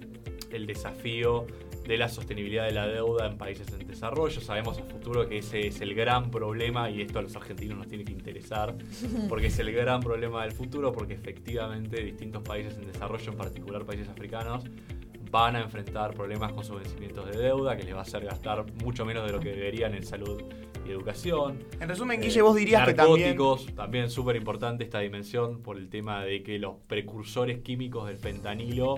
el 0.50 0.66
desafío 0.66 1.46
de 1.86 1.98
la 1.98 2.08
sostenibilidad 2.08 2.66
de 2.66 2.72
la 2.72 2.86
deuda 2.86 3.26
en 3.26 3.36
países 3.36 3.66
en 3.78 3.86
desarrollo. 3.86 4.40
Sabemos 4.40 4.78
a 4.78 4.82
futuro 4.82 5.28
que 5.28 5.38
ese 5.38 5.66
es 5.66 5.80
el 5.80 5.94
gran 5.94 6.30
problema 6.30 6.90
y 6.90 7.02
esto 7.02 7.18
a 7.18 7.22
los 7.22 7.34
argentinos 7.36 7.78
nos 7.78 7.88
tiene 7.88 8.04
que 8.04 8.12
interesar 8.12 8.74
porque 9.28 9.46
es 9.48 9.58
el 9.58 9.72
gran 9.72 10.00
problema 10.00 10.42
del 10.42 10.52
futuro, 10.52 10.92
porque 10.92 11.14
efectivamente 11.14 12.02
distintos 12.02 12.42
países 12.42 12.76
en 12.78 12.86
desarrollo, 12.86 13.32
en 13.32 13.38
particular 13.38 13.84
países 13.84 14.08
africanos, 14.08 14.64
van 15.30 15.56
a 15.56 15.60
enfrentar 15.62 16.14
problemas 16.14 16.52
con 16.52 16.62
sus 16.62 16.76
vencimientos 16.76 17.24
de 17.30 17.38
deuda, 17.38 17.76
que 17.76 17.84
les 17.84 17.94
va 17.94 18.00
a 18.00 18.02
hacer 18.02 18.24
gastar 18.24 18.66
mucho 18.84 19.04
menos 19.06 19.26
de 19.26 19.32
lo 19.32 19.40
que 19.40 19.48
deberían 19.50 19.94
en 19.94 20.04
salud 20.04 20.42
y 20.86 20.90
educación. 20.90 21.58
En 21.80 21.88
resumen, 21.88 22.20
Eh, 22.20 22.26
Guille, 22.26 22.42
vos 22.42 22.54
dirías 22.54 22.86
que 22.86 22.92
también. 22.92 23.28
narcóticos, 23.36 23.74
también 23.74 24.10
súper 24.10 24.36
importante 24.36 24.84
esta 24.84 25.00
dimensión 25.00 25.62
por 25.62 25.78
el 25.78 25.88
tema 25.88 26.22
de 26.22 26.42
que 26.42 26.58
los 26.58 26.74
precursores 26.86 27.60
químicos 27.60 28.08
del 28.08 28.18
fentanilo 28.18 28.96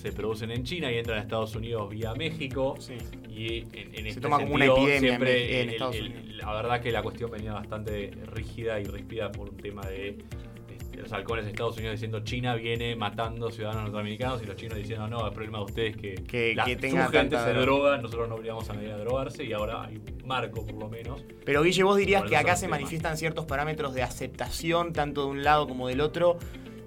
se 0.00 0.12
producen 0.12 0.50
en 0.50 0.64
China 0.64 0.90
y 0.90 0.96
entran 0.98 1.18
a 1.18 1.22
Estados 1.22 1.54
Unidos 1.54 1.90
vía 1.90 2.14
México. 2.14 2.74
Sí. 2.78 2.94
Y 3.28 3.58
en, 3.78 3.94
en 3.94 4.06
este 4.06 4.20
toma 4.20 4.38
como 4.38 4.54
una 4.54 4.64
epidemia 4.66 4.94
en- 4.94 5.00
siempre 5.00 5.60
en 5.62 5.68
el- 5.68 5.74
Estados 5.74 5.96
el- 5.96 6.06
Unidos. 6.06 6.24
la 6.36 6.52
verdad 6.54 6.80
que 6.80 6.90
la 6.92 7.02
cuestión 7.02 7.30
venía 7.30 7.52
bastante 7.52 8.10
rígida 8.26 8.80
y 8.80 8.84
ríspida 8.84 9.30
por 9.30 9.50
un 9.50 9.56
tema 9.56 9.82
de 9.82 10.18
este, 10.70 11.02
los 11.02 11.12
halcones 11.12 11.44
de 11.44 11.50
Estados 11.50 11.76
Unidos 11.76 11.94
diciendo 11.96 12.20
China 12.20 12.54
viene 12.54 12.96
matando 12.96 13.50
ciudadanos 13.50 13.84
norteamericanos 13.84 14.42
y 14.42 14.46
los 14.46 14.56
chinos 14.56 14.78
diciendo 14.78 15.06
no, 15.08 15.26
el 15.26 15.32
problema 15.32 15.58
de 15.58 15.64
ustedes 15.64 15.96
es 15.96 16.00
que, 16.00 16.14
Que- 16.24 16.54
la, 16.54 16.64
que 16.64 16.74
su 16.90 16.96
gente 17.10 17.36
se 17.38 17.52
droga. 17.54 17.98
nosotros 17.98 18.28
no 18.28 18.36
obligamos 18.36 18.68
a 18.70 18.74
nadie 18.74 18.92
a 18.92 18.96
drogarse 18.98 19.44
y 19.44 19.52
ahora 19.52 19.84
hay 19.84 19.96
un 19.96 20.26
marco 20.26 20.64
por 20.64 20.76
lo 20.76 20.88
menos. 20.88 21.22
Pero 21.44 21.62
Guille, 21.62 21.82
vos 21.82 21.96
dirías 21.98 22.22
que 22.24 22.36
acá 22.36 22.56
se 22.56 22.68
manifiestan 22.68 23.16
ciertos 23.18 23.44
parámetros 23.46 23.94
de 23.94 24.02
aceptación, 24.02 24.92
tanto 24.92 25.22
de 25.24 25.28
un 25.28 25.42
lado 25.44 25.66
como 25.68 25.88
del 25.88 26.00
otro, 26.00 26.38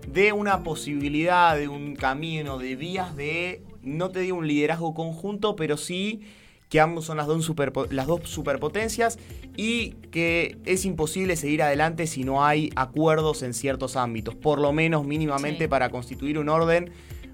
de 0.08 0.34
una 0.34 0.64
posibilidad, 0.64 1.58
de 1.58 1.68
un 1.68 1.96
camino, 1.96 2.58
de 2.58 2.76
vías 2.76 3.16
de, 3.16 3.64
no 3.82 4.10
te 4.10 4.20
digo 4.22 4.38
un 4.38 4.48
liderazgo 4.48 4.94
conjunto, 4.94 5.56
pero 5.56 5.78
sí 5.78 6.22
que 6.70 6.80
ambos 6.80 7.06
son 7.06 7.18
las 7.18 7.28
dos, 7.28 7.48
superpo- 7.48 7.88
las 7.92 8.08
dos 8.08 8.22
superpotencias 8.28 9.20
y 9.56 9.92
que 10.12 10.58
es 10.66 10.86
imposible 10.86 11.36
seguir 11.36 11.62
adelante 11.62 12.08
si 12.08 12.24
no 12.24 12.44
hay 12.46 12.72
acuerdos 12.76 13.44
en 13.44 13.54
ciertos 13.54 13.96
ámbitos, 13.96 14.34
por 14.36 14.60
lo 14.60 14.74
menos 14.74 15.06
mínimamente 15.06 15.66
Sí. 15.66 15.68
para 15.68 15.90
constituir 15.90 16.40
un 16.40 16.50
orden 16.50 16.92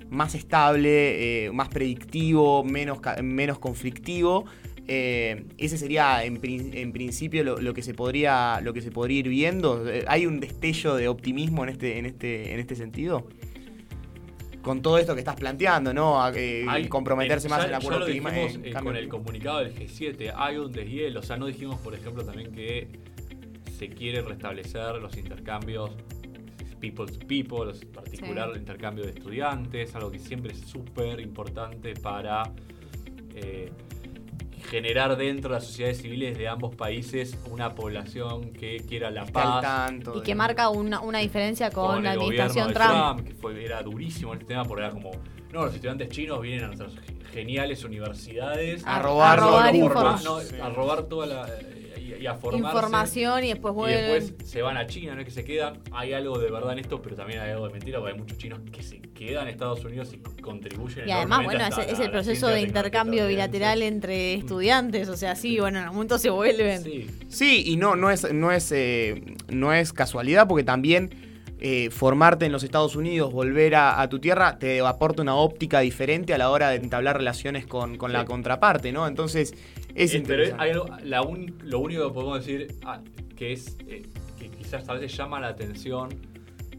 más 0.10 0.36
estable, 0.36 1.46
eh, 1.46 1.52
más 1.52 1.70
predictivo, 1.70 2.64
menos, 2.64 2.98
menos 3.24 3.60
conflictivo. 3.60 4.46
Eh, 4.92 5.46
ese 5.60 5.78
sería 5.78 6.24
en, 6.24 6.42
prin- 6.42 6.72
en 6.74 6.92
principio 6.92 7.44
lo, 7.44 7.58
lo 7.62 7.76
que 7.76 7.84
se 7.84 7.94
podría 7.94 8.60
lo 8.62 8.74
que 8.74 8.82
se 8.82 8.90
podría 8.92 9.20
ir 9.20 9.30
viendo. 9.30 9.88
Eh, 9.88 10.04
¿Hay 10.08 10.26
un 10.26 10.40
destello 10.40 10.96
de 10.96 11.08
optimismo 11.08 11.62
en 11.64 11.70
este, 11.70 12.00
en 12.00 12.08
este, 12.08 12.54
en 12.56 12.60
este 12.60 12.76
sentido? 12.76 13.28
Con 14.64 14.82
todo 14.82 14.98
esto 14.98 15.14
que 15.14 15.20
estás 15.20 15.36
planteando, 15.36 15.94
¿no? 15.94 16.22
A, 16.24 16.32
eh, 16.36 16.66
Hay- 16.68 16.88
comprometerse 16.90 17.48
más 17.50 17.62
ya- 17.62 17.68
en 17.70 17.76
acuerdo 17.76 18.08
en 18.08 18.18
eh, 18.18 18.20
con 18.20 18.36
el 18.36 18.48
climático. 18.64 19.18
comunicado 19.18 19.60
del 19.60 19.76
G7, 19.76 20.34
hay 20.36 20.58
un 20.58 20.72
deshielo. 20.72 21.20
O 21.20 21.24
sea, 21.24 21.38
no 21.38 21.46
dijimos, 21.46 21.80
por 21.82 21.94
ejemplo, 21.94 22.24
también 22.26 22.52
que 22.52 22.88
se 23.78 23.90
quiere 23.90 24.22
restablecer 24.24 24.96
los 24.96 25.16
intercambios 25.16 25.92
people 26.82 27.06
to 27.06 27.20
people, 27.28 27.72
en 27.80 27.92
particular 27.92 28.48
Sí. 28.48 28.56
el 28.56 28.62
intercambio 28.62 29.04
de 29.06 29.12
estudiantes, 29.12 29.94
algo 29.96 30.10
que 30.12 30.18
siempre 30.20 30.54
es 30.54 30.60
súper 30.62 31.20
importante 31.20 31.94
para 31.94 32.44
eh, 33.36 33.70
generar 34.60 35.16
dentro 35.18 35.50
de 35.52 35.56
las 35.56 35.66
sociedades 35.66 36.02
civiles 36.02 36.38
de 36.38 36.48
ambos 36.48 36.76
países 36.76 37.38
una 37.50 37.76
población 37.76 38.52
que 38.54 38.78
quiera 38.88 39.10
la 39.12 39.26
paz. 39.26 39.62
tanto 39.62 40.18
Y 40.18 40.22
que 40.22 40.36
marca 40.36 40.70
una, 40.70 41.00
una 41.02 41.20
diferencia 41.20 41.70
con, 41.72 42.04
la 42.04 42.14
el 42.14 42.20
administración 42.20 42.74
Trump. 42.74 43.28
que 43.28 43.34
fue, 43.34 43.64
era 43.64 43.82
durísimo 43.84 44.34
este 44.34 44.46
tema 44.46 44.66
porque 44.66 44.84
era 44.84 44.92
como, 44.92 45.12
no, 45.52 45.66
los 45.66 45.74
estudiantes 45.74 46.10
chinos 46.10 46.42
vienen 46.42 46.64
a 46.66 46.68
nuestras 46.68 46.92
geniales 47.32 47.84
universidades 47.84 48.84
A 48.86 49.00
robar 49.00 49.40
a 49.40 49.44
robar 49.44 50.24
no, 50.24 50.40
Sí. 50.42 50.56
a 50.62 50.70
robar 50.70 51.04
toda 51.04 51.26
la 51.28 51.46
y, 52.20 52.24
y 52.24 52.28
a 52.28 52.36
formarse. 52.36 52.66
información 52.66 53.44
y 53.44 53.50
después 53.50 53.72
y 53.72 53.76
vuelven. 53.76 54.24
después 54.24 54.50
se 54.50 54.62
van 54.62 54.78
a 54.78 54.86
China, 54.86 55.16
no 55.16 55.22
es 55.22 55.26
que 55.26 55.32
se 55.32 55.44
quedan. 55.44 55.80
Hay 55.92 56.14
algo 56.14 56.38
de 56.38 56.52
verdad 56.52 56.74
en 56.74 56.80
esto, 56.80 57.02
pero 57.02 57.16
también 57.16 57.40
hay 57.40 57.52
algo 57.52 57.68
de 57.68 57.74
mentira, 57.74 58.00
porque 58.00 58.14
hay 58.14 58.20
muchos 58.20 58.38
chinos 58.38 58.60
que 58.72 58.84
se 58.84 59.02
quedan 59.02 59.48
en 59.48 59.54
Estados 59.54 59.84
Unidos 59.86 60.14
y 60.14 60.42
contribuyen. 60.42 61.08
Y 61.08 61.12
además, 61.12 61.44
bueno, 61.46 61.66
es, 61.66 62.00
el 62.00 62.12
proceso 62.12 62.48
de 62.48 62.62
intercambio 62.62 63.28
bilateral 63.28 63.82
entre 63.82 64.36
estudiantes. 64.36 65.10
O 65.10 65.18
sea, 65.18 65.36
sí, 65.36 65.60
bueno, 65.60 65.80
en 65.80 65.84
algún 65.86 65.98
momento 65.98 66.18
se 66.18 66.30
vuelven. 66.30 66.84
Sí. 66.84 67.08
Sí, 67.28 67.64
y 67.66 67.78
no, 67.78 67.96
no 67.96 68.10
es, 68.12 68.32
no 68.34 68.52
es, 68.52 68.72
eh, 68.72 69.36
no 69.50 69.74
es 69.74 69.94
casualidad 69.94 70.48
porque 70.48 70.64
también 70.64 71.29
eh, 71.62 71.90
formarte 71.90 72.46
en 72.46 72.52
los 72.52 72.64
Estados 72.64 72.96
Unidos, 72.96 73.32
volver 73.34 73.76
a, 73.76 74.02
a 74.02 74.08
tu 74.10 74.20
tierra, 74.20 74.58
te 74.60 74.80
aporta 74.82 75.22
una 75.22 75.36
óptica 75.36 75.80
diferente 75.82 76.34
a 76.34 76.38
la 76.38 76.50
hora 76.50 76.70
de 76.70 76.78
entablar 76.78 77.18
relaciones 77.18 77.66
con, 77.68 77.98
con 77.98 78.14
la 78.14 78.26
contraparte, 78.26 78.92
¿no? 78.92 79.08
Entonces, 79.08 79.54
es 79.96 80.14
Eh, 80.14 80.24
pero 80.26 80.44
interesante. 80.44 80.64
hay 80.64 80.72
algo- 80.72 80.88
la 81.04 81.22
uni- 81.22 81.54
lo 81.64 81.80
único 81.80 82.08
que 82.08 82.14
podemos 82.14 82.46
decir 82.46 82.76
ah, 82.86 83.02
que 83.36 83.52
es 83.54 83.78
eh, 83.88 84.04
que 84.40 84.50
quizás 84.50 84.88
a 84.88 84.94
veces 84.94 85.16
llama 85.18 85.40
la 85.40 85.50
atención 85.50 86.10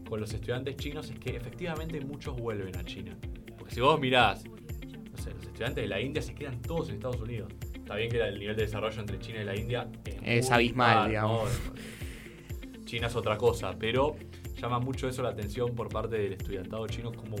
con 0.09 0.19
los 0.19 0.33
estudiantes 0.33 0.75
chinos 0.77 1.09
es 1.09 1.19
que 1.19 1.35
efectivamente 1.35 2.01
muchos 2.01 2.35
vuelven 2.37 2.75
a 2.75 2.83
China. 2.83 3.15
Porque 3.57 3.75
si 3.75 3.81
vos 3.81 3.99
mirás, 3.99 4.43
no 4.45 5.17
sé, 5.17 5.31
los 5.33 5.43
estudiantes 5.45 5.83
de 5.83 5.87
la 5.87 6.01
India 6.01 6.21
se 6.21 6.33
quedan 6.33 6.61
todos 6.61 6.89
en 6.89 6.95
Estados 6.95 7.21
Unidos. 7.21 7.51
Está 7.75 7.95
bien 7.95 8.09
que 8.09 8.19
el 8.21 8.39
nivel 8.39 8.55
de 8.55 8.63
desarrollo 8.63 8.99
entre 8.99 9.19
China 9.19 9.41
y 9.41 9.45
la 9.45 9.55
India 9.55 9.87
Es 10.23 10.49
abismal, 10.51 10.95
par, 10.95 11.07
digamos. 11.09 11.49
¿no? 11.65 12.85
China 12.85 13.07
es 13.07 13.15
otra 13.15 13.37
cosa, 13.37 13.73
pero 13.77 14.15
llama 14.61 14.79
mucho 14.79 15.07
eso 15.07 15.23
la 15.23 15.29
atención 15.29 15.73
por 15.75 15.89
parte 15.89 16.17
del 16.17 16.33
estudiantado 16.33 16.87
chino, 16.87 17.11
como 17.11 17.35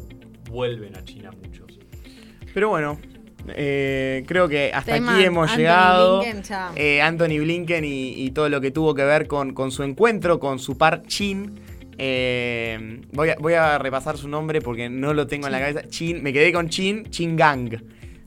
vuelven 0.49 0.95
a 0.97 1.03
China 1.03 1.31
muchos. 1.31 1.79
Pero 2.53 2.69
bueno, 2.69 2.99
eh, 3.47 4.23
creo 4.27 4.47
que 4.49 4.71
hasta 4.73 4.93
Tema 4.93 5.13
aquí 5.15 5.23
hemos 5.23 5.49
Anthony 5.49 5.57
llegado. 5.57 6.19
Blinken. 6.21 6.43
Eh, 6.75 7.01
Anthony 7.01 7.39
Blinken 7.39 7.85
y, 7.85 8.13
y 8.23 8.31
todo 8.31 8.49
lo 8.49 8.59
que 8.59 8.71
tuvo 8.71 8.93
que 8.93 9.03
ver 9.03 9.27
con, 9.27 9.53
con 9.53 9.71
su 9.71 9.83
encuentro 9.83 10.39
con 10.39 10.59
su 10.59 10.77
par 10.77 11.03
Chin. 11.03 11.59
Eh, 11.97 13.01
voy, 13.13 13.29
a, 13.29 13.35
voy 13.39 13.53
a 13.53 13.77
repasar 13.77 14.17
su 14.17 14.27
nombre 14.27 14.59
porque 14.61 14.89
no 14.89 15.13
lo 15.13 15.27
tengo 15.27 15.47
en 15.47 15.53
la 15.53 15.59
cabeza. 15.59 15.87
Chin, 15.87 16.23
me 16.23 16.33
quedé 16.33 16.51
con 16.51 16.67
Chin, 16.69 17.05
Chin 17.09 17.35
Gang. 17.35 17.75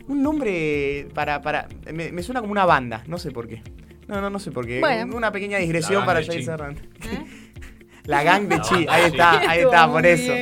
Un 0.07 0.23
nombre 0.23 1.09
para. 1.15 1.41
para 1.41 1.67
me, 1.93 2.13
me 2.13 2.23
suena 2.23 2.41
como 2.41 2.53
una 2.53 2.67
banda, 2.67 3.03
no 3.07 3.19
sé 3.19 3.31
por 3.31 3.49
qué. 3.49 3.63
No, 4.07 4.21
no, 4.21 4.31
no 4.31 4.39
sé 4.39 4.51
por 4.51 4.67
qué. 4.67 4.81
Bueno. 4.81 5.17
Una 5.17 5.33
pequeña 5.33 5.59
digresión 5.59 6.05
para 6.05 6.21
de 6.21 6.43
ya 6.43 6.57
La 8.07 8.23
gang 8.23 8.49
de 8.49 8.61
Chi, 8.63 8.87
ahí 8.89 9.05
está, 9.07 9.41
ahí 9.51 9.61
está, 9.61 9.91
por 9.91 10.05
eso. 10.07 10.33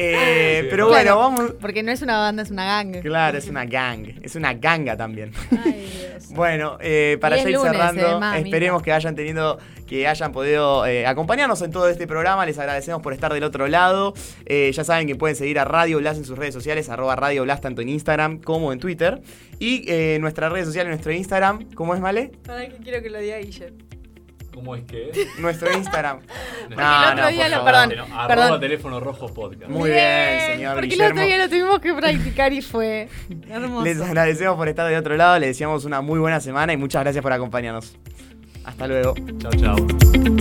Eh, 0.00 0.60
Sí, 0.62 0.66
pero 0.70 0.84
¿no? 0.84 0.90
bueno, 0.90 1.02
Claro. 1.02 1.18
vamos. 1.18 1.54
Porque 1.60 1.82
no 1.82 1.90
es 1.90 2.02
una 2.02 2.18
banda, 2.18 2.42
es 2.44 2.50
una 2.52 2.64
gang. 2.64 3.00
Claro, 3.00 3.36
es 3.38 3.48
una 3.48 3.64
gang. 3.64 4.06
Es 4.22 4.36
una 4.36 4.54
ganga 4.54 4.96
también. 4.96 5.32
Ay, 5.50 5.90
Dios. 5.92 6.28
Bueno, 6.34 6.76
eh, 6.80 7.16
para 7.20 7.36
ya 7.36 7.48
ir 7.48 7.56
lunes, 7.56 7.72
cerrando, 7.72 8.22
eh, 8.36 8.40
esperemos 8.44 8.82
que 8.82 8.92
hayan 8.92 9.14
tenido, 9.16 9.58
que 9.88 10.06
hayan 10.06 10.30
podido 10.30 10.86
eh, 10.86 11.06
acompañarnos 11.06 11.62
en 11.62 11.70
todo 11.72 11.88
este 11.88 12.06
programa. 12.06 12.44
Les 12.46 12.58
agradecemos 12.58 13.02
por 13.02 13.12
estar 13.12 13.32
del 13.32 13.42
otro 13.44 13.66
lado. 13.66 14.14
Eh, 14.46 14.70
ya 14.72 14.84
saben 14.84 15.06
que 15.08 15.16
pueden 15.16 15.34
seguir 15.36 15.58
a 15.58 15.64
Radio 15.64 15.98
Blast 15.98 16.18
en 16.18 16.24
sus 16.26 16.38
redes 16.38 16.54
sociales, 16.54 16.88
arroba 16.90 17.16
Radio 17.16 17.42
Blast 17.42 17.62
tanto 17.62 17.80
en 17.82 17.88
Instagram 17.88 18.38
como 18.40 18.72
en 18.72 18.78
Twitter. 18.78 19.20
Y 19.58 19.84
eh, 19.90 20.18
nuestras 20.20 20.52
redes 20.52 20.66
sociales, 20.66 20.90
nuestro 20.90 21.12
Instagram, 21.12 21.70
¿cómo 21.74 21.94
es, 21.94 22.00
Male? 22.00 22.30
Para 22.46 22.68
que 22.68 22.76
quiero 22.76 23.02
que 23.02 23.10
lo 23.10 23.18
diga 23.18 23.38
Guille. 23.38 23.72
¿Cómo 24.58 24.74
es 24.74 24.84
que? 24.84 25.12
Nuestro 25.38 25.72
Instagram. 25.72 26.18
No, 26.68 26.74
el 26.76 27.12
otro 27.12 27.22
no, 27.24 27.28
día 27.30 27.42
por 27.44 27.50
lo- 27.50 27.64
favor. 27.64 27.88
perdón. 27.94 28.26
Perdón. 28.28 28.60
teléfono 28.60 29.00
rojo 29.00 29.32
podcast. 29.32 29.70
Muy 29.70 29.90
bien, 29.90 30.40
señor 30.52 30.74
Porque 30.74 30.88
Guillermo. 30.88 31.06
el 31.06 31.12
otro 31.12 31.24
día 31.26 31.38
lo 31.38 31.48
tuvimos 31.48 31.78
que 31.80 31.94
practicar 31.94 32.52
y 32.52 32.60
fue 32.60 33.08
hermoso. 33.48 33.84
Les 33.84 34.00
agradecemos 34.00 34.56
por 34.56 34.68
estar 34.68 34.86
del 34.88 34.98
otro 34.98 35.16
lado, 35.16 35.38
les 35.38 35.50
deseamos 35.50 35.84
una 35.84 36.00
muy 36.00 36.18
buena 36.18 36.40
semana 36.40 36.72
y 36.72 36.76
muchas 36.76 37.02
gracias 37.04 37.22
por 37.22 37.32
acompañarnos. 37.32 37.96
Hasta 38.64 38.86
luego. 38.86 39.14
Chao, 39.38 39.52
chao. 39.52 40.37